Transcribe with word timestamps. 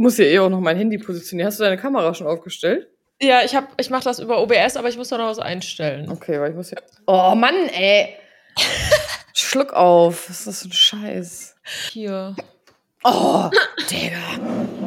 muss 0.00 0.16
hier 0.16 0.26
eh 0.26 0.38
auch 0.38 0.48
noch 0.48 0.60
mein 0.60 0.76
Handy 0.76 0.98
positionieren. 0.98 1.46
Hast 1.48 1.60
du 1.60 1.64
deine 1.64 1.76
Kamera 1.76 2.14
schon 2.14 2.26
aufgestellt? 2.26 2.88
Ja, 3.22 3.42
ich, 3.44 3.54
hab, 3.54 3.78
ich 3.78 3.90
mache 3.90 4.04
das 4.04 4.18
über 4.18 4.40
OBS, 4.42 4.76
aber 4.76 4.88
ich 4.88 4.96
muss 4.96 5.08
da 5.08 5.18
noch 5.18 5.26
was 5.28 5.38
einstellen. 5.38 6.10
Okay, 6.10 6.40
weil 6.40 6.50
ich 6.50 6.56
muss 6.56 6.70
ja. 6.70 6.78
Oh 7.06 7.34
Mann, 7.34 7.54
ey. 7.68 8.16
Schluck 9.34 9.72
auf. 9.74 10.28
Was 10.28 10.38
ist 10.40 10.46
das 10.46 10.62
für 10.62 10.68
ein 10.68 10.72
Scheiß? 10.72 11.56
Hier. 11.90 12.34
Oh, 13.04 13.50
Digga. 13.90 14.16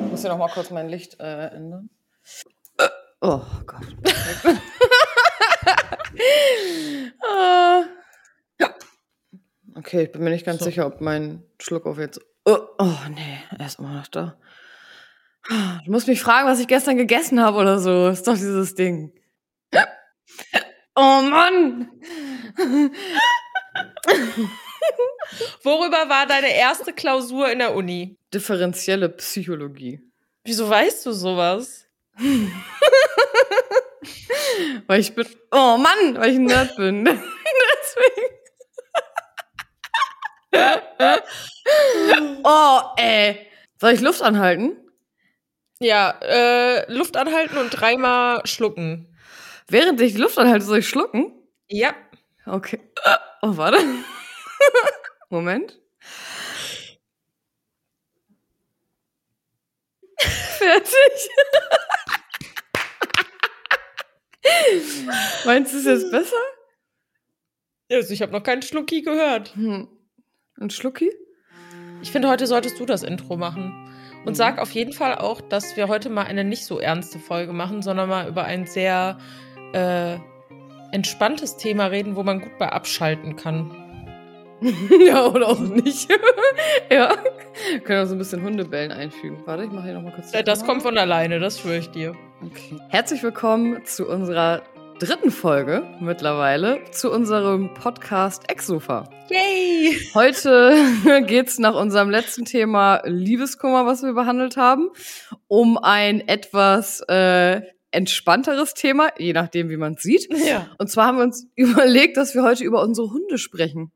Ich 0.06 0.12
muss 0.12 0.24
ja 0.24 0.30
noch 0.30 0.38
mal 0.38 0.50
kurz 0.50 0.70
mein 0.72 0.90
Licht 0.90 1.20
äh, 1.20 1.48
ändern. 1.48 1.90
Oh 3.22 3.42
Gott. 3.66 3.82
Ja. 8.60 8.74
Okay, 9.76 10.04
ich 10.04 10.12
bin 10.12 10.24
mir 10.24 10.30
nicht 10.30 10.46
ganz 10.46 10.60
So. 10.60 10.66
sicher, 10.66 10.86
ob 10.86 11.02
mein 11.02 11.44
Schluck 11.60 11.86
auf 11.86 11.98
jetzt. 11.98 12.22
Oh, 12.46 12.58
oh 12.78 12.98
nee, 13.10 13.40
er 13.58 13.66
ist 13.66 13.80
immer 13.80 13.94
noch 13.94 14.08
da. 14.08 14.38
Du 15.50 15.92
musst 15.92 16.08
mich 16.08 16.22
fragen, 16.22 16.48
was 16.48 16.60
ich 16.60 16.68
gestern 16.68 16.98
gegessen 16.98 17.42
habe 17.42 17.58
oder 17.58 17.80
so. 17.80 18.08
Ist 18.08 18.28
doch 18.28 18.36
dieses 18.36 18.76
Ding. 18.76 19.12
Oh 20.96 21.22
Mann! 21.22 21.90
Worüber 25.64 26.10
war 26.10 26.28
deine 26.28 26.56
erste 26.56 26.94
Klausur 26.94 27.52
in 27.52 27.60
der 27.60 27.74
Uni? 27.74 28.18
Differenzielle 28.34 29.10
Psychologie. 29.10 30.00
Wieso 30.44 30.70
weißt 30.70 31.06
du 31.06 31.12
sowas? 31.14 31.88
Weil 34.88 35.00
ich 35.00 35.16
bin. 35.16 35.26
Oh 35.52 35.78
Mann, 35.78 36.16
weil 36.16 36.32
ich 36.32 36.36
ein 36.36 36.44
Nerd 36.46 36.76
bin. 36.76 37.06
Deswegen. 37.84 38.28
oh, 42.44 42.82
ey. 42.98 43.48
Soll 43.80 43.94
ich 43.94 44.02
Luft 44.02 44.22
anhalten? 44.22 44.83
Ja, 45.84 46.18
äh, 46.22 46.90
Luft 46.94 47.18
anhalten 47.18 47.58
und 47.58 47.70
dreimal 47.72 48.40
schlucken. 48.48 49.14
Während 49.68 50.00
ich 50.00 50.14
die 50.14 50.20
Luft 50.22 50.38
anhalte, 50.40 50.64
soll 50.64 50.78
ich 50.78 50.88
schlucken? 50.88 51.34
Ja. 51.68 51.94
Okay. 52.46 52.80
Oh, 53.42 53.58
warte. 53.58 53.80
Moment. 55.30 55.78
Fertig. 60.20 61.30
Meinst 65.46 65.74
du 65.74 65.80
es 65.80 65.86
jetzt 65.86 66.12
besser? 66.12 66.38
Also 67.92 68.14
ich 68.14 68.22
habe 68.22 68.32
noch 68.32 68.44
keinen 68.44 68.62
Schlucki 68.62 69.02
gehört. 69.02 69.54
Hm. 69.56 69.90
Ein 70.58 70.70
Schlucki? 70.70 71.12
Ich 72.02 72.10
finde, 72.10 72.30
heute 72.30 72.48
solltest 72.48 72.80
du 72.80 72.86
das 72.86 73.04
Intro 73.04 73.36
machen. 73.36 73.93
Und 74.26 74.32
Mhm. 74.34 74.36
sag 74.36 74.60
auf 74.60 74.72
jeden 74.72 74.94
Fall 74.94 75.16
auch, 75.16 75.42
dass 75.42 75.76
wir 75.76 75.88
heute 75.88 76.10
mal 76.10 76.24
eine 76.24 76.44
nicht 76.44 76.66
so 76.66 76.80
ernste 76.80 77.20
Folge 77.20 77.54
machen, 77.54 77.82
sondern 77.82 78.10
mal 78.10 78.28
über 78.28 78.46
ein 78.46 78.66
sehr 78.66 79.18
äh, 79.74 80.18
entspanntes 80.92 81.58
Thema 81.58 81.88
reden, 81.88 82.16
wo 82.16 82.24
man 82.24 82.40
gut 82.42 82.58
bei 82.60 82.70
abschalten 82.70 83.36
kann. 83.36 83.72
ja, 85.06 85.26
oder 85.28 85.50
auch 85.50 85.60
nicht. 85.60 86.08
ja. 86.92 87.16
Können 87.84 88.04
auch 88.04 88.08
so 88.08 88.16
ein 88.16 88.18
bisschen 88.20 88.42
Hundebellen 88.44 88.92
einfügen. 88.92 89.42
Warte, 89.46 89.64
ich 89.66 89.72
mache 89.72 89.86
hier 89.86 89.94
nochmal 89.96 90.14
kurz. 90.14 90.32
Das 90.32 90.44
Kamera. 90.60 90.66
kommt 90.66 90.82
von 90.84 90.98
alleine, 90.98 91.40
das 91.40 91.60
schwöre 91.60 91.78
ich 91.80 91.90
dir. 91.90 92.16
Okay. 92.46 92.78
Herzlich 92.90 93.22
willkommen 93.24 93.84
zu 93.86 94.08
unserer 94.08 94.62
dritten 95.00 95.32
Folge 95.32 95.84
mittlerweile 96.00 96.80
zu 96.92 97.12
unserem 97.12 97.74
Podcast 97.74 98.50
Exofa. 98.50 99.10
Yay! 99.30 99.98
Heute 100.14 100.76
geht's 101.26 101.60
nach 101.60 101.76
unserem 101.76 102.10
letzten 102.10 102.46
Thema 102.46 103.02
Liebeskummer, 103.06 103.86
was 103.86 104.04
wir 104.04 104.14
behandelt 104.14 104.58
haben, 104.58 104.90
um 105.48 105.78
ein 105.78 106.28
etwas 106.28 107.02
äh, 107.08 107.62
entspannteres 107.92 108.74
Thema, 108.74 109.10
je 109.18 109.34
nachdem, 109.34 109.70
wie 109.70 109.78
man 109.78 109.98
sieht. 109.98 110.28
Ja. 110.46 110.68
Und 110.78 110.90
zwar 110.90 111.08
haben 111.08 111.18
wir 111.18 111.24
uns 111.24 111.48
überlegt, 111.56 112.18
dass 112.18 112.36
wir 112.36 112.44
heute 112.44 112.64
über 112.64 112.82
unsere 112.82 113.12
Hunde 113.12 113.38
sprechen. 113.38 113.92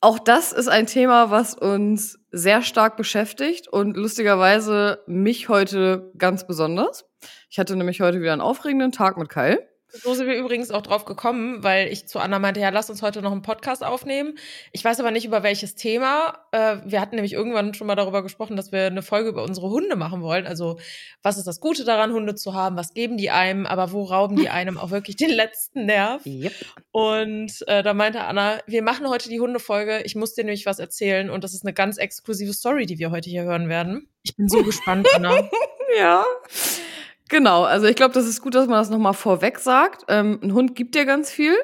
Auch 0.00 0.18
das 0.18 0.52
ist 0.52 0.68
ein 0.68 0.86
Thema, 0.86 1.30
was 1.30 1.54
uns 1.54 2.18
sehr 2.30 2.62
stark 2.62 2.96
beschäftigt 2.96 3.68
und 3.68 3.96
lustigerweise 3.96 5.00
mich 5.06 5.48
heute 5.48 6.10
ganz 6.18 6.46
besonders. 6.46 7.04
Ich 7.48 7.58
hatte 7.58 7.76
nämlich 7.76 8.00
heute 8.00 8.20
wieder 8.20 8.32
einen 8.32 8.40
aufregenden 8.40 8.90
Tag 8.90 9.16
mit 9.16 9.28
Kyle. 9.28 9.60
So 9.92 10.14
sind 10.14 10.26
wir 10.26 10.36
übrigens 10.36 10.70
auch 10.70 10.82
drauf 10.82 11.04
gekommen, 11.04 11.62
weil 11.62 11.88
ich 11.88 12.06
zu 12.06 12.18
Anna 12.18 12.38
meinte, 12.38 12.60
ja, 12.60 12.70
lass 12.70 12.88
uns 12.88 13.02
heute 13.02 13.20
noch 13.20 13.32
einen 13.32 13.42
Podcast 13.42 13.84
aufnehmen. 13.84 14.38
Ich 14.72 14.82
weiß 14.84 14.98
aber 15.00 15.10
nicht 15.10 15.26
über 15.26 15.42
welches 15.42 15.74
Thema. 15.74 16.38
Äh, 16.50 16.78
wir 16.84 17.00
hatten 17.00 17.16
nämlich 17.16 17.34
irgendwann 17.34 17.74
schon 17.74 17.86
mal 17.86 17.94
darüber 17.94 18.22
gesprochen, 18.22 18.56
dass 18.56 18.72
wir 18.72 18.86
eine 18.86 19.02
Folge 19.02 19.28
über 19.28 19.42
unsere 19.42 19.68
Hunde 19.68 19.96
machen 19.96 20.22
wollen. 20.22 20.46
Also, 20.46 20.78
was 21.22 21.36
ist 21.36 21.46
das 21.46 21.60
Gute 21.60 21.84
daran, 21.84 22.12
Hunde 22.12 22.34
zu 22.34 22.54
haben? 22.54 22.76
Was 22.76 22.94
geben 22.94 23.18
die 23.18 23.30
einem? 23.30 23.66
Aber 23.66 23.92
wo 23.92 24.04
rauben 24.04 24.36
die 24.36 24.48
einem 24.48 24.78
auch 24.78 24.90
wirklich 24.90 25.16
den 25.16 25.30
letzten 25.30 25.84
Nerv? 25.84 26.24
Yep. 26.24 26.52
Und 26.90 27.52
äh, 27.68 27.82
da 27.82 27.92
meinte 27.92 28.22
Anna, 28.22 28.60
wir 28.66 28.82
machen 28.82 29.08
heute 29.08 29.28
die 29.28 29.40
Hundefolge. 29.40 30.02
Ich 30.04 30.16
muss 30.16 30.34
dir 30.34 30.44
nämlich 30.44 30.64
was 30.64 30.78
erzählen. 30.78 31.28
Und 31.28 31.44
das 31.44 31.52
ist 31.52 31.64
eine 31.64 31.74
ganz 31.74 31.98
exklusive 31.98 32.54
Story, 32.54 32.86
die 32.86 32.98
wir 32.98 33.10
heute 33.10 33.28
hier 33.28 33.42
hören 33.42 33.68
werden. 33.68 34.08
Ich 34.22 34.36
bin 34.36 34.48
so 34.48 34.62
gespannt, 34.62 35.06
Anna. 35.14 35.48
Ja. 35.98 36.24
Genau, 37.32 37.64
also 37.64 37.86
ich 37.86 37.96
glaube, 37.96 38.12
das 38.12 38.26
ist 38.26 38.42
gut, 38.42 38.54
dass 38.54 38.66
man 38.66 38.76
das 38.78 38.90
nochmal 38.90 39.14
vorweg 39.14 39.58
sagt. 39.58 40.04
Ähm, 40.08 40.38
ein 40.42 40.52
Hund 40.52 40.74
gibt 40.74 40.94
dir 40.94 41.06
ganz 41.06 41.30
viel 41.30 41.54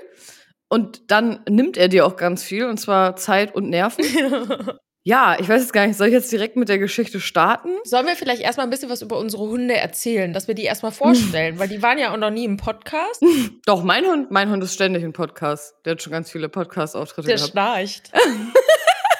und 0.70 1.10
dann 1.10 1.40
nimmt 1.46 1.76
er 1.76 1.88
dir 1.88 2.06
auch 2.06 2.16
ganz 2.16 2.42
viel, 2.42 2.64
und 2.64 2.78
zwar 2.78 3.16
Zeit 3.16 3.54
und 3.54 3.68
Nerven. 3.68 4.02
Ja, 5.04 5.36
ich 5.40 5.48
weiß 5.48 5.62
jetzt 5.62 5.72
gar 5.72 5.86
nicht, 5.86 5.96
soll 5.96 6.08
ich 6.08 6.12
jetzt 6.12 6.30
direkt 6.30 6.56
mit 6.56 6.68
der 6.68 6.78
Geschichte 6.78 7.18
starten? 7.18 7.70
Sollen 7.84 8.06
wir 8.06 8.14
vielleicht 8.14 8.42
erstmal 8.42 8.66
ein 8.66 8.70
bisschen 8.70 8.90
was 8.90 9.00
über 9.00 9.16
unsere 9.16 9.42
Hunde 9.44 9.74
erzählen, 9.74 10.34
dass 10.34 10.48
wir 10.48 10.54
die 10.54 10.64
erstmal 10.64 10.92
vorstellen, 10.92 11.58
weil 11.58 11.68
die 11.68 11.82
waren 11.82 11.98
ja 11.98 12.12
auch 12.12 12.18
noch 12.18 12.28
nie 12.28 12.44
im 12.44 12.58
Podcast. 12.58 13.24
Doch, 13.64 13.82
mein 13.84 14.04
Hund, 14.04 14.30
mein 14.30 14.50
Hund 14.50 14.62
ist 14.62 14.74
ständig 14.74 15.04
im 15.04 15.14
Podcast. 15.14 15.72
Der 15.86 15.92
hat 15.92 16.02
schon 16.02 16.12
ganz 16.12 16.30
viele 16.30 16.50
Podcast-Auftritte 16.50 17.26
Der 17.28 17.36
gehabt. 17.36 17.52
schnarcht. 17.52 18.12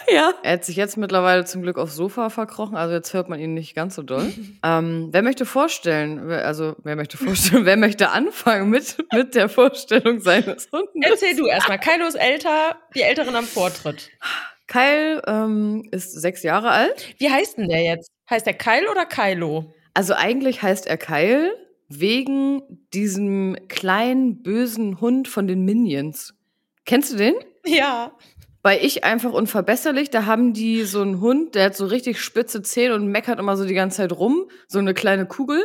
Ja. 0.15 0.33
Er 0.43 0.53
hat 0.55 0.65
sich 0.65 0.77
jetzt 0.77 0.97
mittlerweile 0.97 1.45
zum 1.45 1.61
Glück 1.63 1.77
aufs 1.79 1.95
Sofa 1.95 2.31
verkrochen, 2.31 2.77
also 2.77 2.95
jetzt 2.95 3.13
hört 3.13 3.29
man 3.29 3.39
ihn 3.41 3.53
nicht 3.55 3.75
ganz 3.75 3.95
so 3.95 4.03
doll. 4.03 4.33
ähm, 4.65 5.09
wer 5.13 5.23
möchte 5.23 5.45
vorstellen, 5.45 6.23
wer- 6.29 6.47
also 6.47 6.77
wer 6.83 6.97
möchte 6.97 7.17
vorstellen, 7.19 7.65
wer 7.67 7.77
möchte 7.77 8.11
anfangen 8.11 8.71
mit, 8.71 8.97
mit 9.13 9.35
der 9.35 9.49
Vorstellung 9.49 10.21
seines 10.21 10.69
Hundes? 10.73 10.89
Erzähl 11.03 11.37
du 11.37 11.47
erstmal. 11.47 11.79
Kylo 11.79 12.07
ist 12.07 12.15
älter, 12.15 12.77
die 12.95 13.03
Älteren 13.03 13.37
am 13.37 13.45
Vortritt. 13.45 14.11
Kyle 14.67 15.23
ähm, 15.27 15.87
ist 15.93 16.13
sechs 16.13 16.43
Jahre 16.43 16.71
alt. 16.71 17.15
Wie 17.19 17.31
heißt 17.31 17.59
denn 17.59 17.69
der 17.69 17.83
jetzt? 17.83 18.11
Heißt 18.31 18.47
der 18.47 18.55
Kyle 18.55 18.91
oder 18.91 19.07
Kylo? 19.07 19.73
Also 19.95 20.15
eigentlich 20.15 20.63
heißt 20.63 20.87
er 20.87 20.97
Kyle 20.99 21.51
wegen 21.89 22.63
diesem 22.93 23.57
kleinen 23.69 24.43
bösen 24.43 25.01
Hund 25.01 25.27
von 25.29 25.47
den 25.47 25.65
Minions. 25.65 26.35
Kennst 26.85 27.13
du 27.13 27.17
den? 27.17 27.35
Ja. 27.65 28.13
Bei 28.63 28.81
Ich 28.81 29.05
einfach 29.05 29.33
unverbesserlich, 29.33 30.11
da 30.11 30.27
haben 30.27 30.53
die 30.53 30.83
so 30.83 31.01
einen 31.01 31.21
Hund, 31.21 31.55
der 31.55 31.67
hat 31.67 31.77
so 31.77 31.87
richtig 31.87 32.21
spitze 32.21 32.63
Zähne 32.63 32.95
und 32.95 33.07
meckert 33.07 33.39
immer 33.39 33.57
so 33.57 33.65
die 33.65 33.75
ganze 33.75 33.99
Zeit 33.99 34.13
rum, 34.13 34.51
so 34.67 34.79
eine 34.79 34.95
kleine 34.95 35.27
Kugel. 35.27 35.65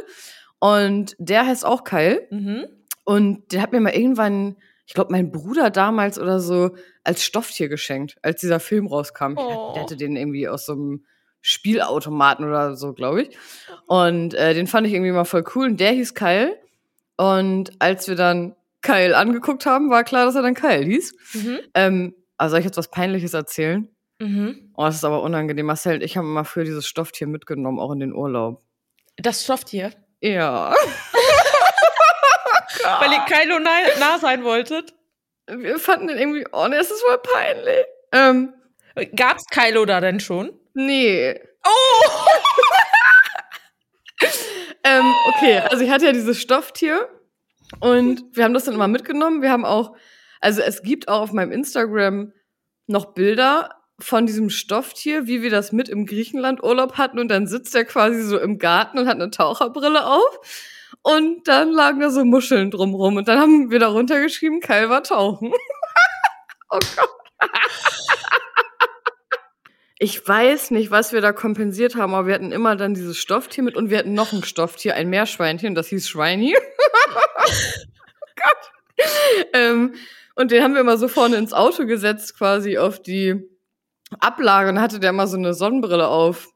Und 0.60 1.16
der 1.18 1.46
heißt 1.46 1.66
auch 1.66 1.84
Kyle. 1.84 2.26
Mhm. 2.30 2.66
Und 3.04 3.52
den 3.52 3.62
hat 3.62 3.72
mir 3.72 3.82
mal 3.82 3.94
irgendwann, 3.94 4.56
ich 4.86 4.94
glaube, 4.94 5.12
mein 5.12 5.32
Bruder 5.32 5.70
damals 5.70 6.20
oder 6.20 6.40
so 6.40 6.76
als 7.04 7.24
Stofftier 7.24 7.68
geschenkt, 7.68 8.16
als 8.22 8.40
dieser 8.42 8.60
Film 8.60 8.88
rauskam. 8.88 9.34
Oh. 9.38 9.74
Der 9.74 9.84
hatte 9.84 9.98
den 9.98 10.16
irgendwie 10.16 10.48
aus 10.48 10.66
so 10.66 10.74
einem 10.74 11.06
Spielautomaten 11.42 12.46
oder 12.46 12.76
so, 12.76 12.94
glaube 12.94 13.24
ich. 13.24 13.38
Und 13.88 14.34
äh, 14.34 14.54
den 14.54 14.68
fand 14.68 14.88
ich 14.88 14.94
irgendwie 14.94 15.12
mal 15.12 15.26
voll 15.26 15.44
cool. 15.56 15.66
Und 15.66 15.80
der 15.80 15.92
hieß 15.92 16.16
Kyle. 16.16 16.58
Und 17.18 17.72
als 17.80 18.08
wir 18.08 18.16
dann 18.16 18.56
Kyle 18.82 19.18
angeguckt 19.18 19.66
haben, 19.66 19.90
war 19.90 20.04
klar, 20.04 20.26
dass 20.26 20.36
er 20.36 20.42
dann 20.42 20.54
Kyle 20.54 20.86
hieß. 20.86 21.14
Mhm. 21.34 21.60
Ähm, 21.74 22.16
also 22.44 22.54
soll 22.54 22.60
ich 22.60 22.66
jetzt 22.66 22.78
was 22.78 22.92
Peinliches 22.92 23.34
erzählen? 23.34 23.88
Mhm. 24.20 24.74
Oh, 24.76 24.84
das 24.84 24.96
ist 24.96 25.06
aber 25.06 25.22
unangenehm. 25.22 25.66
Marcel 25.66 26.04
ich 26.04 26.18
haben 26.18 26.28
immer 26.28 26.46
früher 26.46 26.66
dieses 26.66 26.86
Stofftier 26.88 27.26
mitgenommen, 27.28 27.80
auch 27.80 27.92
in 27.92 28.00
den 28.00 28.14
Urlaub. 28.14 28.62
Das 29.18 29.44
Stofftier. 29.44 29.92
Ja. 30.22 30.76
Weil 33.00 33.14
ihr 33.14 33.26
Kylo 33.26 33.60
nah, 33.60 33.78
nah 34.00 34.20
sein 34.20 34.44
wolltet. 34.44 34.94
Wir 35.48 35.80
fanden 35.80 36.08
den 36.08 36.18
irgendwie, 36.18 36.46
oh 36.52 36.68
ne, 36.68 36.76
es 36.78 36.92
ist 36.92 37.02
voll 37.02 37.18
peinlich. 37.20 37.86
Ähm, 38.12 38.54
Gab's 39.16 39.46
Kylo 39.46 39.86
da 39.86 40.02
denn 40.02 40.20
schon? 40.20 40.52
nee. 40.74 41.40
Oh! 41.66 42.04
Ähm, 44.86 45.06
okay, 45.30 45.60
also 45.60 45.82
ich 45.82 45.90
hatte 45.90 46.06
ja 46.06 46.12
dieses 46.12 46.42
Stofftier 46.42 47.08
und 47.80 48.22
wir 48.34 48.44
haben 48.44 48.54
das 48.54 48.66
dann 48.66 48.74
immer 48.74 48.90
mitgenommen. 48.90 49.42
Wir 49.42 49.50
haben 49.50 49.64
auch, 49.64 49.96
also 50.42 50.62
es 50.62 50.84
gibt 50.84 51.08
auch 51.08 51.22
auf 51.22 51.32
meinem 51.32 51.54
Instagram 51.54 52.34
noch 52.94 53.14
Bilder 53.14 53.70
von 54.00 54.26
diesem 54.26 54.50
Stofftier, 54.50 55.28
wie 55.28 55.42
wir 55.42 55.50
das 55.50 55.72
mit 55.72 55.90
im 55.90 56.06
Griechenland 56.06 56.64
Urlaub 56.64 56.98
hatten 56.98 57.20
und 57.20 57.28
dann 57.30 57.48
sitzt 57.48 57.76
er 57.76 57.86
quasi 57.86 58.22
so 58.22 58.40
im 58.40 58.58
Garten 58.58 58.98
und 58.98 59.08
hat 59.08 59.16
eine 59.16 59.30
Taucherbrille 59.30 60.06
auf 60.06 60.40
und 61.02 61.48
dann 61.48 61.72
lagen 61.72 62.00
da 62.00 62.10
so 62.10 62.24
Muscheln 62.24 62.72
drumrum 62.72 63.18
und 63.18 63.28
dann 63.28 63.40
haben 63.40 63.72
wir 63.72 63.80
da 63.80 63.88
runtergeschrieben, 63.88 64.62
Kyle 64.62 64.90
war 64.90 65.04
tauchen. 65.04 65.52
oh 66.70 66.80
Gott. 66.96 67.10
Ich 70.00 70.28
weiß 70.28 70.72
nicht, 70.72 70.92
was 70.92 71.14
wir 71.14 71.22
da 71.22 71.32
kompensiert 71.32 71.96
haben, 71.96 72.14
aber 72.14 72.28
wir 72.28 72.34
hatten 72.34 72.52
immer 72.52 72.76
dann 72.76 72.94
dieses 72.94 73.18
Stofftier 73.18 73.64
mit 73.64 73.78
und 73.78 73.90
wir 73.90 74.00
hatten 74.00 74.14
noch 74.14 74.34
ein 74.34 74.44
Stofftier, 74.44 74.96
ein 74.96 75.10
Meerschweinchen, 75.10 75.76
das 75.76 75.88
hieß 75.88 76.10
Schweini. 76.10 76.58
oh 77.38 77.50
Gott. 78.36 79.06
ähm, 79.54 79.94
und 80.36 80.52
den 80.52 80.64
haben 80.64 80.74
wir 80.74 80.82
immer 80.82 80.98
so 80.98 81.08
vorne 81.08 81.38
ins 81.38 81.54
Auto 81.54 81.86
gesetzt, 81.86 82.38
quasi 82.38 82.78
auf 82.78 83.02
die 83.02 83.42
Ablage. 84.20 84.70
Und 84.70 84.82
hatte 84.82 85.00
der 85.00 85.12
immer 85.12 85.28
so 85.28 85.38
eine 85.38 85.54
Sonnenbrille 85.54 86.08
auf. 86.08 86.50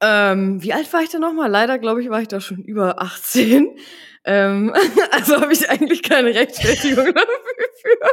Ähm, 0.00 0.62
wie 0.62 0.72
alt 0.72 0.92
war 0.92 1.02
ich 1.02 1.10
da 1.10 1.18
nochmal? 1.18 1.50
Leider, 1.50 1.78
glaube 1.78 2.02
ich, 2.02 2.08
war 2.08 2.20
ich 2.20 2.28
da 2.28 2.40
schon 2.40 2.62
über 2.62 3.02
18. 3.02 3.76
Ähm, 4.24 4.72
also 5.10 5.40
habe 5.40 5.52
ich 5.52 5.68
eigentlich 5.68 6.02
keine 6.02 6.34
Rechtfertigung 6.34 7.06
dafür. 7.14 8.10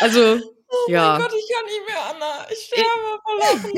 Also, 0.00 0.40
oh 0.68 0.90
ja. 0.90 1.16
Oh 1.16 1.18
mein 1.18 1.22
Gott, 1.22 1.38
ich 1.38 1.54
kann 1.54 1.64
nicht 1.64 1.86
mehr, 1.86 2.02
Anna. 2.10 2.46
Ich 2.50 2.58
sterbe 2.66 3.20
vor 3.22 3.38
Lachen. 3.38 3.72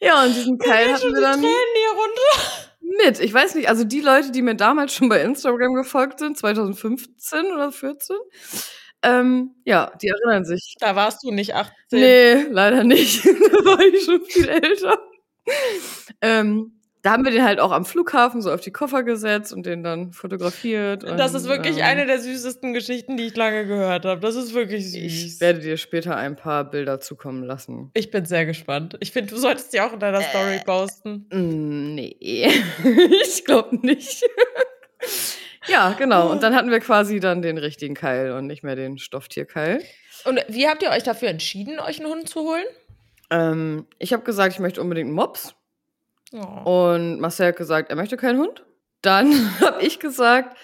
ja, 0.00 0.24
und 0.24 0.34
diesen 0.34 0.58
Keil 0.58 0.92
hatten 0.92 1.12
wir 1.12 1.20
dann 1.20 1.40
Tränen 1.40 1.74
hier 1.74 1.90
runter. 1.90 2.65
Mit. 3.04 3.20
Ich 3.20 3.32
weiß 3.32 3.54
nicht, 3.54 3.68
also 3.68 3.84
die 3.84 4.00
Leute, 4.00 4.30
die 4.32 4.42
mir 4.42 4.54
damals 4.54 4.94
schon 4.94 5.08
bei 5.08 5.20
Instagram 5.22 5.74
gefolgt 5.74 6.18
sind, 6.18 6.36
2015 6.38 7.46
oder 7.52 7.72
14, 7.72 8.16
ähm, 9.02 9.54
ja, 9.64 9.92
die 10.02 10.08
erinnern 10.08 10.44
sich. 10.44 10.74
Da 10.80 10.96
warst 10.96 11.22
du 11.22 11.30
nicht 11.30 11.54
18. 11.54 11.72
Nee, 11.92 12.34
leider 12.50 12.84
nicht. 12.84 13.24
da 13.26 13.30
war 13.64 13.80
ich 13.80 14.04
schon 14.04 14.24
viel 14.24 14.48
älter. 14.48 14.98
ähm, 16.20 16.75
da 17.06 17.12
haben 17.12 17.24
wir 17.24 17.30
den 17.30 17.44
halt 17.44 17.60
auch 17.60 17.70
am 17.70 17.84
Flughafen 17.84 18.42
so 18.42 18.50
auf 18.50 18.60
die 18.60 18.72
Koffer 18.72 19.04
gesetzt 19.04 19.52
und 19.52 19.64
den 19.64 19.84
dann 19.84 20.10
fotografiert. 20.10 21.04
Und, 21.04 21.16
das 21.18 21.34
ist 21.34 21.46
wirklich 21.46 21.76
ähm, 21.76 21.84
eine 21.84 22.04
der 22.04 22.18
süßesten 22.18 22.74
Geschichten, 22.74 23.16
die 23.16 23.28
ich 23.28 23.36
lange 23.36 23.64
gehört 23.64 24.04
habe. 24.04 24.20
Das 24.20 24.34
ist 24.34 24.54
wirklich 24.54 24.90
süß. 24.90 24.96
Ich 25.04 25.40
werde 25.40 25.60
dir 25.60 25.76
später 25.76 26.16
ein 26.16 26.34
paar 26.34 26.68
Bilder 26.68 26.98
zukommen 26.98 27.44
lassen. 27.44 27.92
Ich 27.94 28.10
bin 28.10 28.24
sehr 28.24 28.44
gespannt. 28.44 28.96
Ich 28.98 29.12
finde, 29.12 29.32
du 29.32 29.38
solltest 29.38 29.72
die 29.72 29.80
auch 29.82 29.92
in 29.92 30.00
deiner 30.00 30.20
Story 30.20 30.60
posten. 30.64 31.28
Mm, 31.30 31.94
Nee, 31.94 32.16
ich 33.24 33.44
glaube 33.44 33.76
nicht. 33.86 34.24
ja, 35.68 35.94
genau. 35.96 36.28
Und 36.32 36.42
dann 36.42 36.56
hatten 36.56 36.72
wir 36.72 36.80
quasi 36.80 37.20
dann 37.20 37.40
den 37.40 37.58
richtigen 37.58 37.94
Keil 37.94 38.32
und 38.32 38.48
nicht 38.48 38.64
mehr 38.64 38.74
den 38.74 38.98
Stofftierkeil. 38.98 39.80
Und 40.24 40.44
wie 40.48 40.66
habt 40.66 40.82
ihr 40.82 40.90
euch 40.90 41.04
dafür 41.04 41.28
entschieden, 41.28 41.78
euch 41.78 42.00
einen 42.00 42.10
Hund 42.10 42.28
zu 42.28 42.40
holen? 42.40 42.64
Ähm, 43.30 43.86
ich 44.00 44.12
habe 44.12 44.24
gesagt, 44.24 44.54
ich 44.54 44.58
möchte 44.58 44.80
unbedingt 44.80 45.06
einen 45.06 45.14
Mops. 45.14 45.54
Oh. 46.32 46.92
Und 46.92 47.20
Marcel 47.20 47.48
hat 47.48 47.56
gesagt, 47.56 47.90
er 47.90 47.96
möchte 47.96 48.16
keinen 48.16 48.38
Hund. 48.38 48.64
Dann 49.02 49.32
habe 49.60 49.82
ich 49.82 50.00
gesagt, 50.00 50.56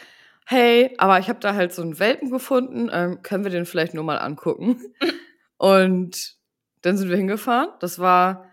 hey, 0.47 0.95
aber 0.99 1.19
ich 1.19 1.29
habe 1.29 1.41
da 1.41 1.55
halt 1.55 1.73
so 1.73 1.83
einen 1.83 1.99
Welpen 1.99 2.31
gefunden, 2.31 2.91
ähm, 2.93 3.23
können 3.23 3.45
wir 3.45 3.51
den 3.51 3.67
vielleicht 3.67 3.95
nur 3.95 4.05
mal 4.05 4.19
angucken? 4.19 4.81
Und 5.57 6.35
dann 6.83 6.97
sind 6.97 7.09
wir 7.11 7.17
hingefahren. 7.17 7.69
Das 7.79 8.01
war 8.01 8.47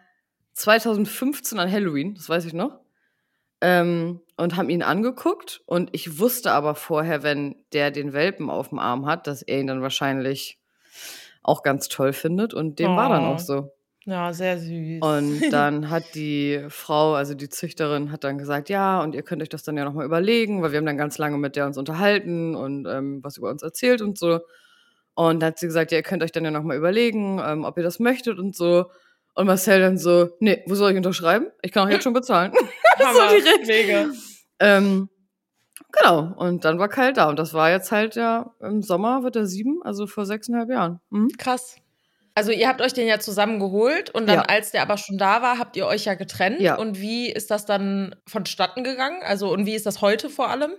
2015 0.53 1.57
an 1.59 1.71
Halloween, 1.71 2.13
das 2.15 2.29
weiß 2.29 2.45
ich 2.45 2.53
noch. 2.53 2.79
Ähm, 3.61 4.21
und 4.37 4.55
haben 4.55 4.69
ihn 4.69 4.83
angeguckt. 4.83 5.61
Und 5.65 5.89
ich 5.93 6.19
wusste 6.19 6.51
aber 6.51 6.75
vorher, 6.75 7.23
wenn 7.23 7.55
der 7.73 7.91
den 7.91 8.13
Welpen 8.13 8.49
auf 8.49 8.69
dem 8.69 8.79
Arm 8.79 9.05
hat, 9.05 9.25
dass 9.27 9.41
er 9.41 9.59
ihn 9.59 9.67
dann 9.67 9.81
wahrscheinlich 9.81 10.59
auch 11.43 11.63
ganz 11.63 11.87
toll 11.89 12.13
findet. 12.13 12.53
Und 12.53 12.79
dem 12.79 12.95
war 12.95 13.09
dann 13.09 13.25
Oh. 13.25 13.33
auch 13.33 13.39
so. 13.39 13.71
Ja, 14.05 14.33
sehr 14.33 14.57
süß. 14.59 15.01
Und 15.01 15.41
dann 15.51 15.89
hat 15.89 16.15
die 16.15 16.65
Frau, 16.69 17.13
also 17.13 17.33
die 17.33 17.49
Züchterin, 17.49 18.11
hat 18.11 18.23
dann 18.23 18.37
gesagt, 18.37 18.69
ja, 18.69 19.01
und 19.01 19.13
ihr 19.13 19.23
könnt 19.23 19.41
euch 19.41 19.49
das 19.49 19.63
dann 19.63 19.77
ja 19.77 19.85
nochmal 19.85 20.05
überlegen, 20.05 20.61
weil 20.61 20.71
wir 20.71 20.77
haben 20.77 20.85
dann 20.85 20.97
ganz 20.97 21.17
lange 21.17 21.37
mit 21.37 21.55
der 21.55 21.65
uns 21.65 21.77
unterhalten 21.77 22.55
und 22.55 22.85
ähm, 22.87 23.19
was 23.23 23.37
über 23.37 23.49
uns 23.49 23.61
erzählt 23.61 24.01
und 24.01 24.17
so. 24.17 24.39
Und 25.13 25.41
dann 25.41 25.47
hat 25.47 25.59
sie 25.59 25.67
gesagt, 25.67 25.91
ja, 25.91 25.97
ihr 25.97 26.03
könnt 26.03 26.23
euch 26.23 26.31
dann 26.31 26.45
ja 26.45 26.51
nochmal 26.51 26.77
überlegen, 26.77 27.41
ähm, 27.45 27.65
ob 27.65 27.77
ihr 27.77 27.83
das 27.83 27.99
möchtet 27.99 28.39
und 28.39 28.55
so. 28.55 28.85
Und 29.35 29.47
Marcel 29.47 29.79
dann 29.79 29.97
so, 29.97 30.29
nee, 30.39 30.63
wo 30.65 30.75
soll 30.75 30.91
ich 30.91 30.97
unterschreiben? 30.97 31.47
Ich 31.61 31.71
kann 31.71 31.85
auch 31.85 31.91
jetzt 31.91 32.03
schon 32.03 32.13
bezahlen. 32.13 32.53
Hammer, 32.99 33.29
direkt. 33.29 33.67
Mega. 33.67 34.05
ähm, 34.59 35.09
genau, 35.91 36.33
und 36.37 36.65
dann 36.65 36.79
war 36.79 36.89
Kyle 36.89 37.13
da. 37.13 37.29
Und 37.29 37.37
das 37.37 37.53
war 37.53 37.69
jetzt 37.69 37.91
halt 37.91 38.15
ja 38.15 38.53
im 38.59 38.81
Sommer, 38.81 39.23
wird 39.23 39.35
er 39.35 39.45
sieben, 39.45 39.81
also 39.83 40.07
vor 40.07 40.25
sechseinhalb 40.25 40.69
Jahren. 40.69 40.99
Mhm. 41.09 41.29
Krass. 41.37 41.75
Also 42.39 42.53
ihr 42.53 42.69
habt 42.69 42.81
euch 42.81 42.93
den 42.93 43.05
ja 43.05 43.19
zusammen 43.19 43.59
geholt 43.59 44.11
und 44.11 44.27
dann, 44.29 44.37
Ja. 44.37 44.41
als 44.43 44.71
der 44.71 44.81
aber 44.81 44.95
schon 44.97 45.17
da 45.17 45.41
war, 45.41 45.59
habt 45.59 45.75
ihr 45.75 45.85
euch 45.85 46.05
ja 46.05 46.13
getrennt. 46.13 46.61
Ja. 46.61 46.75
Und 46.75 47.01
wie 47.01 47.29
ist 47.29 47.51
das 47.51 47.65
dann 47.65 48.15
vonstatten 48.25 48.85
gegangen? 48.85 49.19
Also 49.23 49.51
und 49.51 49.65
wie 49.65 49.75
ist 49.75 49.85
das 49.85 49.99
heute 49.99 50.29
vor 50.29 50.49
allem? 50.49 50.71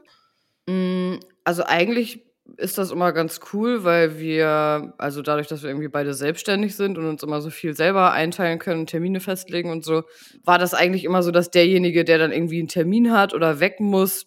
Mm, 0.66 1.18
Also 1.44 1.64
eigentlich 1.64 2.24
ist 2.56 2.78
das 2.78 2.90
immer 2.90 3.12
ganz 3.12 3.40
cool, 3.52 3.84
weil 3.84 4.18
wir, 4.18 4.94
also 4.96 5.20
dadurch, 5.20 5.48
dass 5.48 5.62
wir 5.62 5.68
irgendwie 5.68 5.88
beide 5.88 6.14
selbstständig 6.14 6.74
sind 6.76 6.96
und 6.96 7.06
uns 7.06 7.22
immer 7.22 7.42
so 7.42 7.50
viel 7.50 7.76
selber 7.76 8.12
einteilen 8.12 8.58
können, 8.58 8.86
Termine 8.86 9.20
festlegen 9.20 9.70
und 9.70 9.84
so, 9.84 10.02
war 10.44 10.58
das 10.58 10.72
eigentlich 10.72 11.04
immer 11.04 11.22
so, 11.22 11.30
dass 11.30 11.50
derjenige, 11.50 12.04
der 12.04 12.16
dann 12.16 12.32
irgendwie 12.32 12.58
einen 12.58 12.68
Termin 12.68 13.12
hat 13.12 13.34
oder 13.34 13.60
weg 13.60 13.80
muss, 13.80 14.26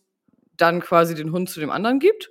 dann 0.55 0.81
quasi 0.81 1.15
den 1.15 1.31
Hund 1.31 1.49
zu 1.49 1.59
dem 1.59 1.71
anderen 1.71 1.97
gibt. 1.99 2.29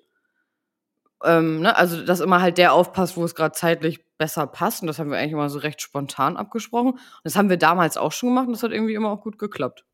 Ähm, 1.25 1.61
ne? 1.61 1.77
Also, 1.77 2.05
dass 2.05 2.21
immer 2.21 2.41
halt 2.43 2.59
der 2.59 2.73
aufpasst, 2.73 3.17
wo 3.17 3.25
es 3.25 3.35
gerade 3.35 3.53
zeitlich 3.55 4.01
besser 4.19 4.47
passt. 4.47 4.83
Und 4.83 4.87
das 4.89 4.99
haben 4.99 5.11
wir 5.11 5.19
eigentlich 5.19 5.33
immer 5.33 5.49
so 5.49 5.59
recht 5.59 5.81
spontan 5.83 6.37
abgesprochen. 6.37 6.93
Und 6.93 7.01
das 7.25 7.37
haben 7.37 7.49
wir 7.51 7.57
damals 7.57 7.97
auch 7.97 8.13
schon 8.13 8.29
gemacht 8.31 8.47
und 8.47 8.53
das 8.53 8.63
hat 8.63 8.73
irgendwie 8.73 8.95
immer 8.95 9.11
auch 9.11 9.21
gut 9.21 9.39
geklappt. 9.39 9.85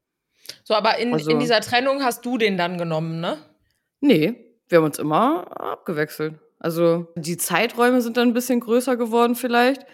So, 0.64 0.74
aber 0.74 0.98
in, 0.98 1.12
Also- 1.12 1.30
in 1.30 1.38
dieser 1.40 1.60
Trennung 1.60 2.02
hast 2.02 2.24
du 2.24 2.38
den 2.38 2.56
dann 2.56 2.78
genommen, 2.78 3.20
ne? 3.20 3.38
Nee, 4.00 4.44
wir 4.68 4.78
haben 4.78 4.84
uns 4.84 4.98
immer 4.98 5.46
abgewechselt. 5.60 6.34
Also 6.58 7.06
die 7.16 7.36
Zeiträume 7.36 8.00
sind 8.00 8.16
dann 8.16 8.28
ein 8.28 8.34
bisschen 8.34 8.60
größer 8.60 8.96
geworden 8.96 9.34
vielleicht. 9.34 9.86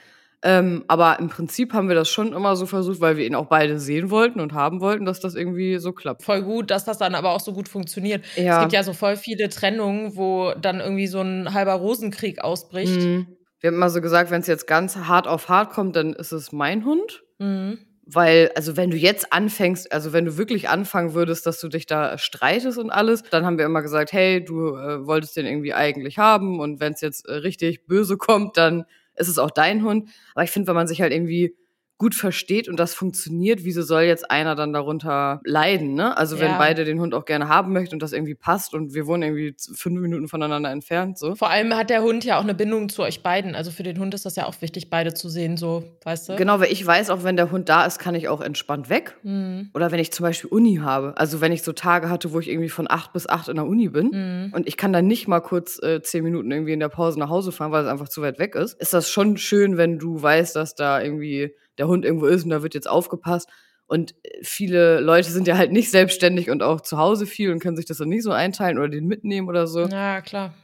Ähm, 0.46 0.84
aber 0.88 1.18
im 1.20 1.30
Prinzip 1.30 1.72
haben 1.72 1.88
wir 1.88 1.94
das 1.94 2.10
schon 2.10 2.34
immer 2.34 2.54
so 2.54 2.66
versucht, 2.66 3.00
weil 3.00 3.16
wir 3.16 3.26
ihn 3.26 3.34
auch 3.34 3.46
beide 3.46 3.78
sehen 3.78 4.10
wollten 4.10 4.40
und 4.40 4.52
haben 4.52 4.82
wollten, 4.82 5.06
dass 5.06 5.18
das 5.18 5.34
irgendwie 5.34 5.78
so 5.78 5.92
klappt. 5.92 6.22
Voll 6.22 6.42
gut, 6.42 6.70
dass 6.70 6.84
das 6.84 6.98
dann 6.98 7.14
aber 7.14 7.30
auch 7.30 7.40
so 7.40 7.54
gut 7.54 7.66
funktioniert. 7.66 8.22
Ja. 8.36 8.56
Es 8.56 8.60
gibt 8.60 8.74
ja 8.74 8.82
so 8.82 8.92
voll 8.92 9.16
viele 9.16 9.48
Trennungen, 9.48 10.16
wo 10.16 10.52
dann 10.60 10.80
irgendwie 10.80 11.06
so 11.06 11.22
ein 11.22 11.54
halber 11.54 11.72
Rosenkrieg 11.72 12.44
ausbricht. 12.44 13.00
Mhm. 13.00 13.26
Wir 13.60 13.68
haben 13.68 13.76
immer 13.76 13.88
so 13.88 14.02
gesagt, 14.02 14.30
wenn 14.30 14.42
es 14.42 14.46
jetzt 14.46 14.66
ganz 14.66 14.96
hart 14.96 15.26
auf 15.26 15.48
hart 15.48 15.70
kommt, 15.70 15.96
dann 15.96 16.12
ist 16.12 16.32
es 16.32 16.52
mein 16.52 16.84
Hund. 16.84 17.22
Mhm. 17.38 17.78
Weil, 18.04 18.50
also 18.54 18.76
wenn 18.76 18.90
du 18.90 18.98
jetzt 18.98 19.32
anfängst, 19.32 19.90
also 19.92 20.12
wenn 20.12 20.26
du 20.26 20.36
wirklich 20.36 20.68
anfangen 20.68 21.14
würdest, 21.14 21.46
dass 21.46 21.58
du 21.58 21.68
dich 21.68 21.86
da 21.86 22.18
streitest 22.18 22.76
und 22.76 22.90
alles, 22.90 23.22
dann 23.30 23.46
haben 23.46 23.56
wir 23.56 23.64
immer 23.64 23.80
gesagt, 23.80 24.12
hey, 24.12 24.44
du 24.44 24.76
äh, 24.76 25.06
wolltest 25.06 25.38
den 25.38 25.46
irgendwie 25.46 25.72
eigentlich 25.72 26.18
haben 26.18 26.60
und 26.60 26.80
wenn 26.80 26.92
es 26.92 27.00
jetzt 27.00 27.26
äh, 27.26 27.32
richtig 27.32 27.86
böse 27.86 28.18
kommt, 28.18 28.58
dann 28.58 28.84
ist 29.16 29.28
es 29.28 29.38
auch 29.38 29.50
dein 29.50 29.82
Hund. 29.82 30.08
Aber 30.34 30.44
ich 30.44 30.50
finde, 30.50 30.68
wenn 30.68 30.74
man 30.74 30.88
sich 30.88 31.00
halt 31.00 31.12
irgendwie 31.12 31.54
gut 31.96 32.14
versteht 32.14 32.68
und 32.68 32.78
das 32.78 32.92
funktioniert, 32.94 33.64
wieso 33.64 33.82
soll 33.82 34.02
jetzt 34.02 34.30
einer 34.30 34.54
dann 34.56 34.72
darunter 34.72 35.40
leiden, 35.44 35.94
ne? 35.94 36.16
Also 36.16 36.40
wenn 36.40 36.50
Ja. 36.52 36.58
beide 36.58 36.84
den 36.84 36.98
Hund 37.00 37.14
auch 37.14 37.24
gerne 37.24 37.48
haben 37.48 37.72
möchten 37.72 37.94
und 37.94 38.02
das 38.02 38.12
irgendwie 38.12 38.34
passt 38.34 38.74
und 38.74 38.94
wir 38.94 39.06
wohnen 39.06 39.22
irgendwie 39.22 39.54
fünf 39.74 40.00
Minuten 40.00 40.26
voneinander 40.28 40.70
entfernt, 40.70 41.18
so. 41.18 41.34
Vor 41.36 41.50
allem 41.50 41.74
hat 41.76 41.90
der 41.90 42.02
Hund 42.02 42.24
ja 42.24 42.38
auch 42.38 42.42
eine 42.42 42.54
Bindung 42.54 42.88
zu 42.88 43.02
euch 43.02 43.22
beiden. 43.22 43.54
Also 43.54 43.70
für 43.70 43.84
den 43.84 43.98
Hund 44.00 44.12
ist 44.12 44.24
das 44.26 44.34
ja 44.36 44.46
auch 44.46 44.60
wichtig, 44.60 44.90
beide 44.90 45.14
zu 45.14 45.28
sehen, 45.28 45.56
so, 45.56 45.84
weißt 46.04 46.30
du? 46.30 46.36
Genau, 46.36 46.58
weil 46.60 46.72
ich 46.72 46.84
weiß, 46.84 47.10
auch 47.10 47.22
wenn 47.22 47.36
der 47.36 47.50
Hund 47.52 47.68
da 47.68 47.84
ist, 47.86 47.98
kann 48.00 48.14
ich 48.16 48.28
auch 48.28 48.40
entspannt 48.40 48.88
weg. 48.90 49.16
Mhm. 49.22 49.70
Oder 49.74 49.92
wenn 49.92 50.00
ich 50.00 50.12
zum 50.12 50.24
Beispiel 50.24 50.50
Uni 50.50 50.76
habe. 50.82 51.14
Also 51.16 51.40
wenn 51.40 51.52
ich 51.52 51.62
so 51.62 51.72
Tage 51.72 52.10
hatte, 52.10 52.32
wo 52.32 52.40
ich 52.40 52.48
irgendwie 52.50 52.68
von 52.70 52.90
acht 52.90 53.12
bis 53.12 53.28
acht 53.28 53.48
in 53.48 53.54
der 53.56 53.66
Uni 53.66 53.88
bin 53.88 54.10
Mhm. 54.12 54.52
und 54.52 54.66
ich 54.66 54.76
kann 54.76 54.92
dann 54.92 55.06
nicht 55.06 55.28
mal 55.28 55.40
kurz 55.40 55.80
äh, 55.82 56.02
zehn 56.02 56.24
Minuten 56.24 56.50
irgendwie 56.50 56.72
in 56.72 56.80
der 56.80 56.88
Pause 56.88 57.18
nach 57.20 57.28
Hause 57.28 57.52
fahren, 57.52 57.70
weil 57.72 57.84
es 57.84 57.90
einfach 57.90 58.08
zu 58.08 58.20
weit 58.20 58.38
weg 58.40 58.54
ist, 58.56 58.74
ist 58.80 58.92
das 58.92 59.08
schon 59.08 59.36
schön, 59.36 59.76
wenn 59.76 59.98
du 59.98 60.20
weißt, 60.20 60.56
dass 60.56 60.74
da 60.74 61.00
irgendwie 61.00 61.54
der 61.78 61.88
Hund 61.88 62.04
irgendwo 62.04 62.26
ist 62.26 62.44
und 62.44 62.50
da 62.50 62.62
wird 62.62 62.74
jetzt 62.74 62.88
aufgepasst. 62.88 63.48
Und 63.86 64.14
äh, 64.22 64.42
viele 64.42 65.00
Leute 65.00 65.30
sind 65.30 65.46
ja 65.46 65.56
halt 65.56 65.72
nicht 65.72 65.90
selbstständig 65.90 66.50
und 66.50 66.62
auch 66.62 66.80
zu 66.80 66.98
Hause 66.98 67.26
viel 67.26 67.52
und 67.52 67.60
können 67.60 67.76
sich 67.76 67.86
das 67.86 67.98
dann 67.98 68.08
nicht 68.08 68.22
so 68.22 68.32
einteilen 68.32 68.78
oder 68.78 68.88
den 68.88 69.06
mitnehmen 69.06 69.48
oder 69.48 69.66
so. 69.66 69.86
Ja, 69.86 70.20
klar. 70.20 70.54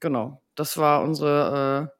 Genau. 0.00 0.42
Das 0.54 0.76
war 0.76 1.02
unsere, 1.02 1.90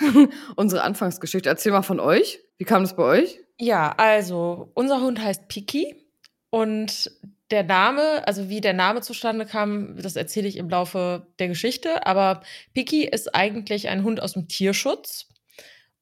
äh, 0.00 0.26
unsere 0.56 0.82
Anfangsgeschichte. 0.82 1.48
Erzähl 1.48 1.72
mal 1.72 1.82
von 1.82 2.00
euch. 2.00 2.40
Wie 2.58 2.64
kam 2.64 2.82
das 2.82 2.96
bei 2.96 3.02
euch? 3.02 3.38
Ja, 3.58 3.94
also 3.96 4.70
unser 4.74 5.00
Hund 5.00 5.22
heißt 5.22 5.48
Piki 5.48 5.96
und 6.50 7.10
der 7.52 7.62
Name, 7.62 8.26
also 8.26 8.48
wie 8.48 8.60
der 8.60 8.72
Name 8.72 9.02
zustande 9.02 9.44
kam, 9.46 9.96
das 10.00 10.16
erzähle 10.16 10.48
ich 10.48 10.56
im 10.56 10.70
Laufe 10.70 11.26
der 11.38 11.48
Geschichte. 11.48 12.06
Aber 12.06 12.42
Piki 12.72 13.04
ist 13.04 13.34
eigentlich 13.34 13.88
ein 13.88 14.04
Hund 14.04 14.22
aus 14.22 14.32
dem 14.32 14.48
Tierschutz. 14.48 15.28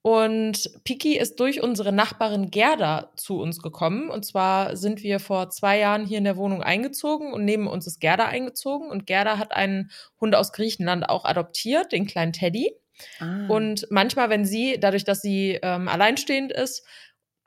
Und 0.03 0.71
Piki 0.85 1.19
ist 1.19 1.41
durch 1.41 1.63
unsere 1.63 1.93
Nachbarin 1.93 2.51
Gerda 2.51 3.13
zu 3.17 3.39
uns 3.39 3.61
gekommen. 3.61 4.09
Und 4.09 4.25
zwar 4.25 4.77
sind 4.77 5.03
wir 5.03 5.21
vor 5.21 5.51
zwei 5.51 5.79
Jahren 5.79 6.07
hier 6.07 6.19
in 6.19 6.25
der 6.25 6.39
Wohnung 6.39 6.63
eingezogen 6.63 7.33
und 7.33 7.45
neben 7.45 7.67
uns 7.67 7.87
ist 7.87 8.01
Gerda 8.01 8.25
eingezogen. 8.25 8.89
Und 8.89 9.07
Gerda 9.07 9.37
hat 9.37 9.53
einen 9.53 9.91
Hund 10.19 10.35
aus 10.35 10.53
Griechenland 10.53 11.09
auch 11.09 11.27
adoptiert, 11.27 11.93
den 11.93 12.07
kleinen 12.07 12.33
Teddy. 12.33 12.75
Ah. 13.19 13.47
Und 13.49 13.87
manchmal, 13.91 14.31
wenn 14.31 14.45
sie, 14.47 14.79
dadurch, 14.81 15.05
dass 15.05 15.21
sie 15.21 15.59
ähm, 15.63 15.89
alleinstehend 15.89 16.53
ist 16.53 16.87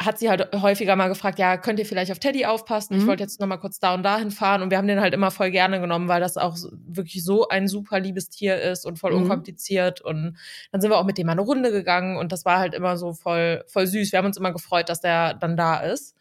hat 0.02 0.18
sie 0.20 0.30
halt 0.30 0.50
häufiger 0.62 0.96
mal 0.96 1.08
gefragt, 1.08 1.40
ja, 1.40 1.56
könnt 1.58 1.80
ihr 1.80 1.86
vielleicht 1.86 2.12
auf 2.12 2.20
Teddy 2.20 2.46
aufpassen? 2.46 2.96
Mhm. 2.96 3.02
Ich 3.02 3.08
wollte 3.08 3.24
jetzt 3.24 3.40
noch 3.40 3.48
mal 3.48 3.58
kurz 3.58 3.80
da 3.80 3.94
und 3.94 4.04
dahin 4.04 4.32
fahren 4.32 4.62
und 4.62 4.70
wir 4.70 4.78
haben 4.78 4.88
den 4.88 5.00
halt 5.00 5.14
immer 5.14 5.32
voll 5.32 5.52
gerne 5.52 5.80
genommen, 5.80 6.08
weil 6.08 6.20
das 6.20 6.36
auch 6.36 6.58
wirklich 6.72 7.24
so 7.24 7.48
ein 7.48 7.68
super 7.68 8.00
liebes 8.00 8.30
Tier 8.30 8.60
ist 8.60 8.86
und 8.86 8.98
voll 9.00 9.12
Mhm. 9.14 9.24
unkompliziert 9.24 10.02
und 10.02 10.38
dann 10.72 10.82
sind 10.82 10.90
wir 10.90 10.98
auch 10.98 11.06
mit 11.06 11.18
dem 11.18 11.28
mal 11.28 11.34
eine 11.34 11.42
Runde 11.42 11.72
gegangen 11.72 12.18
und 12.18 12.32
das 12.32 12.44
war 12.44 12.60
halt 12.60 12.74
immer 12.74 12.98
so 12.98 13.14
voll 13.14 13.64
voll 13.68 13.88
süß. 13.88 14.12
Wir 14.12 14.18
haben 14.20 14.26
uns 14.26 14.38
immer 14.38 14.52
gefreut, 14.52 14.90
dass 14.90 15.00
der 15.02 15.36
dann 15.36 15.56
da 15.56 15.78
ist. 15.78 16.16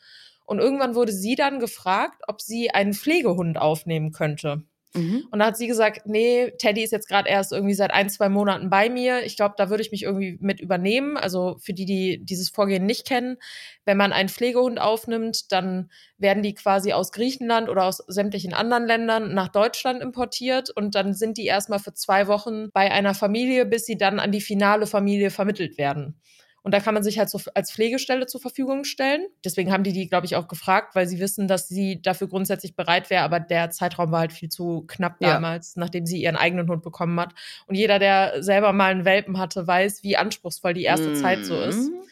Und 0.44 0.58
irgendwann 0.58 0.94
wurde 0.94 1.12
sie 1.12 1.34
dann 1.36 1.60
gefragt, 1.60 2.22
ob 2.28 2.40
sie 2.42 2.70
einen 2.70 2.92
Pflegehund 2.94 3.58
aufnehmen 3.58 4.12
könnte. 4.12 4.64
Mhm. 4.94 5.26
Und 5.30 5.38
da 5.38 5.46
hat 5.46 5.56
sie 5.56 5.66
gesagt, 5.66 6.02
nee, 6.06 6.52
Teddy 6.58 6.82
ist 6.82 6.90
jetzt 6.90 7.08
gerade 7.08 7.28
erst 7.28 7.52
irgendwie 7.52 7.74
seit 7.74 7.92
ein, 7.92 8.10
zwei 8.10 8.28
Monaten 8.28 8.68
bei 8.68 8.90
mir. 8.90 9.24
Ich 9.24 9.36
glaube, 9.36 9.54
da 9.56 9.70
würde 9.70 9.82
ich 9.82 9.90
mich 9.90 10.02
irgendwie 10.02 10.36
mit 10.40 10.60
übernehmen. 10.60 11.16
Also 11.16 11.56
für 11.60 11.72
die, 11.72 11.86
die 11.86 12.22
dieses 12.22 12.50
Vorgehen 12.50 12.84
nicht 12.84 13.06
kennen, 13.06 13.38
wenn 13.84 13.96
man 13.96 14.12
einen 14.12 14.28
Pflegehund 14.28 14.80
aufnimmt, 14.80 15.50
dann 15.50 15.90
werden 16.18 16.42
die 16.42 16.54
quasi 16.54 16.92
aus 16.92 17.10
Griechenland 17.12 17.68
oder 17.68 17.84
aus 17.84 17.98
sämtlichen 18.06 18.52
anderen 18.52 18.86
Ländern 18.86 19.32
nach 19.34 19.48
Deutschland 19.48 20.02
importiert 20.02 20.70
und 20.70 20.94
dann 20.94 21.14
sind 21.14 21.38
die 21.38 21.46
erstmal 21.46 21.78
für 21.78 21.94
zwei 21.94 22.26
Wochen 22.26 22.70
bei 22.72 22.90
einer 22.90 23.14
Familie, 23.14 23.64
bis 23.64 23.86
sie 23.86 23.96
dann 23.96 24.20
an 24.20 24.30
die 24.30 24.40
finale 24.40 24.86
Familie 24.86 25.30
vermittelt 25.30 25.78
werden. 25.78 26.20
Und 26.64 26.72
da 26.72 26.80
kann 26.80 26.94
man 26.94 27.02
sich 27.02 27.18
halt 27.18 27.28
so 27.28 27.40
als 27.54 27.72
Pflegestelle 27.72 28.26
zur 28.26 28.40
Verfügung 28.40 28.84
stellen. 28.84 29.26
Deswegen 29.44 29.72
haben 29.72 29.82
die 29.82 29.92
die, 29.92 30.08
glaube 30.08 30.26
ich, 30.26 30.36
auch 30.36 30.46
gefragt, 30.46 30.94
weil 30.94 31.08
sie 31.08 31.18
wissen, 31.18 31.48
dass 31.48 31.68
sie 31.68 32.00
dafür 32.00 32.28
grundsätzlich 32.28 32.76
bereit 32.76 33.10
wäre. 33.10 33.24
Aber 33.24 33.40
der 33.40 33.70
Zeitraum 33.70 34.12
war 34.12 34.20
halt 34.20 34.32
viel 34.32 34.48
zu 34.48 34.84
knapp 34.86 35.16
Ja. 35.20 35.32
damals, 35.34 35.74
nachdem 35.74 36.06
sie 36.06 36.22
ihren 36.22 36.36
eigenen 36.36 36.68
Hund 36.68 36.82
bekommen 36.82 37.18
hat. 37.18 37.34
Und 37.66 37.74
jeder, 37.74 37.98
der 37.98 38.42
selber 38.44 38.72
mal 38.72 38.92
einen 38.92 39.04
Welpen 39.04 39.38
hatte, 39.38 39.66
weiß, 39.66 40.04
wie 40.04 40.16
anspruchsvoll 40.16 40.74
die 40.74 40.84
erste 40.84 41.14
Zeit 41.14 41.44
so 41.44 41.60
ist. 41.60 41.90
Mhm. 41.90 42.02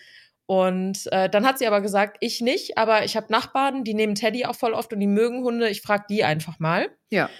Und 0.47 1.07
äh, 1.13 1.31
dann 1.31 1.47
hat 1.47 1.61
sie 1.61 1.67
aber 1.69 1.81
gesagt, 1.81 2.17
ich 2.19 2.41
nicht, 2.41 2.77
aber 2.77 3.05
ich 3.05 3.17
habe 3.17 3.31
Nachbarn, 3.31 3.85
die 3.85 3.95
nehmen 3.95 4.17
Teddy 4.17 4.47
auch 4.47 4.57
voll 4.57 4.73
oft 4.73 4.93
und 4.93 4.99
die 4.99 5.07
mögen 5.07 5.45
Hunde. 5.45 5.69
Ich 5.69 5.81
frage 5.81 6.07
die 6.11 6.25
einfach 6.25 6.59
mal. 6.59 6.89
Ja. 7.11 7.31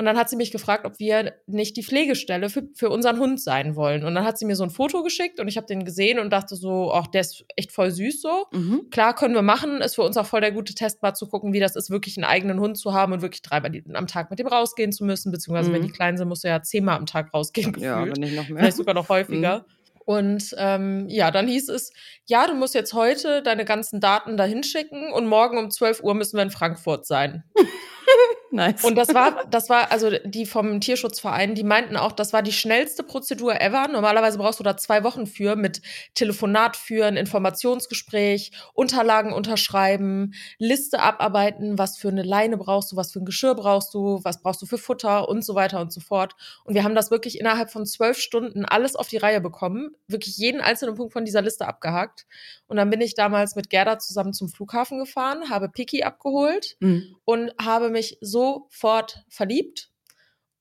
Und 0.00 0.06
dann 0.06 0.16
hat 0.16 0.30
sie 0.30 0.36
mich 0.36 0.50
gefragt, 0.50 0.86
ob 0.86 0.98
wir 0.98 1.34
nicht 1.46 1.76
die 1.76 1.82
Pflegestelle 1.82 2.48
für, 2.48 2.62
für 2.74 2.88
unseren 2.88 3.18
Hund 3.18 3.38
sein 3.38 3.76
wollen. 3.76 4.02
Und 4.02 4.14
dann 4.14 4.24
hat 4.24 4.38
sie 4.38 4.46
mir 4.46 4.56
so 4.56 4.64
ein 4.64 4.70
Foto 4.70 5.02
geschickt 5.02 5.38
und 5.38 5.46
ich 5.46 5.58
habe 5.58 5.66
den 5.66 5.84
gesehen 5.84 6.18
und 6.18 6.30
dachte 6.32 6.56
so, 6.56 6.90
ach, 6.90 7.06
der 7.06 7.20
ist 7.20 7.44
echt 7.54 7.70
voll 7.70 7.90
süß 7.90 8.22
so. 8.22 8.46
Mhm. 8.50 8.88
Klar, 8.90 9.14
können 9.14 9.34
wir 9.34 9.42
machen. 9.42 9.82
Ist 9.82 9.96
für 9.96 10.02
uns 10.02 10.16
auch 10.16 10.24
voll 10.24 10.40
der 10.40 10.52
gute 10.52 10.74
Test, 10.74 11.02
mal 11.02 11.12
zu 11.12 11.28
gucken, 11.28 11.52
wie 11.52 11.60
das 11.60 11.76
ist, 11.76 11.90
wirklich 11.90 12.16
einen 12.16 12.24
eigenen 12.24 12.60
Hund 12.60 12.78
zu 12.78 12.94
haben 12.94 13.12
und 13.12 13.20
wirklich 13.20 13.42
dreimal 13.42 13.70
am 13.92 14.06
Tag 14.06 14.30
mit 14.30 14.38
dem 14.38 14.46
rausgehen 14.46 14.90
zu 14.90 15.04
müssen. 15.04 15.32
Beziehungsweise, 15.32 15.70
wenn 15.70 15.82
Mhm. 15.82 15.88
die 15.88 15.92
klein 15.92 16.16
sind, 16.16 16.28
musst 16.28 16.44
du 16.44 16.48
ja 16.48 16.62
zehnmal 16.62 16.96
am 16.96 17.04
Tag 17.04 17.34
rausgehen, 17.34 17.70
gefühlt. 17.74 17.84
Ja, 17.84 18.02
wenn 18.06 18.12
nicht 18.12 18.34
noch 18.34 18.48
mehr. 18.48 18.60
Vielleicht 18.60 18.78
sogar 18.78 18.94
noch 18.94 19.10
häufiger. 19.10 19.66
Und 20.06 20.54
ähm, 20.56 21.10
ja, 21.10 21.30
dann 21.30 21.46
hieß 21.46 21.68
es, 21.68 21.92
ja, 22.26 22.46
du 22.46 22.54
musst 22.54 22.74
jetzt 22.74 22.94
heute 22.94 23.42
deine 23.42 23.66
ganzen 23.66 24.00
Daten 24.00 24.38
da 24.38 24.44
hinschicken 24.44 25.12
und 25.12 25.26
morgen 25.26 25.58
um 25.58 25.70
12 25.70 26.02
Uhr 26.02 26.14
müssen 26.14 26.38
wir 26.38 26.42
in 26.42 26.50
Frankfurt 26.50 27.04
sein. 27.06 27.44
Nice. 28.52 28.82
Und 28.82 28.96
das 28.96 29.14
war, 29.14 29.44
das 29.48 29.68
war, 29.70 29.92
also 29.92 30.10
die 30.24 30.44
vom 30.44 30.80
Tierschutzverein, 30.80 31.54
die 31.54 31.62
meinten 31.62 31.96
auch, 31.96 32.10
das 32.10 32.32
war 32.32 32.42
die 32.42 32.52
schnellste 32.52 33.04
Prozedur 33.04 33.60
ever. 33.60 33.86
Normalerweise 33.86 34.38
brauchst 34.38 34.58
du 34.58 34.64
da 34.64 34.76
zwei 34.76 35.04
Wochen 35.04 35.28
für 35.28 35.54
mit 35.54 35.80
Telefonat 36.14 36.76
führen, 36.76 37.16
Informationsgespräch, 37.16 38.50
Unterlagen 38.74 39.32
unterschreiben, 39.32 40.34
Liste 40.58 41.00
abarbeiten, 41.00 41.78
was 41.78 41.96
für 41.96 42.08
eine 42.08 42.24
Leine 42.24 42.56
brauchst 42.56 42.90
du, 42.90 42.96
was 42.96 43.12
für 43.12 43.20
ein 43.20 43.24
Geschirr 43.24 43.54
brauchst 43.54 43.94
du, 43.94 44.18
was 44.24 44.42
brauchst 44.42 44.60
du 44.62 44.66
für 44.66 44.78
Futter 44.78 45.28
und 45.28 45.44
so 45.44 45.54
weiter 45.54 45.80
und 45.80 45.92
so 45.92 46.00
fort. 46.00 46.34
Und 46.64 46.74
wir 46.74 46.82
haben 46.82 46.96
das 46.96 47.12
wirklich 47.12 47.38
innerhalb 47.38 47.70
von 47.70 47.86
zwölf 47.86 48.18
Stunden 48.18 48.64
alles 48.64 48.96
auf 48.96 49.06
die 49.06 49.18
Reihe 49.18 49.40
bekommen, 49.40 49.94
wirklich 50.08 50.36
jeden 50.38 50.60
einzelnen 50.60 50.96
Punkt 50.96 51.12
von 51.12 51.24
dieser 51.24 51.42
Liste 51.42 51.68
abgehakt. 51.68 52.26
Und 52.66 52.76
dann 52.78 52.90
bin 52.90 53.00
ich 53.00 53.14
damals 53.14 53.54
mit 53.54 53.70
Gerda 53.70 53.98
zusammen 54.00 54.32
zum 54.32 54.48
Flughafen 54.48 54.98
gefahren, 54.98 55.50
habe 55.50 55.68
Piki 55.68 56.02
abgeholt 56.02 56.76
Mhm. 56.80 57.16
und 57.24 57.52
habe 57.60 57.90
mich 57.90 57.99
sofort 58.20 59.24
verliebt. 59.28 59.90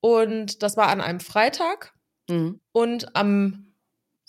Und 0.02 0.64
das 0.64 0.78
war 0.78 0.88
an 0.88 1.02
einem 1.02 1.20
Freitag. 1.20 1.94
Mhm. 2.30 2.62
Und 2.72 3.16
am 3.16 3.69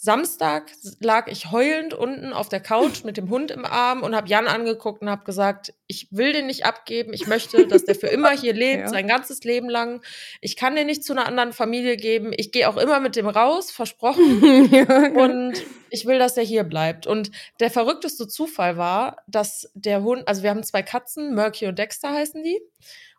Samstag 0.03 0.73
lag 1.01 1.29
ich 1.29 1.51
heulend 1.51 1.93
unten 1.93 2.33
auf 2.33 2.49
der 2.49 2.61
Couch 2.61 3.05
mit 3.05 3.19
dem 3.19 3.29
Hund 3.29 3.51
im 3.51 3.67
Arm 3.67 4.03
und 4.03 4.17
habe 4.17 4.29
Jan 4.29 4.47
angeguckt 4.47 5.03
und 5.03 5.11
habe 5.11 5.25
gesagt, 5.25 5.75
ich 5.89 6.09
will 6.11 6.33
den 6.33 6.47
nicht 6.47 6.65
abgeben. 6.65 7.13
Ich 7.13 7.27
möchte, 7.27 7.67
dass 7.67 7.85
der 7.85 7.95
für 7.95 8.07
immer 8.07 8.31
hier 8.31 8.55
lebt, 8.55 8.81
Ja. 8.85 8.89
sein 8.89 9.07
ganzes 9.07 9.45
Leben 9.45 9.69
lang. 9.69 10.03
Ich 10.41 10.57
kann 10.57 10.75
den 10.75 10.87
nicht 10.87 11.05
zu 11.05 11.13
einer 11.13 11.27
anderen 11.27 11.53
Familie 11.53 11.99
geben. 11.99 12.33
Ich 12.35 12.51
gehe 12.51 12.67
auch 12.71 12.79
immer 12.79 12.99
mit 12.99 13.15
dem 13.15 13.29
raus, 13.29 13.71
versprochen. 13.71 14.69
ja. 14.73 15.11
Und 15.23 15.63
ich 15.91 16.07
will, 16.07 16.19
dass 16.19 16.35
er 16.39 16.45
hier 16.45 16.65
bleibt. 16.65 17.07
Und 17.07 17.31
der 17.61 17.71
verrückteste 17.71 18.27
Zufall 18.27 18.79
war, 18.79 19.19
dass 19.27 19.71
der 19.75 20.03
Hund, 20.03 20.27
also 20.27 20.43
wir 20.43 20.49
haben 20.49 20.63
zwei 20.63 20.83
Katzen, 20.83 21.35
Murky 21.35 21.67
und 21.67 21.79
Dexter 21.79 22.11
heißen 22.15 22.43
die. 22.43 22.59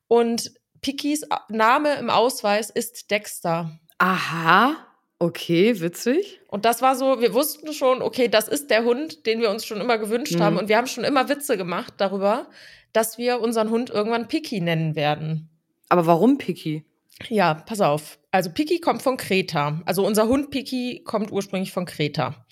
Und 0.07 0.51
Pikis 0.81 1.27
Name 1.47 1.93
im 1.99 2.09
Ausweis 2.09 2.71
ist 2.71 3.11
Dexter. 3.11 3.79
Aha. 3.99 4.87
Okay, 5.21 5.79
witzig. 5.81 6.41
Und 6.47 6.65
das 6.65 6.81
war 6.81 6.95
so, 6.95 7.21
wir 7.21 7.35
wussten 7.35 7.73
schon, 7.73 8.01
okay, 8.01 8.27
das 8.27 8.47
ist 8.47 8.71
der 8.71 8.83
Hund, 8.85 9.27
den 9.27 9.39
wir 9.39 9.51
uns 9.51 9.67
schon 9.67 9.79
immer 9.79 9.99
gewünscht 9.99 10.33
Mhm. 10.33 10.41
haben. 10.41 10.57
Und 10.57 10.67
wir 10.67 10.77
haben 10.77 10.87
schon 10.87 11.03
immer 11.03 11.29
Witze 11.29 11.57
gemacht 11.57 11.93
darüber, 11.97 12.47
dass 12.91 13.19
wir 13.19 13.39
unseren 13.39 13.69
Hund 13.69 13.91
irgendwann 13.91 14.27
Piki 14.27 14.61
nennen 14.61 14.95
werden. 14.95 15.47
Aber 15.89 16.07
warum 16.07 16.39
Piki? 16.39 16.85
Ja, 17.29 17.53
pass 17.53 17.81
auf. 17.81 18.17
Also 18.31 18.49
Piki 18.49 18.79
kommt 18.79 19.03
von 19.03 19.15
Kreta. 19.17 19.83
Also 19.85 20.03
unser 20.03 20.27
Hund 20.27 20.49
Piki 20.49 21.03
kommt 21.05 21.31
ursprünglich 21.31 21.71
von 21.71 21.85
Kreta. 21.85 22.43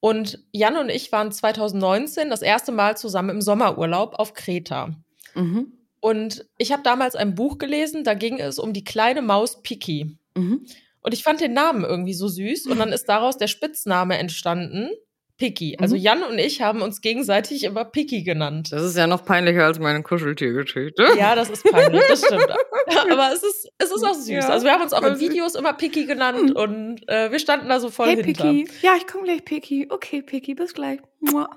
Und 0.00 0.42
Jan 0.52 0.78
und 0.78 0.88
ich 0.88 1.12
waren 1.12 1.30
2019 1.30 2.30
das 2.30 2.40
erste 2.40 2.72
Mal 2.72 2.96
zusammen 2.96 3.28
im 3.28 3.42
Sommerurlaub 3.42 4.14
auf 4.18 4.32
Kreta. 4.32 4.94
Mhm. 5.34 5.74
Und 6.00 6.46
ich 6.56 6.72
habe 6.72 6.82
damals 6.82 7.14
ein 7.14 7.34
Buch 7.34 7.58
gelesen, 7.58 8.04
da 8.04 8.14
ging 8.14 8.38
es 8.40 8.58
um 8.58 8.72
die 8.72 8.84
kleine 8.84 9.20
Maus 9.20 9.60
Piki. 9.62 10.16
Mhm. 10.34 10.64
Und 11.02 11.14
ich 11.14 11.22
fand 11.22 11.40
den 11.40 11.52
Namen 11.54 11.84
irgendwie 11.84 12.14
so 12.14 12.28
süß 12.28 12.66
und 12.66 12.78
dann 12.78 12.92
ist 12.92 13.08
daraus 13.08 13.36
der 13.36 13.46
Spitzname 13.46 14.18
entstanden, 14.18 14.90
Piki. 15.38 15.78
Also 15.80 15.96
Mhm. 15.96 16.02
Jan 16.02 16.22
und 16.24 16.38
ich 16.38 16.60
haben 16.60 16.82
uns 16.82 17.00
gegenseitig 17.00 17.64
immer 17.64 17.86
Piki 17.86 18.22
genannt. 18.22 18.68
Das 18.72 18.82
ist 18.82 18.96
ja 18.98 19.06
noch 19.06 19.24
peinlicher 19.24 19.64
als 19.64 19.78
meine 19.78 20.02
Kuscheltiergeschichte. 20.02 21.02
Ja, 21.18 21.34
das 21.34 21.48
ist 21.48 21.64
peinlich, 21.64 22.02
das 22.08 22.22
stimmt. 22.26 22.46
Aber 23.10 23.30
es 23.32 23.42
ist, 23.42 23.68
es 23.78 23.90
ist 23.90 24.04
auch 24.04 24.12
süß. 24.14 24.28
Ja, 24.28 24.48
also 24.50 24.66
wir 24.66 24.72
haben 24.72 24.82
uns 24.82 24.92
auch 24.92 25.02
in 25.02 25.16
süß. 25.16 25.30
Videos 25.30 25.54
immer 25.54 25.72
Piki 25.72 26.04
genannt 26.04 26.54
und 26.54 27.08
äh, 27.08 27.32
wir 27.32 27.38
standen 27.38 27.70
da 27.70 27.80
so 27.80 27.88
voll 27.88 28.08
hey 28.08 28.22
hinter. 28.22 28.50
Piki. 28.52 28.68
Ja, 28.82 28.92
ich 28.98 29.06
komme 29.06 29.24
gleich, 29.24 29.42
Piki. 29.42 29.86
Okay, 29.88 30.20
Piki, 30.20 30.54
bis 30.54 30.74
gleich. 30.74 31.00
Mua. 31.20 31.48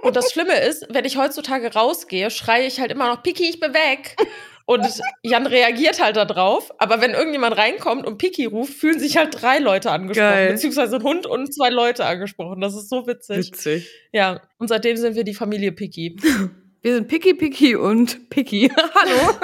Und 0.00 0.16
das 0.16 0.32
Schlimme 0.32 0.58
ist, 0.60 0.86
wenn 0.88 1.04
ich 1.04 1.18
heutzutage 1.18 1.74
rausgehe, 1.74 2.30
schreie 2.30 2.66
ich 2.66 2.80
halt 2.80 2.90
immer 2.90 3.08
noch, 3.08 3.22
Piki, 3.22 3.46
ich 3.50 3.60
bin 3.60 3.74
weg. 3.74 4.16
Und 4.68 4.86
Jan 5.22 5.46
reagiert 5.46 5.98
halt 5.98 6.16
da 6.16 6.26
drauf. 6.26 6.70
Aber 6.76 7.00
wenn 7.00 7.12
irgendjemand 7.12 7.56
reinkommt 7.56 8.06
und 8.06 8.18
Piki 8.18 8.44
ruft, 8.44 8.74
fühlen 8.74 9.00
sich 9.00 9.16
halt 9.16 9.40
drei 9.40 9.60
Leute 9.60 9.90
angesprochen. 9.90 10.28
Geil. 10.28 10.52
Beziehungsweise 10.52 10.96
ein 10.96 11.02
Hund 11.02 11.24
und 11.24 11.54
zwei 11.54 11.70
Leute 11.70 12.04
angesprochen. 12.04 12.60
Das 12.60 12.74
ist 12.74 12.90
so 12.90 13.06
witzig. 13.06 13.46
Witzig. 13.46 13.90
Ja, 14.12 14.42
und 14.58 14.68
seitdem 14.68 14.98
sind 14.98 15.16
wir 15.16 15.24
die 15.24 15.32
Familie 15.32 15.72
Piki. 15.72 16.16
Wir 16.82 16.94
sind 16.94 17.08
Piki, 17.08 17.34
Piki 17.34 17.74
und 17.74 18.30
Piki. 18.30 18.70
Hallo. 18.94 19.30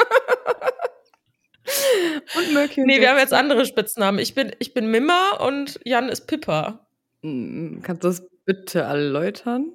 und 2.36 2.56
und 2.56 2.76
Nee, 2.86 3.00
wir 3.00 3.10
haben 3.10 3.18
jetzt 3.18 3.32
andere 3.32 3.66
Spitznamen. 3.66 4.20
Ich 4.20 4.34
bin, 4.34 4.52
ich 4.60 4.72
bin 4.72 4.86
Mimma 4.88 5.38
und 5.40 5.80
Jan 5.84 6.10
ist 6.10 6.28
Pippa. 6.28 6.86
Mm, 7.22 7.80
Kannst 7.82 8.04
du 8.04 8.08
das 8.08 8.22
bitte 8.44 8.82
erläutern? 8.82 9.72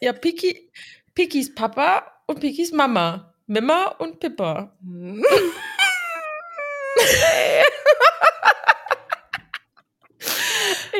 Ja, 0.00 0.14
Piki, 0.14 0.70
Pikis 1.14 1.54
Papa 1.54 2.06
und 2.26 2.40
Pikis 2.40 2.72
Mama. 2.72 3.31
Mimma 3.52 3.94
und 3.98 4.18
Pippa. 4.18 4.72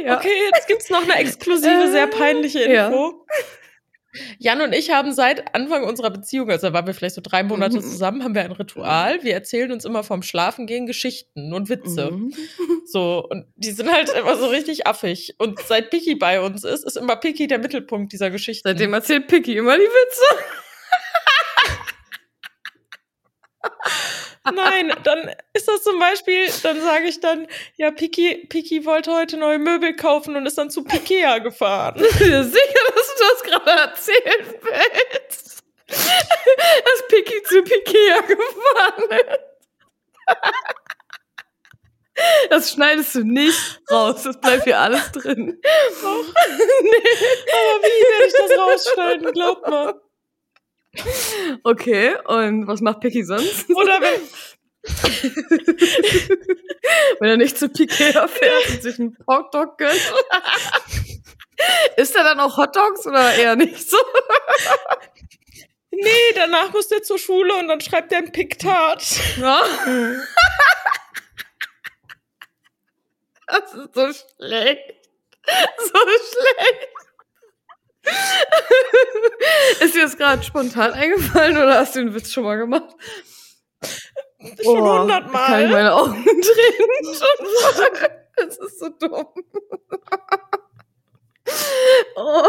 ja. 0.05 0.17
Okay, 0.19 0.29
jetzt 0.55 0.69
gibt's 0.69 0.91
noch 0.91 1.03
eine 1.03 1.17
exklusive, 1.17 1.91
sehr 1.91 2.07
peinliche 2.07 2.65
Äh, 2.65 2.75
ja. 2.75 2.87
Info. 2.89 3.27
Jan 4.39 4.61
und 4.61 4.75
ich 4.75 4.91
haben 4.91 5.15
seit 5.15 5.55
Anfang 5.55 5.85
unserer 5.85 6.11
Beziehung, 6.11 6.51
also 6.51 6.67
da 6.69 6.75
waren 6.75 6.87
wir 6.87 6.93
vielleicht 6.93 7.15
so 7.15 7.23
drei 7.23 7.43
Monate 7.43 7.77
Mhm. 7.79 7.81
zusammen, 7.81 8.23
haben 8.23 8.35
wir 8.35 8.43
ein 8.43 8.53
Ritual. 8.53 9.23
Wir 9.23 9.33
erzählen 9.33 9.73
uns 9.73 9.87
immer 9.87 10.05
vorm 10.05 10.23
Schlafengehen 10.23 10.85
Geschichten 10.87 11.55
und 11.55 11.71
Witze. 11.71 12.11
Mhm. 12.11 12.35
So, 12.85 13.27
und 13.31 13.47
die 13.57 13.71
sind 13.71 13.91
halt 13.91 14.11
immer 14.11 14.37
so 14.37 14.49
richtig 14.49 14.87
affig. 14.87 15.37
Und 15.39 15.59
seit 15.61 15.89
Piki 15.89 16.15
bei 16.17 16.43
uns 16.43 16.63
ist, 16.63 16.85
ist 16.85 16.99
immer 16.99 17.17
Piki 17.17 17.47
der 17.47 17.59
Mittelpunkt 17.59 18.13
dieser 18.13 18.29
Geschichten. 18.31 18.69
Seitdem 18.69 18.93
erzählt 18.93 19.29
Piki 19.29 19.57
immer 19.57 19.77
die 19.79 19.83
Witze. 19.83 20.25
Nein, 24.45 24.93
dann 25.05 25.31
ist 25.53 25.69
das 25.69 25.83
zum 25.83 25.99
Beispiel, 25.99 26.49
dann 26.63 26.81
sage 26.81 27.07
ich 27.07 27.21
dann, 27.21 27.47
ja, 27.77 27.91
Piki, 27.91 28.47
Piki 28.49 28.85
wollte 28.85 29.13
heute 29.13 29.37
neue 29.37 29.59
Möbel 29.59 29.95
kaufen 29.95 30.35
und 30.37 30.47
ist 30.47 30.59
dann 30.59 30.71
zu 30.71 30.83
Pikea 30.83 31.39
gefahren. 31.39 31.99
Sicher, 32.19 32.43
dass 32.43 33.15
du 33.15 33.25
das 33.31 33.43
gerade 33.45 33.71
erzählen 33.71 34.55
willst? 34.63 35.63
Dass 35.87 37.09
Piki 37.09 37.43
zu 37.45 37.63
Pikea 37.63 38.21
gefahren 38.23 39.11
ist. 39.11 39.53
Das 42.51 42.73
schneidest 42.73 43.15
du 43.15 43.25
nicht 43.25 43.81
raus. 43.91 44.23
Das 44.25 44.41
bleibt 44.41 44.65
hier 44.65 44.79
alles 44.79 45.13
drin. 45.13 45.61
Doch. 46.03 46.25
nee. 46.25 47.13
Aber 47.53 47.83
wie 47.83 48.03
werde 48.11 48.27
ich 48.27 48.33
das 48.39 48.59
rausschneiden? 48.59 49.33
Glaub 49.33 49.69
mal. 49.69 50.01
Okay, 51.65 52.17
und 52.27 52.67
was 52.67 52.81
macht 52.81 53.01
Picky 53.01 53.25
sonst? 53.25 53.69
Oder 53.71 54.01
wenn, 54.01 54.21
wenn 57.21 57.31
er 57.31 57.37
nicht 57.37 57.59
zu 57.59 57.69
Piquet 57.69 58.13
fährt 58.13 58.71
und 58.71 58.83
sich 58.83 58.99
einen 58.99 59.17
Hotdog 59.27 59.79
gönnt. 59.79 59.95
Ist 61.97 62.17
er 62.17 62.25
dann 62.25 62.41
auch 62.41 62.57
Hotdogs 62.57 63.07
oder 63.07 63.35
eher 63.35 63.55
nicht 63.55 63.89
so? 63.89 63.97
Nee, 65.91 66.33
danach 66.35 66.73
muss 66.73 66.89
der 66.89 67.03
zur 67.03 67.19
Schule 67.19 67.55
und 67.55 67.69
dann 67.69 67.81
schreibt 67.81 68.11
er 68.13 68.19
ein 68.19 68.33
Piktat. 68.33 69.05
Ja. 69.37 69.63
Das 73.47 73.75
ist 73.75 73.95
so 73.95 74.13
schlecht. 74.13 74.95
So 75.79 75.99
schlecht. 75.99 76.89
Ist 79.81 79.95
dir 79.95 80.03
das 80.03 80.17
gerade 80.17 80.43
spontan 80.43 80.93
eingefallen 80.93 81.57
oder 81.57 81.79
hast 81.79 81.95
du 81.97 82.01
den 82.05 82.15
Witz 82.15 82.31
schon 82.33 82.45
mal 82.45 82.57
gemacht? 82.57 82.95
Schon 84.63 84.79
Oh, 84.79 85.01
hundertmal. 85.01 85.47
Kann 85.47 85.65
ich 85.67 85.71
meine 85.71 85.95
Augen 85.95 86.25
drehen? 86.25 87.15
Schon. 87.15 88.09
Das 88.37 88.59
ist 88.59 88.79
so 88.81 88.89
dumm. 88.89 89.27
Oh. 92.17 92.45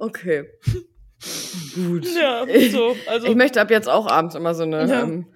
Okay. 0.00 0.44
Gut. 1.74 2.04
Ja, 2.14 2.44
so. 2.70 2.96
Also, 3.06 3.26
Ich 3.28 3.36
möchte 3.36 3.60
ab 3.60 3.70
jetzt 3.70 3.88
auch 3.88 4.06
abends 4.06 4.34
immer 4.34 4.54
so 4.54 4.64
eine 4.64 4.86
Ja. 4.88 5.02
ähm, 5.02 5.26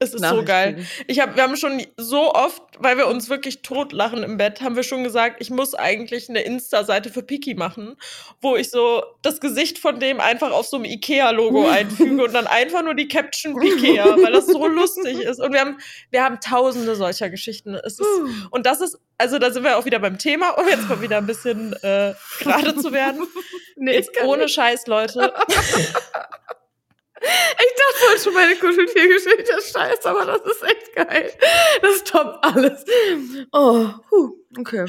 es 0.00 0.14
ist 0.14 0.24
so 0.24 0.44
geil. 0.44 0.86
Ich 1.08 1.18
hab, 1.18 1.34
wir 1.34 1.42
haben 1.42 1.56
schon 1.56 1.82
so 1.96 2.32
oft, 2.32 2.62
weil 2.78 2.96
wir 2.96 3.08
uns 3.08 3.28
wirklich 3.28 3.62
totlachen 3.62 4.22
im 4.22 4.36
Bett, 4.36 4.60
haben 4.60 4.76
wir 4.76 4.84
schon 4.84 5.02
gesagt, 5.02 5.36
ich 5.40 5.50
muss 5.50 5.74
eigentlich 5.74 6.28
eine 6.28 6.42
Insta-Seite 6.42 7.10
für 7.10 7.22
Piki 7.22 7.54
machen, 7.54 7.96
wo 8.40 8.54
ich 8.54 8.70
so 8.70 9.02
das 9.22 9.40
Gesicht 9.40 9.78
von 9.78 9.98
dem 9.98 10.20
einfach 10.20 10.52
auf 10.52 10.66
so 10.66 10.76
einem 10.76 10.84
Ikea-Logo 10.84 11.66
einfüge 11.68 12.22
und 12.22 12.32
dann 12.32 12.46
einfach 12.46 12.84
nur 12.84 12.94
die 12.94 13.08
Caption 13.08 13.58
Pikea, 13.58 14.16
weil 14.22 14.32
das 14.32 14.46
so 14.46 14.66
lustig 14.68 15.18
ist. 15.18 15.40
Und 15.40 15.52
wir 15.52 15.60
haben, 15.60 15.78
wir 16.10 16.22
haben 16.22 16.38
tausende 16.40 16.94
solcher 16.94 17.28
Geschichten. 17.28 17.74
Es 17.74 17.98
ist, 17.98 18.08
und 18.50 18.66
das 18.66 18.80
ist, 18.80 19.00
also 19.18 19.40
da 19.40 19.50
sind 19.50 19.64
wir 19.64 19.78
auch 19.78 19.84
wieder 19.84 19.98
beim 19.98 20.18
Thema, 20.18 20.50
um 20.50 20.68
jetzt 20.68 20.88
mal 20.88 21.00
wieder 21.00 21.18
ein 21.18 21.26
bisschen 21.26 21.72
äh, 21.82 22.14
gerade 22.38 22.76
zu 22.76 22.92
werden. 22.92 23.26
Nee, 23.80 23.92
Jetzt 23.92 24.10
ohne 24.24 24.48
Scheiß, 24.48 24.88
Leute. 24.88 25.32
Ich 27.20 27.74
dachte 27.76 28.22
schon 28.22 28.34
meine 28.34 28.54
Kuscheltiergeschichte 28.56 29.52
ist 29.58 29.72
scheiße, 29.72 30.08
aber 30.08 30.24
das 30.24 30.40
ist 30.42 30.62
echt 30.62 30.94
geil. 30.94 31.32
Das 31.82 32.04
toppt 32.04 32.44
alles. 32.44 32.84
Oh, 33.52 33.88
puh, 34.08 34.32
okay. 34.58 34.86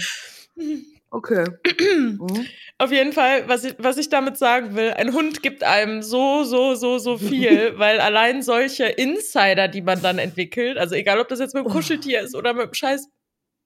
Okay. 1.12 1.46
Mhm. 1.80 2.48
Auf 2.78 2.92
jeden 2.92 3.14
Fall, 3.14 3.48
was 3.48 3.64
ich, 3.66 3.76
was 3.78 3.98
ich 3.98 4.10
damit 4.10 4.38
sagen 4.38 4.76
will, 4.76 4.92
ein 4.92 5.14
Hund 5.14 5.42
gibt 5.42 5.64
einem 5.64 6.02
so, 6.02 6.44
so, 6.44 6.76
so, 6.76 6.98
so 6.98 7.18
viel, 7.18 7.74
weil 7.78 8.00
allein 8.00 8.42
solche 8.42 8.86
Insider, 8.86 9.68
die 9.68 9.82
man 9.82 10.02
dann 10.02 10.18
entwickelt, 10.20 10.78
also 10.78 10.96
egal 10.96 11.20
ob 11.20 11.28
das 11.28 11.40
jetzt 11.40 11.56
mit 11.56 11.66
dem 11.66 11.72
Kuscheltier 11.72 12.22
ist 12.22 12.36
oder 12.36 12.54
mit 12.54 12.68
dem 12.68 12.74
scheiß 12.74 13.10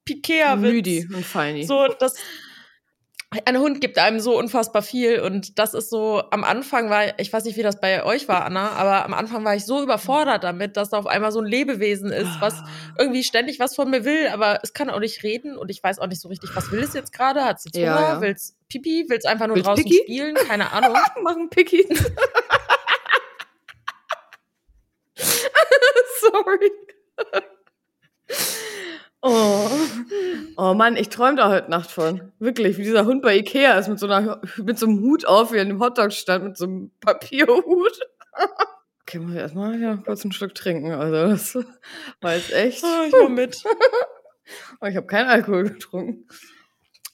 Pikea-Witz, 0.05 0.61
Müdi 0.61 1.07
und 1.13 1.25
Feini. 1.25 1.63
so, 1.65 1.87
das, 1.87 2.15
ein 3.45 3.57
Hund 3.59 3.81
gibt 3.81 3.97
einem 3.97 4.19
so 4.19 4.37
unfassbar 4.37 4.81
viel 4.81 5.19
und 5.19 5.57
das 5.59 5.73
ist 5.73 5.89
so, 5.89 6.23
am 6.31 6.43
Anfang 6.43 6.89
war, 6.89 7.19
ich 7.19 7.31
weiß 7.31 7.43
nicht, 7.45 7.57
wie 7.57 7.63
das 7.63 7.79
bei 7.79 8.03
euch 8.03 8.27
war, 8.27 8.45
Anna, 8.45 8.71
aber 8.71 9.05
am 9.05 9.13
Anfang 9.13 9.43
war 9.45 9.55
ich 9.55 9.65
so 9.65 9.81
überfordert 9.81 10.43
damit, 10.43 10.77
dass 10.77 10.89
da 10.89 10.97
auf 10.97 11.07
einmal 11.07 11.31
so 11.31 11.39
ein 11.39 11.45
Lebewesen 11.45 12.11
ist, 12.11 12.39
was 12.39 12.53
Ah. 12.53 12.67
irgendwie 12.99 13.23
ständig 13.23 13.59
was 13.59 13.75
von 13.75 13.89
mir 13.89 14.05
will, 14.05 14.27
aber 14.27 14.59
es 14.63 14.73
kann 14.73 14.89
auch 14.89 14.99
nicht 14.99 15.23
reden 15.23 15.57
und 15.57 15.69
ich 15.71 15.81
weiß 15.83 15.99
auch 15.99 16.07
nicht 16.07 16.21
so 16.21 16.27
richtig, 16.29 16.55
was 16.55 16.71
will 16.71 16.81
es 16.83 16.93
jetzt 16.93 17.13
gerade? 17.13 17.43
Hat 17.43 17.57
es 17.57 17.65
jetzt 17.65 17.75
Hunger? 17.77 17.85
Ja, 17.85 18.13
ja. 18.13 18.21
Will 18.21 18.31
es 18.31 18.55
Pipi? 18.69 19.05
Will 19.09 19.17
es 19.17 19.25
einfach 19.25 19.47
nur 19.47 19.55
Will's 19.55 19.65
draußen 19.65 19.83
Picky? 19.83 19.99
spielen? 20.03 20.35
Keine 20.35 20.71
Ahnung. 20.71 20.97
machen 21.23 21.49
Picky. 21.49 21.87
Sorry. 26.21 26.71
Oh. 29.25 29.69
oh 30.57 30.73
Mann, 30.73 30.97
ich 30.97 31.07
träume 31.07 31.37
da 31.37 31.49
heute 31.49 31.71
Nacht 31.71 31.89
von. 31.89 32.33
Wirklich, 32.39 32.77
wie 32.77 32.83
dieser 32.83 33.05
Hund 33.05 33.21
bei 33.21 33.37
Ikea 33.37 33.79
ist 33.79 33.87
mit 33.87 33.97
so, 33.97 34.07
einer, 34.07 34.41
mit 34.57 34.77
so 34.77 34.85
einem 34.85 34.99
Hut 34.99 35.25
auf, 35.25 35.53
wie 35.53 35.61
an 35.61 35.69
dem 35.69 35.79
Hotdog-Stand, 35.79 36.43
mit 36.43 36.57
so 36.57 36.65
einem 36.65 36.91
Papierhut. 36.99 37.99
Okay, 39.05 39.19
muss 39.19 39.33
ich 39.33 39.37
erstmal 39.37 39.77
hier 39.77 40.01
kurz 40.03 40.23
einen 40.23 40.31
Schluck 40.31 40.55
trinken. 40.55 40.91
Also, 40.93 41.27
das 41.27 41.67
war 42.21 42.35
jetzt 42.35 42.53
echt. 42.53 42.83
Ah, 42.85 43.03
ich 43.05 43.13
war 43.13 43.29
mit. 43.29 43.61
Oh, 44.81 44.85
ich 44.87 44.97
habe 44.97 45.07
keinen 45.07 45.29
Alkohol 45.29 45.63
getrunken. 45.63 46.27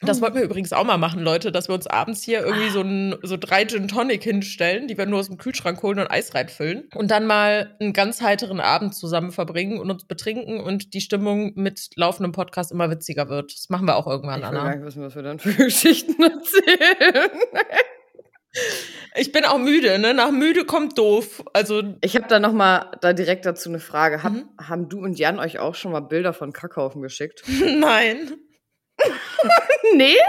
Das 0.01 0.21
wollten 0.21 0.37
wir 0.37 0.43
übrigens 0.43 0.71
auch 0.71 0.85
mal 0.85 0.97
machen, 0.97 1.21
Leute, 1.21 1.51
dass 1.51 1.67
wir 1.67 1.75
uns 1.75 1.85
abends 1.85 2.23
hier 2.23 2.39
irgendwie 2.45 2.69
so, 2.69 2.79
ein, 2.81 3.15
so 3.21 3.35
drei 3.35 3.65
Gin 3.65 3.89
Tonic 3.89 4.23
hinstellen, 4.23 4.87
die 4.87 4.97
wir 4.97 5.05
nur 5.05 5.19
aus 5.19 5.27
dem 5.27 5.37
Kühlschrank 5.37 5.83
holen 5.83 5.99
und 5.99 6.07
Eis 6.09 6.33
reinfüllen. 6.33 6.87
Und 6.95 7.11
dann 7.11 7.25
mal 7.27 7.75
einen 7.81 7.91
ganz 7.91 8.21
heiteren 8.21 8.61
Abend 8.61 8.95
zusammen 8.95 9.31
verbringen 9.33 9.77
und 9.77 9.91
uns 9.91 10.05
betrinken 10.05 10.61
und 10.61 10.93
die 10.93 11.01
Stimmung 11.01 11.51
mit 11.55 11.89
laufendem 11.95 12.31
Podcast 12.31 12.71
immer 12.71 12.89
witziger 12.89 13.27
wird. 13.27 13.51
Das 13.53 13.69
machen 13.69 13.87
wir 13.87 13.97
auch 13.97 14.07
irgendwann, 14.07 14.39
Ich 14.39 14.45
will 14.47 14.53
gar 14.53 14.61
Anna. 14.61 14.75
nicht 14.75 14.85
wissen, 14.85 15.03
was 15.03 15.15
wir 15.15 15.23
dann 15.23 15.39
für 15.39 15.53
Geschichten 15.65 16.21
erzählen. 16.23 17.29
Ich 19.15 19.31
bin 19.31 19.45
auch 19.45 19.59
müde, 19.59 19.99
ne? 19.99 20.13
Nach 20.15 20.31
müde 20.31 20.65
kommt 20.65 20.97
doof. 20.97 21.43
Also, 21.53 21.83
Ich 22.01 22.15
habe 22.15 22.27
da 22.27 22.39
noch 22.39 22.51
mal 22.51 22.91
da 23.01 23.13
direkt 23.13 23.45
dazu 23.45 23.69
eine 23.69 23.79
Frage. 23.79 24.23
Hab, 24.23 24.31
Mhm. 24.33 24.49
Haben 24.59 24.89
du 24.89 24.99
und 25.01 25.19
Jan 25.19 25.39
euch 25.39 25.59
auch 25.59 25.75
schon 25.75 25.91
mal 25.91 25.99
Bilder 25.99 26.33
von 26.33 26.51
Kackhaufen 26.51 27.01
geschickt? 27.03 27.43
nein. 27.77 28.31
Nee? 29.93 30.17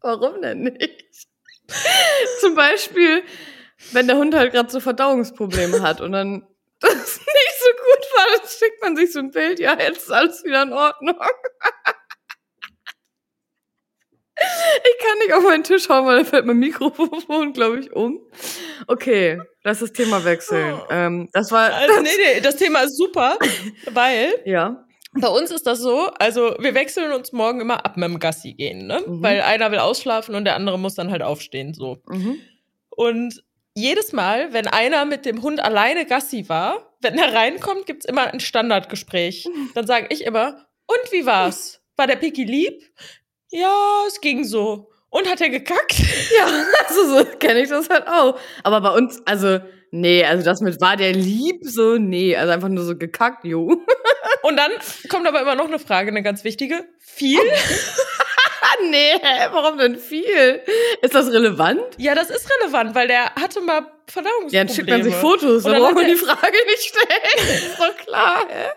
Warum 0.00 0.40
denn 0.42 0.62
nicht? 0.62 1.04
Zum 2.40 2.54
Beispiel, 2.54 3.22
wenn 3.92 4.06
der 4.06 4.16
Hund 4.16 4.34
halt 4.34 4.52
gerade 4.52 4.70
so 4.70 4.80
Verdauungsprobleme 4.80 5.82
hat 5.82 6.00
und 6.00 6.12
dann 6.12 6.46
das 6.80 7.18
nicht 7.18 7.58
so 7.60 7.70
gut 7.70 8.06
war, 8.14 8.26
dann 8.38 8.48
schickt 8.48 8.82
man 8.82 8.96
sich 8.96 9.12
so 9.12 9.18
ein 9.18 9.30
Bild, 9.30 9.58
ja, 9.58 9.78
jetzt 9.78 10.04
ist 10.04 10.10
alles 10.12 10.44
wieder 10.44 10.62
in 10.62 10.72
Ordnung. 10.72 11.18
Ich 14.40 15.04
kann 15.04 15.18
nicht 15.18 15.32
auf 15.34 15.42
meinen 15.42 15.64
Tisch 15.64 15.88
hauen, 15.88 16.06
weil 16.06 16.18
da 16.18 16.24
fällt 16.24 16.46
mein 16.46 16.58
Mikrofon, 16.58 17.52
glaube 17.52 17.80
ich, 17.80 17.92
um. 17.92 18.20
Okay, 18.86 19.40
lass 19.64 19.80
das 19.80 19.92
Thema 19.92 20.24
wechseln. 20.24 20.80
Ähm, 20.90 21.28
das 21.32 21.50
war, 21.50 21.72
Also, 21.72 22.00
nee, 22.02 22.10
nee, 22.16 22.40
das 22.40 22.56
Thema 22.56 22.82
ist 22.82 22.96
super, 22.96 23.36
weil 23.90 24.40
ja. 24.44 24.84
Bei 25.20 25.28
uns 25.28 25.50
ist 25.50 25.66
das 25.66 25.80
so, 25.80 26.08
also 26.18 26.54
wir 26.58 26.74
wechseln 26.74 27.12
uns 27.12 27.32
morgen 27.32 27.60
immer 27.60 27.84
ab 27.84 27.96
mit 27.96 28.08
dem 28.08 28.18
Gassi 28.18 28.54
gehen, 28.54 28.86
ne? 28.86 29.02
Mhm. 29.06 29.22
Weil 29.22 29.42
einer 29.42 29.70
will 29.70 29.78
ausschlafen 29.78 30.34
und 30.34 30.44
der 30.44 30.54
andere 30.54 30.78
muss 30.78 30.94
dann 30.94 31.10
halt 31.10 31.22
aufstehen, 31.22 31.74
so. 31.74 31.98
Mhm. 32.08 32.40
Und 32.90 33.42
jedes 33.74 34.12
Mal, 34.12 34.52
wenn 34.52 34.66
einer 34.66 35.04
mit 35.04 35.24
dem 35.24 35.42
Hund 35.42 35.60
alleine 35.60 36.04
Gassi 36.04 36.48
war, 36.48 36.94
wenn 37.00 37.16
er 37.16 37.32
reinkommt, 37.32 37.86
gibt's 37.86 38.04
immer 38.04 38.32
ein 38.32 38.40
Standardgespräch. 38.40 39.48
Dann 39.74 39.86
sage 39.86 40.08
ich 40.10 40.24
immer, 40.24 40.66
und 40.86 41.12
wie 41.12 41.26
war's? 41.26 41.80
War 41.96 42.06
der 42.06 42.16
Piki 42.16 42.44
lieb? 42.44 42.82
Ja, 43.50 44.04
es 44.08 44.20
ging 44.20 44.44
so. 44.44 44.90
Und 45.10 45.28
hat 45.28 45.40
er 45.40 45.48
gekackt? 45.48 45.98
Ja, 46.36 46.46
also 46.88 47.18
so 47.18 47.24
kenne 47.38 47.60
ich 47.60 47.68
das 47.68 47.88
halt 47.88 48.06
auch. 48.08 48.38
Aber 48.62 48.80
bei 48.80 48.90
uns, 48.90 49.22
also, 49.26 49.60
nee, 49.90 50.24
also 50.24 50.44
das 50.44 50.60
mit 50.60 50.80
war 50.80 50.96
der 50.96 51.12
lieb, 51.12 51.60
so, 51.62 51.96
nee, 51.96 52.36
also 52.36 52.52
einfach 52.52 52.68
nur 52.68 52.84
so 52.84 52.96
gekackt, 52.96 53.44
jo. 53.44 53.66
Und 54.42 54.56
dann 54.56 54.70
kommt 55.08 55.26
aber 55.26 55.42
immer 55.42 55.54
noch 55.54 55.66
eine 55.66 55.78
Frage, 55.78 56.10
eine 56.10 56.22
ganz 56.22 56.44
wichtige. 56.44 56.84
Viel? 56.98 57.40
Nee, 58.90 59.20
warum 59.50 59.78
denn 59.78 59.96
viel? 59.98 60.62
Ist 61.02 61.14
das 61.14 61.32
relevant? 61.32 61.82
Ja, 61.96 62.14
das 62.14 62.30
ist 62.30 62.48
relevant, 62.60 62.94
weil 62.94 63.08
der 63.08 63.34
hatte 63.34 63.60
mal 63.60 63.86
Verdauungsprobleme. 64.06 64.52
Ja, 64.52 64.64
dann 64.64 64.74
schickt 64.74 64.88
man 64.88 65.02
sich 65.02 65.14
Fotos, 65.14 65.64
dann 65.64 65.80
braucht 65.80 65.94
man 65.94 66.06
die 66.06 66.14
Frage 66.14 66.56
nicht 66.66 66.84
stellen. 66.84 67.48
Ist 67.66 67.78
doch 67.78 67.96
klar, 67.96 68.44
hä? 68.48 68.68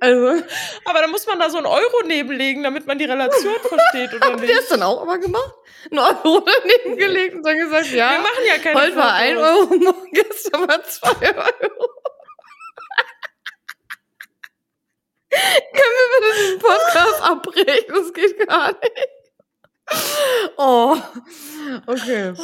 Also, 0.00 0.44
Aber 0.84 1.00
da 1.00 1.06
muss 1.08 1.26
man 1.26 1.40
da 1.40 1.50
so 1.50 1.56
einen 1.56 1.66
Euro 1.66 2.02
nebenlegen, 2.06 2.62
damit 2.62 2.86
man 2.86 2.98
die 2.98 3.04
Relation 3.04 3.54
versteht, 3.60 4.14
oder 4.14 4.36
nicht? 4.36 4.56
das 4.56 4.68
dann 4.68 4.82
auch 4.82 5.02
immer 5.02 5.18
gemacht? 5.18 5.54
Einen 5.90 5.98
Euro 5.98 6.40
daneben 6.46 6.96
gelegt 6.96 7.34
und 7.34 7.42
dann 7.44 7.58
gesagt, 7.58 7.90
Wir 7.90 7.98
ja, 7.98 8.18
machen 8.20 8.44
ja 8.46 8.58
keine 8.58 8.80
heute 8.80 8.96
war 8.96 9.12
ein. 9.14 9.36
Euro, 9.36 9.66
morgen 9.74 10.12
gestern 10.12 10.68
war 10.68 10.82
zwei 10.84 11.34
Euro. 11.36 11.88
Können 15.30 15.72
wir 15.72 16.08
bitte 16.20 16.32
diesen 16.40 16.58
Podcast 16.60 17.22
abbrechen? 17.22 17.84
Das 17.88 18.12
geht 18.12 18.46
gar 18.46 18.68
nicht. 18.68 19.08
Oh, 20.56 20.96
okay. 21.86 22.32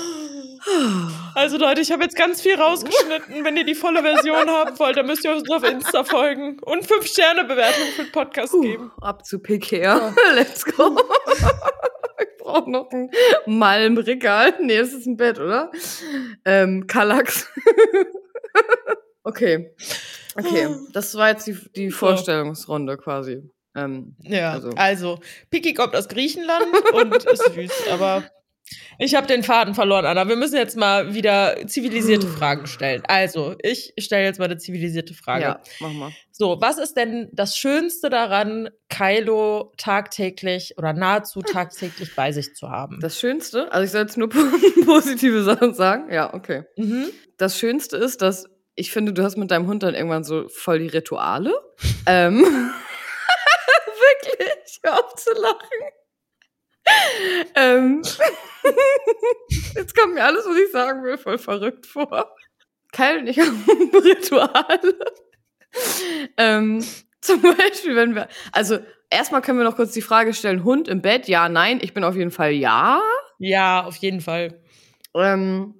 Also 1.34 1.56
Leute, 1.56 1.80
ich 1.80 1.90
habe 1.90 2.02
jetzt 2.02 2.16
ganz 2.16 2.42
viel 2.42 2.54
rausgeschnitten. 2.54 3.44
Wenn 3.44 3.56
ihr 3.56 3.64
die 3.64 3.74
volle 3.74 4.02
Version 4.02 4.50
haben 4.50 4.78
wollt, 4.78 4.96
dann 4.96 5.06
müsst 5.06 5.24
ihr 5.24 5.32
uns 5.32 5.50
auf 5.50 5.62
Insta 5.62 6.04
folgen 6.04 6.58
und 6.60 6.86
fünf 6.86 7.06
Sterne 7.06 7.44
Bewertung 7.44 7.86
für 7.96 8.02
den 8.02 8.12
Podcast 8.12 8.52
geben. 8.60 8.90
Puh, 8.94 9.06
ab 9.06 9.24
zu 9.24 9.38
Pikea. 9.38 10.14
Let's 10.34 10.64
go. 10.64 10.98
ich 12.20 12.42
brauche 12.44 12.70
noch 12.70 12.90
ein 12.90 13.10
Malmregal. 13.46 14.54
Nee, 14.60 14.78
das 14.78 14.92
ist 14.92 15.06
ein 15.06 15.16
Bett, 15.16 15.38
oder? 15.38 15.70
Ähm, 16.44 16.86
Kallax. 16.86 17.48
Okay. 19.24 19.74
Okay. 20.36 20.68
Das 20.92 21.14
war 21.14 21.30
jetzt 21.30 21.46
die, 21.46 21.56
die 21.74 21.90
Vorstellungsrunde 21.90 22.98
quasi. 22.98 23.50
Ähm, 23.74 24.16
ja, 24.22 24.52
also. 24.52 24.70
also 24.70 25.20
Piki 25.50 25.74
kommt 25.74 25.94
aus 25.94 26.08
Griechenland 26.08 26.66
und 26.92 27.24
ist 27.24 27.54
süß, 27.54 27.88
aber 27.92 28.24
ich 28.98 29.14
habe 29.14 29.26
den 29.26 29.42
Faden 29.42 29.74
verloren, 29.74 30.04
Anna. 30.04 30.28
Wir 30.28 30.36
müssen 30.36 30.56
jetzt 30.56 30.76
mal 30.76 31.14
wieder 31.14 31.56
zivilisierte 31.66 32.26
Fragen 32.26 32.66
stellen. 32.66 33.02
Also, 33.08 33.56
ich 33.62 33.94
stelle 33.98 34.24
jetzt 34.24 34.38
mal 34.38 34.44
eine 34.44 34.58
zivilisierte 34.58 35.14
Frage. 35.14 35.42
Ja, 35.42 35.60
mach 35.80 35.92
mal. 35.92 36.12
So, 36.30 36.58
was 36.60 36.78
ist 36.78 36.96
denn 36.96 37.28
das 37.32 37.56
Schönste 37.56 38.10
daran, 38.10 38.68
Kylo 38.88 39.72
tagtäglich 39.76 40.74
oder 40.76 40.92
nahezu 40.92 41.42
tagtäglich 41.42 42.14
bei 42.14 42.32
sich 42.32 42.54
zu 42.54 42.70
haben? 42.70 42.98
Das 43.00 43.18
Schönste? 43.18 43.72
Also, 43.72 43.84
ich 43.84 43.90
soll 43.90 44.02
jetzt 44.02 44.18
nur 44.18 44.28
positive 44.84 45.42
Sachen 45.42 45.74
sagen. 45.74 46.12
Ja, 46.12 46.34
okay. 46.34 46.64
Mhm. 46.76 47.06
Das 47.38 47.58
Schönste 47.58 47.96
ist, 47.96 48.22
dass 48.22 48.46
ich 48.74 48.92
finde, 48.92 49.12
du 49.12 49.22
hast 49.22 49.36
mit 49.36 49.50
deinem 49.50 49.66
Hund 49.66 49.82
dann 49.82 49.94
irgendwann 49.94 50.24
so 50.24 50.48
voll 50.48 50.78
die 50.78 50.88
Rituale. 50.88 51.52
ähm. 52.06 52.70
Wirklich, 54.82 54.84
hör 54.84 55.04
auf 55.04 55.14
zu 55.14 55.32
lachen. 55.34 55.80
ähm. 57.56 58.02
Jetzt 59.74 59.96
kommt 59.96 60.14
mir 60.14 60.24
alles, 60.24 60.44
was 60.46 60.56
ich 60.56 60.70
sagen 60.72 61.02
will, 61.02 61.18
voll 61.18 61.38
verrückt 61.38 61.86
vor. 61.86 62.34
Kyle 62.92 63.20
und 63.20 63.26
ich 63.28 63.38
haben 63.40 63.64
Rituale. 63.94 64.98
ähm, 66.36 66.84
zum 67.20 67.42
Beispiel, 67.42 67.94
wenn 67.96 68.14
wir, 68.14 68.28
also 68.52 68.78
erstmal 69.10 69.42
können 69.42 69.58
wir 69.58 69.64
noch 69.64 69.76
kurz 69.76 69.92
die 69.92 70.02
Frage 70.02 70.34
stellen, 70.34 70.64
Hund 70.64 70.88
im 70.88 71.02
Bett, 71.02 71.28
ja, 71.28 71.48
nein, 71.48 71.78
ich 71.82 71.94
bin 71.94 72.04
auf 72.04 72.16
jeden 72.16 72.30
Fall 72.30 72.52
ja. 72.52 73.00
Ja, 73.38 73.84
auf 73.84 73.96
jeden 73.96 74.20
Fall. 74.20 74.60
Ähm, 75.14 75.74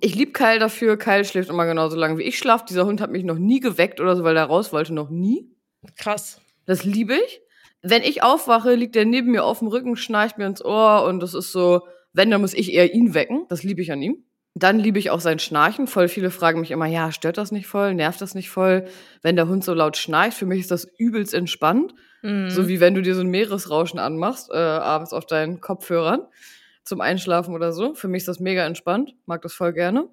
ich 0.00 0.14
liebe 0.14 0.32
Kyle 0.32 0.58
dafür, 0.58 0.96
Kyle 0.96 1.24
schläft 1.24 1.50
immer 1.50 1.66
genauso 1.66 1.96
lange 1.96 2.18
wie 2.18 2.22
ich 2.22 2.38
schlafe. 2.38 2.64
Dieser 2.68 2.86
Hund 2.86 3.00
hat 3.00 3.10
mich 3.10 3.24
noch 3.24 3.38
nie 3.38 3.60
geweckt 3.60 4.00
oder 4.00 4.16
so, 4.16 4.24
weil 4.24 4.36
er 4.36 4.44
raus 4.44 4.72
wollte, 4.72 4.94
noch 4.94 5.10
nie. 5.10 5.50
Krass. 5.96 6.40
Das 6.66 6.84
liebe 6.84 7.14
ich. 7.14 7.40
Wenn 7.86 8.02
ich 8.02 8.22
aufwache, 8.22 8.74
liegt 8.74 8.96
er 8.96 9.04
neben 9.04 9.30
mir 9.30 9.44
auf 9.44 9.58
dem 9.58 9.68
Rücken, 9.68 9.94
schnarcht 9.94 10.38
mir 10.38 10.46
ins 10.46 10.64
Ohr 10.64 11.04
und 11.04 11.20
das 11.20 11.34
ist 11.34 11.52
so, 11.52 11.82
wenn, 12.14 12.30
dann 12.30 12.40
muss 12.40 12.54
ich 12.54 12.72
eher 12.72 12.94
ihn 12.94 13.12
wecken. 13.12 13.44
Das 13.50 13.62
liebe 13.62 13.82
ich 13.82 13.92
an 13.92 14.00
ihm. 14.00 14.24
Dann 14.54 14.78
liebe 14.78 14.98
ich 14.98 15.10
auch 15.10 15.20
sein 15.20 15.38
Schnarchen. 15.38 15.86
Voll 15.86 16.08
viele 16.08 16.30
fragen 16.30 16.60
mich 16.60 16.70
immer, 16.70 16.86
ja, 16.86 17.12
stört 17.12 17.36
das 17.36 17.52
nicht 17.52 17.66
voll? 17.66 17.92
Nervt 17.92 18.20
das 18.20 18.34
nicht 18.34 18.48
voll? 18.48 18.86
Wenn 19.20 19.36
der 19.36 19.48
Hund 19.48 19.64
so 19.64 19.74
laut 19.74 19.96
schnarcht, 19.96 20.38
für 20.38 20.46
mich 20.46 20.60
ist 20.60 20.70
das 20.70 20.86
übelst 20.96 21.34
entspannt. 21.34 21.94
Mhm. 22.22 22.48
So 22.48 22.68
wie 22.68 22.80
wenn 22.80 22.94
du 22.94 23.02
dir 23.02 23.14
so 23.14 23.20
ein 23.20 23.28
Meeresrauschen 23.28 23.98
anmachst, 23.98 24.50
äh, 24.50 24.56
abends 24.56 25.12
auf 25.12 25.26
deinen 25.26 25.60
Kopfhörern 25.60 26.22
zum 26.84 27.00
Einschlafen 27.02 27.54
oder 27.54 27.72
so. 27.72 27.94
Für 27.94 28.08
mich 28.08 28.20
ist 28.20 28.28
das 28.28 28.40
mega 28.40 28.64
entspannt. 28.64 29.14
Mag 29.26 29.42
das 29.42 29.52
voll 29.52 29.72
gerne. 29.72 30.08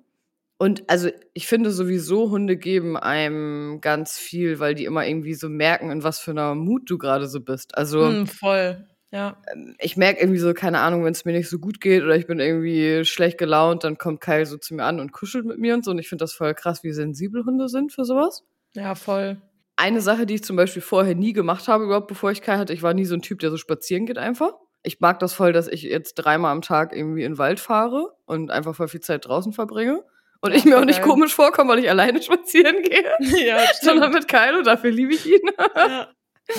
Und 0.61 0.87
also 0.91 1.09
ich 1.33 1.47
finde 1.47 1.71
sowieso, 1.71 2.29
Hunde 2.29 2.55
geben 2.55 2.95
einem 2.95 3.81
ganz 3.81 4.19
viel, 4.19 4.59
weil 4.59 4.75
die 4.75 4.85
immer 4.85 5.07
irgendwie 5.07 5.33
so 5.33 5.49
merken, 5.49 5.89
in 5.89 6.03
was 6.03 6.19
für 6.19 6.29
einer 6.29 6.53
Mut 6.53 6.87
du 6.87 6.99
gerade 6.99 7.25
so 7.25 7.41
bist. 7.41 7.75
Also 7.75 8.05
mm, 8.05 8.27
voll. 8.27 8.85
Ja. 9.09 9.41
Ähm, 9.51 9.75
ich 9.79 9.97
merke 9.97 10.21
irgendwie 10.21 10.37
so, 10.37 10.53
keine 10.53 10.81
Ahnung, 10.81 11.03
wenn 11.03 11.13
es 11.13 11.25
mir 11.25 11.31
nicht 11.31 11.49
so 11.49 11.57
gut 11.57 11.81
geht 11.81 12.03
oder 12.03 12.15
ich 12.15 12.27
bin 12.27 12.39
irgendwie 12.39 13.03
schlecht 13.05 13.39
gelaunt, 13.39 13.83
dann 13.83 13.97
kommt 13.97 14.21
Kyle 14.21 14.45
so 14.45 14.55
zu 14.55 14.75
mir 14.75 14.83
an 14.83 14.99
und 14.99 15.11
kuschelt 15.11 15.45
mit 15.45 15.57
mir 15.57 15.73
und 15.73 15.83
so. 15.83 15.89
Und 15.89 15.97
ich 15.97 16.07
finde 16.07 16.21
das 16.21 16.33
voll 16.33 16.53
krass, 16.53 16.83
wie 16.83 16.91
sensibel 16.91 17.43
Hunde 17.43 17.67
sind 17.67 17.91
für 17.91 18.05
sowas. 18.05 18.43
Ja, 18.75 18.93
voll. 18.93 19.41
Eine 19.77 20.01
Sache, 20.01 20.27
die 20.27 20.35
ich 20.35 20.43
zum 20.43 20.57
Beispiel 20.57 20.83
vorher 20.83 21.15
nie 21.15 21.33
gemacht 21.33 21.67
habe, 21.69 21.85
überhaupt 21.85 22.07
bevor 22.07 22.29
ich 22.29 22.43
Kyle 22.43 22.59
hatte, 22.59 22.73
ich 22.73 22.83
war 22.83 22.93
nie 22.93 23.05
so 23.05 23.15
ein 23.15 23.23
Typ, 23.23 23.39
der 23.39 23.49
so 23.49 23.57
spazieren 23.57 24.05
geht 24.05 24.19
einfach. 24.19 24.51
Ich 24.83 24.99
mag 24.99 25.17
das 25.17 25.33
voll, 25.33 25.53
dass 25.53 25.67
ich 25.67 25.81
jetzt 25.81 26.13
dreimal 26.13 26.51
am 26.51 26.61
Tag 26.61 26.95
irgendwie 26.95 27.23
in 27.23 27.31
den 27.31 27.37
Wald 27.39 27.59
fahre 27.59 28.13
und 28.25 28.51
einfach 28.51 28.75
voll 28.75 28.89
viel 28.89 29.01
Zeit 29.01 29.25
draußen 29.25 29.53
verbringe. 29.53 30.03
Und 30.41 30.53
ich 30.55 30.65
mir 30.65 30.79
auch 30.79 30.85
nicht 30.85 31.01
komisch 31.03 31.35
vorkomme, 31.35 31.73
weil 31.73 31.79
ich 31.79 31.89
alleine 31.89 32.21
spazieren 32.21 32.81
gehe. 32.81 33.03
Ja, 33.45 33.59
sondern 33.79 34.11
mit 34.11 34.31
und 34.31 34.65
dafür 34.65 34.91
liebe 34.91 35.13
ich 35.13 35.25
ihn. 35.25 35.49
Ja. 35.75 36.09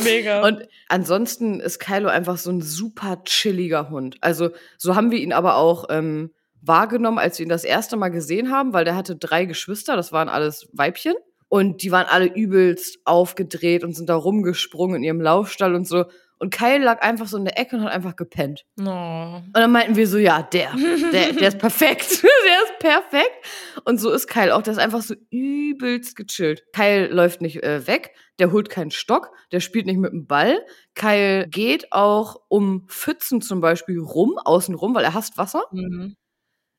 Mega. 0.05 0.47
Und 0.47 0.67
ansonsten 0.89 1.61
ist 1.61 1.79
Kylo 1.79 2.09
einfach 2.09 2.39
so 2.39 2.51
ein 2.51 2.63
super 2.63 3.23
chilliger 3.25 3.91
Hund. 3.91 4.17
Also 4.21 4.51
so 4.79 4.95
haben 4.95 5.11
wir 5.11 5.19
ihn 5.19 5.33
aber 5.33 5.57
auch 5.57 5.87
ähm, 5.91 6.31
wahrgenommen, 6.61 7.19
als 7.19 7.39
wir 7.39 7.47
ihn 7.47 7.51
das 7.51 7.65
erste 7.65 7.97
Mal 7.97 8.11
gesehen 8.11 8.51
haben, 8.51 8.73
weil 8.73 8.85
der 8.85 8.97
hatte 8.97 9.17
drei 9.17 9.45
Geschwister, 9.45 9.97
das 9.97 10.13
waren 10.13 10.29
alles 10.29 10.69
Weibchen. 10.73 11.15
Und 11.49 11.83
die 11.83 11.91
waren 11.91 12.07
alle 12.07 12.33
übelst 12.33 13.01
aufgedreht 13.05 13.85
und 13.85 13.95
sind 13.95 14.09
da 14.09 14.15
rumgesprungen 14.15 14.97
in 14.97 15.03
ihrem 15.03 15.21
Laufstall 15.21 15.75
und 15.75 15.87
so. 15.87 16.07
Und 16.43 16.53
Kyle 16.53 16.79
lag 16.79 17.03
einfach 17.03 17.29
so 17.29 17.37
in 17.37 17.45
der 17.45 17.57
Ecke 17.57 17.77
und 17.77 17.85
hat 17.85 17.93
einfach 17.93 18.17
gepennt. 18.17 18.65
Oh. 18.81 18.85
Und 18.85 19.55
dann 19.55 19.71
meinten 19.71 19.95
wir 19.95 20.09
so, 20.09 20.19
ja, 20.19 20.43
der, 20.43 20.73
der, 21.13 21.35
der 21.35 21.49
ist 21.49 21.59
perfekt. 21.59 22.11
der 22.25 22.65
ist 22.65 22.79
perfekt. 22.81 23.31
Und 23.85 24.01
so 24.01 24.11
ist 24.11 24.27
Kyle 24.27 24.53
auch. 24.53 24.63
Der 24.63 24.73
ist 24.73 24.81
einfach 24.81 25.03
so 25.03 25.15
übelst 25.31 26.17
gechillt. 26.17 26.65
Kyle 26.73 27.07
läuft 27.07 27.43
nicht 27.43 27.63
äh, 27.63 27.87
weg. 27.87 28.17
Der 28.41 28.51
holt 28.51 28.71
keinen 28.71 28.91
Stock. 28.91 29.31
Der 29.53 29.61
spielt 29.61 29.87
nicht 29.87 29.99
mit 29.99 30.11
dem 30.11 30.27
Ball. 30.27 30.67
Kyle 30.97 31.47
geht 31.47 31.93
auch 31.93 32.41
um 32.49 32.89
Pfützen 32.89 33.41
zum 33.41 33.61
Beispiel 33.61 34.01
rum, 34.01 34.37
außen 34.37 34.75
rum, 34.75 34.97
weil 34.97 35.05
er 35.05 35.15
hasst 35.15 35.39
Wasser. 35.39 35.63
Mhm. 35.71 36.17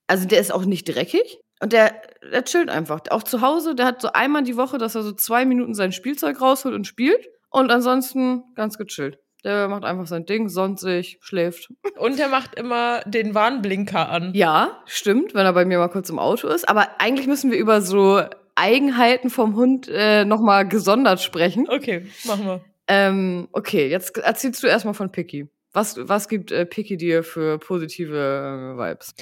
Also 0.08 0.28
der 0.28 0.42
ist 0.42 0.52
auch 0.52 0.66
nicht 0.66 0.94
dreckig. 0.94 1.40
Und 1.62 1.72
der, 1.72 2.02
der 2.30 2.44
chillt 2.44 2.70
einfach. 2.70 3.00
Auch 3.12 3.24
zu 3.24 3.40
Hause, 3.40 3.76
der 3.76 3.86
hat 3.86 4.02
so 4.02 4.10
einmal 4.12 4.44
die 4.44 4.58
Woche, 4.58 4.78
dass 4.78 4.96
er 4.96 5.04
so 5.04 5.14
zwei 5.14 5.46
Minuten 5.46 5.74
sein 5.74 5.94
Spielzeug 5.94 6.42
rausholt 6.42 6.76
und 6.76 6.86
spielt. 6.86 7.30
Und 7.50 7.72
ansonsten 7.72 8.44
ganz 8.56 8.78
gechillt. 8.78 9.23
Der 9.44 9.68
macht 9.68 9.84
einfach 9.84 10.08
sein 10.08 10.26
Ding, 10.26 10.48
sonstig, 10.48 11.18
schläft. 11.22 11.70
Und 11.98 12.20
er 12.20 12.30
macht 12.30 12.56
immer 12.56 13.02
den 13.06 13.36
Warnblinker 13.36 14.10
an. 14.10 14.34
Ja, 14.34 14.82
stimmt, 14.86 15.34
wenn 15.34 15.46
er 15.46 15.54
bei 15.54 15.66
mir 15.66 15.80
mal 15.80 15.90
kurz 15.90 16.10
im 16.10 16.20
Auto 16.20 16.48
ist. 16.48 16.68
Aber 16.70 16.88
eigentlich 17.00 17.28
müssen 17.28 17.52
wir 17.52 17.58
über 17.58 17.82
so 17.82 18.22
Eigenheiten 18.56 19.30
vom 19.30 19.56
Hund 19.56 19.90
äh, 19.90 20.24
nochmal 20.26 20.68
gesondert 20.68 21.22
sprechen. 21.22 21.68
Okay, 21.70 22.06
machen 22.26 22.46
wir. 22.46 22.62
Ähm, 22.88 23.48
okay, 23.52 23.90
jetzt 23.90 24.18
erzählst 24.18 24.64
du 24.64 24.68
erstmal 24.68 24.94
von 24.94 25.12
Picky. 25.12 25.48
Was, 25.74 25.98
was 25.98 26.28
gibt 26.30 26.52
äh, 26.52 26.66
Picky 26.66 26.98
dir 26.98 27.24
für 27.24 27.58
positive 27.58 28.16
äh, 28.16 28.78
Vibes? 28.78 29.16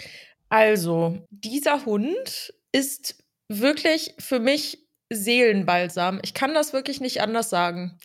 Also, 0.50 1.20
dieser 1.30 1.86
Hund 1.86 2.54
ist 2.72 3.24
wirklich 3.48 4.14
für 4.20 4.40
mich 4.40 4.80
Seelenbalsam. 5.10 6.20
Ich 6.24 6.34
kann 6.34 6.54
das 6.54 6.74
wirklich 6.74 7.02
nicht 7.02 7.22
anders 7.22 7.50
sagen. 7.50 7.98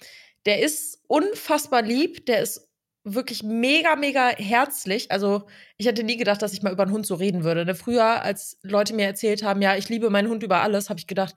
Der 0.46 0.62
ist 0.62 1.02
unfassbar 1.08 1.82
lieb, 1.82 2.26
der 2.26 2.40
ist 2.40 2.68
wirklich 3.04 3.42
mega, 3.42 3.96
mega 3.96 4.30
herzlich. 4.30 5.10
Also, 5.10 5.46
ich 5.76 5.86
hätte 5.86 6.02
nie 6.02 6.16
gedacht, 6.16 6.42
dass 6.42 6.52
ich 6.52 6.62
mal 6.62 6.72
über 6.72 6.82
einen 6.82 6.92
Hund 6.92 7.06
so 7.06 7.14
reden 7.14 7.44
würde. 7.44 7.64
Ne? 7.64 7.74
Früher, 7.74 8.22
als 8.22 8.58
Leute 8.62 8.94
mir 8.94 9.06
erzählt 9.06 9.42
haben, 9.42 9.62
ja, 9.62 9.76
ich 9.76 9.88
liebe 9.88 10.10
meinen 10.10 10.28
Hund 10.28 10.42
über 10.42 10.60
alles, 10.60 10.90
habe 10.90 10.98
ich 10.98 11.06
gedacht, 11.06 11.34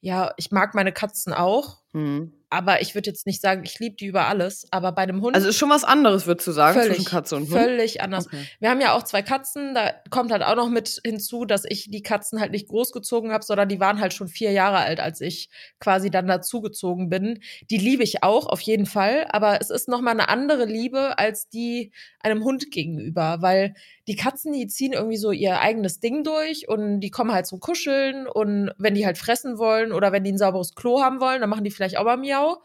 ja, 0.00 0.32
ich 0.38 0.50
mag 0.50 0.74
meine 0.74 0.92
Katzen 0.92 1.32
auch. 1.32 1.78
Mhm. 1.92 2.32
Aber 2.52 2.82
ich 2.82 2.96
würde 2.96 3.08
jetzt 3.08 3.26
nicht 3.26 3.40
sagen, 3.40 3.62
ich 3.64 3.78
liebe 3.78 3.94
die 3.94 4.06
über 4.06 4.26
alles. 4.26 4.66
Aber 4.72 4.90
bei 4.90 5.02
einem 5.02 5.22
Hund. 5.22 5.36
Also 5.36 5.48
ist 5.48 5.56
schon 5.56 5.70
was 5.70 5.84
anderes, 5.84 6.26
würdest 6.26 6.48
du 6.48 6.52
sagen, 6.52 6.78
völlig, 6.78 6.96
zwischen 6.96 7.08
Katze 7.08 7.36
und 7.36 7.42
Hund? 7.42 7.52
Völlig 7.52 8.02
anders. 8.02 8.26
Okay. 8.26 8.44
Wir 8.58 8.70
haben 8.70 8.80
ja 8.80 8.92
auch 8.92 9.04
zwei 9.04 9.22
Katzen. 9.22 9.72
Da 9.72 9.92
kommt 10.10 10.32
halt 10.32 10.42
auch 10.42 10.56
noch 10.56 10.68
mit 10.68 11.00
hinzu, 11.04 11.44
dass 11.44 11.64
ich 11.64 11.90
die 11.90 12.02
Katzen 12.02 12.40
halt 12.40 12.50
nicht 12.50 12.66
großgezogen 12.66 13.30
habe, 13.32 13.44
sondern 13.44 13.68
die 13.68 13.78
waren 13.78 14.00
halt 14.00 14.12
schon 14.14 14.26
vier 14.26 14.50
Jahre 14.50 14.78
alt, 14.78 14.98
als 14.98 15.20
ich 15.20 15.48
quasi 15.78 16.10
dann 16.10 16.26
dazugezogen 16.26 17.08
bin. 17.08 17.38
Die 17.70 17.78
liebe 17.78 18.02
ich 18.02 18.24
auch, 18.24 18.46
auf 18.46 18.60
jeden 18.60 18.86
Fall. 18.86 19.26
Aber 19.30 19.60
es 19.60 19.70
ist 19.70 19.86
nochmal 19.86 20.14
eine 20.14 20.28
andere 20.28 20.64
Liebe 20.64 21.18
als 21.18 21.48
die 21.48 21.92
einem 22.18 22.42
Hund 22.42 22.72
gegenüber. 22.72 23.38
Weil 23.42 23.74
die 24.08 24.16
Katzen, 24.16 24.52
die 24.52 24.66
ziehen 24.66 24.92
irgendwie 24.92 25.18
so 25.18 25.30
ihr 25.30 25.60
eigenes 25.60 26.00
Ding 26.00 26.24
durch 26.24 26.68
und 26.68 26.98
die 26.98 27.12
kommen 27.12 27.32
halt 27.32 27.46
zum 27.46 27.60
Kuscheln. 27.60 28.26
Und 28.26 28.72
wenn 28.76 28.96
die 28.96 29.06
halt 29.06 29.18
fressen 29.18 29.56
wollen 29.56 29.92
oder 29.92 30.10
wenn 30.10 30.24
die 30.24 30.32
ein 30.32 30.38
sauberes 30.38 30.74
Klo 30.74 31.00
haben 31.00 31.20
wollen, 31.20 31.40
dann 31.40 31.50
machen 31.50 31.62
die 31.62 31.70
vielleicht 31.70 31.96
auch 31.96 32.04
bei 32.04 32.16
mir 32.16 32.39
Miau. 32.40 32.62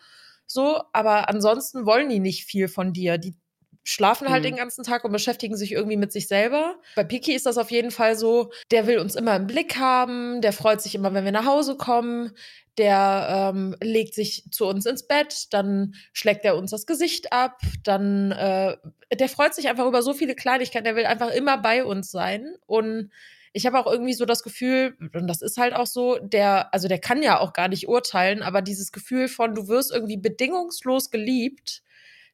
So, 0.47 0.81
aber 0.93 1.29
ansonsten 1.29 1.85
wollen 1.85 2.09
die 2.09 2.19
nicht 2.19 2.45
viel 2.45 2.67
von 2.67 2.93
dir. 2.93 3.17
Die 3.17 3.35
schlafen 3.83 4.29
halt 4.29 4.43
mhm. 4.43 4.47
den 4.47 4.55
ganzen 4.55 4.83
Tag 4.83 5.03
und 5.03 5.11
beschäftigen 5.11 5.55
sich 5.55 5.71
irgendwie 5.71 5.97
mit 5.97 6.11
sich 6.11 6.27
selber. 6.27 6.75
Bei 6.95 7.03
Piki 7.03 7.33
ist 7.33 7.45
das 7.45 7.57
auf 7.57 7.71
jeden 7.71 7.91
Fall 7.91 8.15
so, 8.15 8.51
der 8.71 8.87
will 8.87 8.99
uns 8.99 9.15
immer 9.15 9.35
im 9.35 9.47
Blick 9.47 9.77
haben, 9.77 10.41
der 10.41 10.53
freut 10.53 10.81
sich 10.81 10.95
immer, 10.95 11.13
wenn 11.13 11.23
wir 11.23 11.31
nach 11.31 11.45
Hause 11.45 11.77
kommen, 11.77 12.31
der 12.77 13.53
ähm, 13.53 13.75
legt 13.81 14.15
sich 14.15 14.45
zu 14.51 14.65
uns 14.65 14.85
ins 14.85 15.07
Bett, 15.07 15.53
dann 15.53 15.95
schlägt 16.13 16.45
er 16.45 16.57
uns 16.57 16.71
das 16.71 16.87
Gesicht 16.87 17.31
ab, 17.31 17.59
dann 17.83 18.31
äh, 18.31 18.75
der 19.13 19.29
freut 19.29 19.53
sich 19.53 19.69
einfach 19.69 19.85
über 19.85 20.01
so 20.01 20.13
viele 20.13 20.35
Kleinigkeiten, 20.35 20.85
der 20.85 20.95
will 20.95 21.05
einfach 21.05 21.29
immer 21.29 21.57
bei 21.59 21.85
uns 21.85 22.11
sein 22.11 22.55
und 22.65 23.11
ich 23.55 23.65
habe 23.65 23.79
auch 23.79 23.89
irgendwie 23.89 24.13
so 24.13 24.25
das 24.25 24.43
Gefühl, 24.43 24.97
und 25.13 25.27
das 25.27 25.41
ist 25.41 25.57
halt 25.57 25.73
auch 25.73 25.87
so, 25.87 26.19
der, 26.19 26.73
also 26.73 26.89
der 26.89 26.99
kann 26.99 27.23
ja 27.23 27.39
auch 27.39 27.53
gar 27.53 27.69
nicht 27.69 27.87
urteilen, 27.87 28.43
aber 28.43 28.61
dieses 28.61 28.91
Gefühl 28.91 29.29
von, 29.29 29.55
du 29.55 29.69
wirst 29.69 29.93
irgendwie 29.93 30.17
bedingungslos 30.17 31.09
geliebt, 31.09 31.81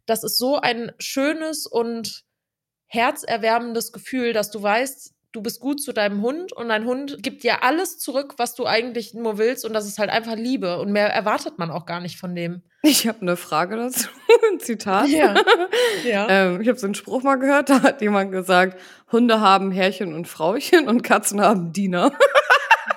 das 0.08 0.24
ist 0.24 0.40
so 0.40 0.58
ein 0.58 0.92
schönes 0.98 1.68
und 1.68 2.24
herzerwärmendes 2.88 3.92
Gefühl, 3.92 4.34
dass 4.34 4.50
du 4.50 4.64
weißt, 4.64 5.14
du 5.32 5.42
bist 5.44 5.60
gut 5.60 5.80
zu 5.82 5.94
deinem 5.94 6.24
Hund 6.24 6.54
und 6.54 6.70
dein 6.70 6.86
Hund 6.86 7.22
gibt 7.22 7.44
dir 7.44 7.64
alles 7.64 8.00
zurück, 8.00 8.34
was 8.38 8.56
du 8.56 8.66
eigentlich 8.66 9.14
nur 9.14 9.38
willst 9.38 9.64
und 9.64 9.74
das 9.74 9.86
ist 9.86 10.00
halt 10.00 10.10
einfach 10.10 10.36
Liebe 10.36 10.80
und 10.80 10.92
mehr 10.92 11.14
erwartet 11.14 11.60
man 11.60 11.70
auch 11.70 11.86
gar 11.86 12.00
nicht 12.00 12.18
von 12.18 12.34
dem. 12.34 12.64
Ich 12.84 13.08
habe 13.08 13.22
eine 13.22 13.38
Frage 13.38 13.76
dazu, 13.76 14.10
ein 14.52 14.60
Zitat. 14.60 15.08
Ja. 15.08 15.36
ja. 16.04 16.28
ähm, 16.30 16.62
ich 16.62 16.68
habe 16.68 16.80
so 16.80 16.88
einen 16.88 16.96
Spruch 16.96 17.22
mal 17.22 17.36
gehört, 17.36 17.70
da 17.70 17.84
hat 17.84 18.02
jemand 18.02 18.32
gesagt, 18.32 18.80
Hunde 19.12 19.40
haben 19.40 19.72
Herrchen 19.72 20.14
und 20.16 20.28
Frauchen 20.28 20.88
und 20.88 21.04
Katzen 21.04 21.42
haben 21.42 21.74
Diener. 21.74 22.12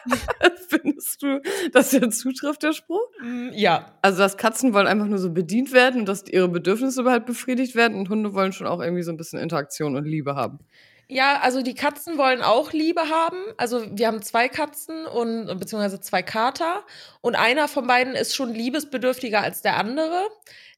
Findest 0.68 1.22
du, 1.22 1.40
dass 1.72 1.90
der 1.90 2.10
zutrifft, 2.10 2.62
der 2.62 2.72
Spruch? 2.72 3.02
Mm, 3.22 3.50
ja. 3.52 3.92
Also, 4.02 4.18
dass 4.18 4.36
Katzen 4.36 4.72
wollen 4.74 4.86
einfach 4.86 5.06
nur 5.06 5.18
so 5.18 5.30
bedient 5.30 5.72
werden 5.72 6.00
und 6.00 6.08
dass 6.08 6.24
ihre 6.26 6.48
Bedürfnisse 6.48 7.02
überhaupt 7.02 7.26
befriedigt 7.26 7.74
werden 7.74 7.96
und 7.98 8.08
Hunde 8.08 8.34
wollen 8.34 8.52
schon 8.52 8.66
auch 8.66 8.80
irgendwie 8.80 9.02
so 9.02 9.12
ein 9.12 9.16
bisschen 9.16 9.38
Interaktion 9.38 9.96
und 9.96 10.04
Liebe 10.04 10.34
haben. 10.34 10.60
Ja, 11.08 11.40
also 11.42 11.60
die 11.62 11.74
Katzen 11.74 12.16
wollen 12.16 12.40
auch 12.42 12.72
Liebe 12.72 13.02
haben. 13.10 13.36
Also 13.58 13.84
wir 13.90 14.06
haben 14.06 14.22
zwei 14.22 14.48
Katzen 14.48 15.06
und 15.06 15.46
beziehungsweise 15.58 16.00
zwei 16.00 16.22
Kater 16.22 16.82
und 17.20 17.34
einer 17.34 17.68
von 17.68 17.86
beiden 17.86 18.14
ist 18.14 18.34
schon 18.34 18.54
liebesbedürftiger 18.54 19.42
als 19.42 19.60
der 19.60 19.76
andere. 19.76 20.26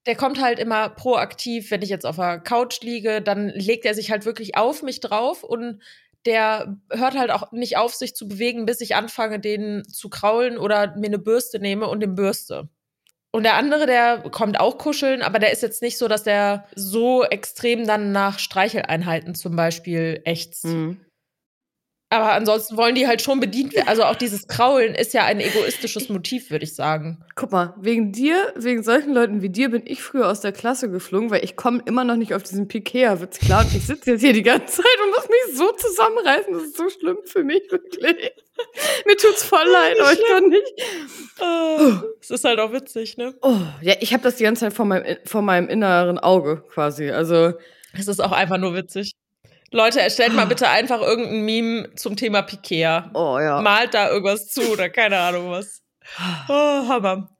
Der 0.07 0.17
kommt 0.17 0.41
halt 0.41 0.59
immer 0.59 0.89
proaktiv, 0.89 1.71
wenn 1.71 1.83
ich 1.83 1.91
jetzt 1.91 2.07
auf 2.07 2.17
der 2.17 2.41
Couch 2.41 2.81
liege, 2.83 3.23
dann 3.23 3.49
legt 3.51 3.85
er 3.85 3.95
sich 3.95 4.11
halt 4.11 4.25
wirklich 4.25 4.57
auf 4.57 4.83
mich 4.83 5.01
drauf 5.01 5.43
und 5.45 5.81
der 6.27 6.77
hört 6.91 7.17
halt 7.17 7.31
auch 7.31 7.53
nicht 7.53 7.77
auf, 7.77 7.95
sich 7.95 8.15
zu 8.17 8.27
bewegen, 8.27 8.67
bis 8.67 8.81
ich 8.81 8.97
anfange, 8.97 9.39
den 9.39 9.85
zu 9.85 10.11
kraulen 10.11 10.59
oder 10.59 10.97
mir 10.97 11.07
eine 11.07 11.19
Bürste 11.21 11.61
nehme 11.61 11.89
und 11.89 12.01
den 12.01 12.17
bürste. 12.17 12.69
Und 13.37 13.43
der 13.43 13.57
andere, 13.57 13.85
der 13.85 14.23
kommt 14.31 14.59
auch 14.59 14.79
kuscheln, 14.79 15.21
aber 15.21 15.39
der 15.39 15.53
ist 15.53 15.61
jetzt 15.63 15.83
nicht 15.83 15.99
so, 15.99 16.09
dass 16.09 16.23
der 16.23 16.65
so 16.75 17.23
extrem 17.23 17.87
dann 17.87 18.11
nach 18.11 18.39
Streicheleinheiten 18.39 19.35
zum 19.35 19.57
Beispiel 19.57 20.23
ächzt. 20.25 20.65
Mhm. 20.65 20.97
Aber 22.09 22.33
ansonsten 22.33 22.77
wollen 22.77 22.95
die 22.95 23.09
halt 23.09 23.21
schon 23.21 23.41
bedient 23.41 23.75
werden. 23.75 23.89
Also 23.89 24.05
auch 24.05 24.15
dieses 24.15 24.47
Kraulen 24.47 24.95
ist 24.95 25.13
ja 25.13 25.25
ein 25.25 25.41
egoistisches 25.41 26.09
Motiv, 26.09 26.51
würde 26.53 26.65
ich 26.65 26.75
sagen. 26.75 27.25
Guck 27.35 27.51
mal, 27.51 27.75
wegen 27.81 28.13
dir, 28.13 28.53
wegen 28.55 28.85
solchen 28.85 29.13
Leuten 29.13 29.43
wie 29.43 29.49
dir 29.49 29.71
bin 29.71 29.83
ich 29.87 30.03
früher 30.03 30.29
aus 30.29 30.41
der 30.41 30.53
Klasse 30.53 30.89
geflogen, 30.89 31.31
weil 31.31 31.43
ich 31.45 31.57
komme 31.57 31.83
immer 31.85 32.05
noch 32.05 32.15
nicht 32.15 32.33
auf 32.33 32.45
diesen 32.45 32.69
Pikea-Witz 32.69 33.41
klar. 33.41 33.65
Und 33.65 33.75
ich 33.75 33.87
sitze 33.87 34.13
jetzt 34.13 34.21
hier 34.21 34.33
die 34.33 34.45
ganze 34.45 34.83
Zeit 34.83 34.99
und 35.05 35.11
muss 35.11 35.29
mich 35.29 35.57
so 35.59 35.73
zusammenreißen. 35.73 36.53
Das 36.53 36.63
ist 36.63 36.77
so 36.77 36.89
schlimm 36.89 37.19
für 37.25 37.43
mich, 37.43 37.63
wirklich. 37.71 38.33
Mir 39.05 39.17
tut's 39.17 39.43
voll 39.43 39.67
leid, 39.67 40.01
aber 40.01 40.13
ich 40.13 40.25
kann 40.25 40.49
nicht. 40.49 40.73
Oh, 41.41 42.07
es 42.21 42.31
ist 42.31 42.45
halt 42.45 42.61
auch 42.61 42.73
witzig, 42.73 43.17
ne? 43.17 43.35
Oh, 43.43 43.59
ja, 43.83 43.95
ich 44.01 44.13
habe 44.13 44.23
das 44.23 44.37
die 44.37 44.45
ganze 44.45 44.61
Zeit 44.61 44.73
vor 44.73 44.87
meinem, 44.87 45.17
vor 45.25 45.43
meinem 45.43 45.69
inneren 45.69 46.19
Auge 46.19 46.63
quasi. 46.73 47.11
Also. 47.11 47.55
Es 47.99 48.09
ist 48.09 48.21
auch 48.21 48.33
einfach 48.33 48.59
nur 48.59 48.75
witzig. 48.75 49.13
Leute, 49.73 50.01
erstellt 50.01 50.33
mal 50.33 50.47
bitte 50.47 50.69
einfach 50.69 51.01
irgendein 51.01 51.45
Meme 51.45 51.95
zum 51.97 52.17
Thema 52.17 52.43
Pikea. 52.43 53.11
Oh 53.15 53.39
ja. 53.39 53.61
Malt 53.61 53.95
da 53.95 54.11
irgendwas 54.11 54.49
zu 54.49 54.63
oder 54.73 54.89
keine 54.89 55.19
Ahnung 55.19 55.51
was. 55.51 55.83
Oh, 56.49 56.89
Hammer. 56.89 57.37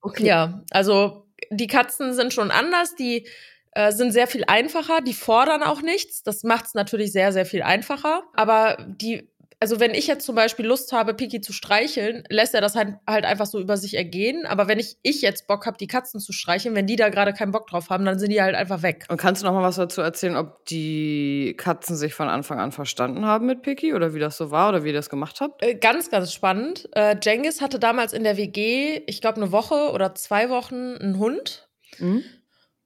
Okay. 0.00 0.26
Ja, 0.26 0.62
also 0.70 1.26
die 1.50 1.68
Katzen 1.68 2.14
sind 2.14 2.32
schon 2.32 2.50
anders, 2.50 2.94
die 2.96 3.26
äh, 3.72 3.92
sind 3.92 4.12
sehr 4.12 4.26
viel 4.26 4.44
einfacher, 4.46 5.00
die 5.00 5.14
fordern 5.14 5.62
auch 5.62 5.80
nichts. 5.80 6.22
Das 6.22 6.42
macht 6.42 6.66
es 6.66 6.74
natürlich 6.74 7.12
sehr, 7.12 7.32
sehr 7.32 7.46
viel 7.46 7.62
einfacher. 7.62 8.24
Aber 8.34 8.76
die 8.86 9.30
also 9.62 9.78
wenn 9.78 9.94
ich 9.94 10.08
jetzt 10.08 10.26
zum 10.26 10.34
Beispiel 10.34 10.66
Lust 10.66 10.92
habe, 10.92 11.14
Piki 11.14 11.40
zu 11.40 11.52
streicheln, 11.52 12.24
lässt 12.28 12.52
er 12.52 12.60
das 12.60 12.74
halt, 12.74 12.96
halt 13.06 13.24
einfach 13.24 13.46
so 13.46 13.60
über 13.60 13.76
sich 13.76 13.96
ergehen. 13.96 14.44
Aber 14.44 14.66
wenn 14.66 14.80
ich, 14.80 14.96
ich 15.02 15.22
jetzt 15.22 15.46
Bock 15.46 15.66
habe, 15.66 15.78
die 15.78 15.86
Katzen 15.86 16.18
zu 16.18 16.32
streicheln, 16.32 16.74
wenn 16.74 16.88
die 16.88 16.96
da 16.96 17.10
gerade 17.10 17.32
keinen 17.32 17.52
Bock 17.52 17.68
drauf 17.68 17.88
haben, 17.88 18.04
dann 18.04 18.18
sind 18.18 18.32
die 18.32 18.42
halt 18.42 18.56
einfach 18.56 18.82
weg. 18.82 19.06
Und 19.08 19.18
kannst 19.18 19.40
du 19.40 19.46
noch 19.46 19.52
mal 19.52 19.62
was 19.62 19.76
dazu 19.76 20.00
erzählen, 20.00 20.34
ob 20.34 20.64
die 20.64 21.54
Katzen 21.56 21.94
sich 21.94 22.12
von 22.12 22.28
Anfang 22.28 22.58
an 22.58 22.72
verstanden 22.72 23.24
haben 23.24 23.46
mit 23.46 23.62
Piki 23.62 23.94
oder 23.94 24.14
wie 24.14 24.18
das 24.18 24.36
so 24.36 24.50
war 24.50 24.70
oder 24.70 24.82
wie 24.82 24.88
ihr 24.88 24.94
das 24.94 25.08
gemacht 25.08 25.40
habt? 25.40 25.62
Äh, 25.62 25.76
ganz, 25.76 26.10
ganz 26.10 26.32
spannend. 26.32 26.88
Äh, 26.96 27.14
Jengis 27.22 27.60
hatte 27.60 27.78
damals 27.78 28.12
in 28.14 28.24
der 28.24 28.36
WG, 28.36 29.02
ich 29.06 29.20
glaube, 29.20 29.36
eine 29.36 29.52
Woche 29.52 29.92
oder 29.92 30.16
zwei 30.16 30.50
Wochen 30.50 30.96
einen 30.96 31.20
Hund. 31.20 31.68
Mhm. 32.00 32.24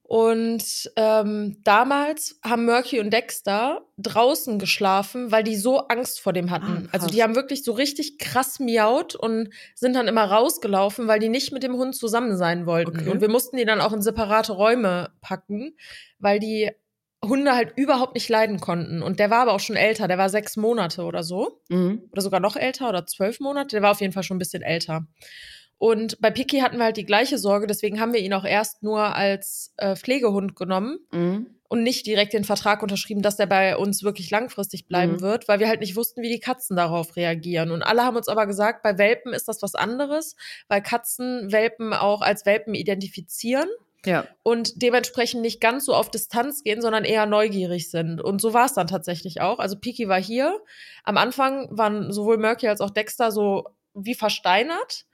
Und 0.07 0.89
ähm, 0.95 1.57
damals 1.65 2.39
haben 2.41 2.63
Murky 2.63 3.01
und 3.01 3.11
Dexter 3.11 3.81
draußen 3.97 4.57
geschlafen, 4.57 5.33
weil 5.33 5.43
die 5.43 5.57
so 5.57 5.79
Angst 5.89 6.21
vor 6.21 6.31
dem 6.31 6.49
hatten. 6.49 6.87
Ah, 6.87 6.89
also 6.93 7.07
die 7.07 7.21
haben 7.21 7.35
wirklich 7.35 7.65
so 7.65 7.73
richtig 7.73 8.17
krass 8.17 8.61
miaut 8.61 9.15
und 9.15 9.49
sind 9.75 9.97
dann 9.97 10.07
immer 10.07 10.23
rausgelaufen, 10.23 11.09
weil 11.09 11.19
die 11.19 11.27
nicht 11.27 11.51
mit 11.51 11.61
dem 11.61 11.75
Hund 11.75 11.93
zusammen 11.93 12.37
sein 12.37 12.65
wollten. 12.65 13.01
Okay. 13.01 13.09
Und 13.09 13.19
wir 13.19 13.29
mussten 13.29 13.57
die 13.57 13.65
dann 13.65 13.81
auch 13.81 13.91
in 13.91 14.01
separate 14.01 14.53
Räume 14.53 15.09
packen, 15.19 15.75
weil 16.19 16.39
die 16.39 16.71
Hunde 17.21 17.53
halt 17.53 17.73
überhaupt 17.75 18.13
nicht 18.13 18.29
leiden 18.29 18.61
konnten. 18.61 19.01
Und 19.01 19.19
der 19.19 19.29
war 19.29 19.41
aber 19.41 19.53
auch 19.53 19.59
schon 19.59 19.75
älter, 19.75 20.07
der 20.07 20.17
war 20.17 20.29
sechs 20.29 20.55
Monate 20.55 21.03
oder 21.03 21.23
so. 21.23 21.61
Mhm. 21.67 22.03
Oder 22.13 22.21
sogar 22.21 22.39
noch 22.39 22.55
älter 22.55 22.87
oder 22.87 23.05
zwölf 23.07 23.41
Monate. 23.41 23.75
Der 23.75 23.81
war 23.81 23.91
auf 23.91 23.99
jeden 23.99 24.13
Fall 24.13 24.23
schon 24.23 24.37
ein 24.37 24.39
bisschen 24.39 24.63
älter. 24.63 25.05
Und 25.79 26.19
bei 26.21 26.31
Piki 26.31 26.59
hatten 26.59 26.77
wir 26.77 26.85
halt 26.85 26.97
die 26.97 27.05
gleiche 27.05 27.37
Sorge, 27.37 27.67
deswegen 27.67 27.99
haben 27.99 28.13
wir 28.13 28.19
ihn 28.19 28.33
auch 28.33 28.45
erst 28.45 28.81
nur 28.81 29.15
als 29.15 29.73
äh, 29.77 29.95
Pflegehund 29.95 30.55
genommen 30.55 30.99
mhm. 31.11 31.47
und 31.67 31.83
nicht 31.83 32.07
direkt 32.07 32.33
den 32.33 32.45
Vertrag 32.45 32.81
unterschrieben, 32.81 33.21
dass 33.21 33.37
der 33.37 33.45
bei 33.45 33.77
uns 33.77 34.01
wirklich 34.01 34.31
langfristig 34.31 34.87
bleiben 34.87 35.13
mhm. 35.13 35.21
wird, 35.21 35.47
weil 35.47 35.59
wir 35.59 35.67
halt 35.67 35.81
nicht 35.81 35.95
wussten, 35.95 36.23
wie 36.23 36.29
die 36.29 36.39
Katzen 36.39 36.75
darauf 36.75 37.15
reagieren. 37.15 37.69
Und 37.69 37.83
alle 37.83 38.03
haben 38.03 38.17
uns 38.17 38.27
aber 38.27 38.47
gesagt, 38.47 38.81
bei 38.81 38.97
Welpen 38.97 39.33
ist 39.33 39.47
das 39.47 39.61
was 39.61 39.75
anderes, 39.75 40.35
weil 40.67 40.81
Katzen 40.81 41.51
Welpen 41.51 41.93
auch 41.93 42.21
als 42.21 42.45
Welpen 42.47 42.73
identifizieren. 42.73 43.69
Ja. 44.05 44.25
Und 44.41 44.81
dementsprechend 44.81 45.41
nicht 45.41 45.59
ganz 45.59 45.85
so 45.85 45.93
auf 45.93 46.09
Distanz 46.09 46.63
gehen, 46.63 46.81
sondern 46.81 47.03
eher 47.03 47.25
neugierig 47.25 47.91
sind. 47.91 48.21
Und 48.21 48.41
so 48.41 48.53
war 48.53 48.65
es 48.65 48.73
dann 48.73 48.87
tatsächlich 48.87 49.41
auch. 49.41 49.59
Also 49.59 49.77
Piki 49.77 50.07
war 50.07 50.21
hier. 50.21 50.59
Am 51.03 51.17
Anfang 51.17 51.67
waren 51.71 52.11
sowohl 52.11 52.37
Murky 52.37 52.67
als 52.67 52.79
auch 52.79 52.89
Dexter 52.89 53.31
so 53.31 53.65
wie 53.93 54.15
versteinert. 54.15 55.05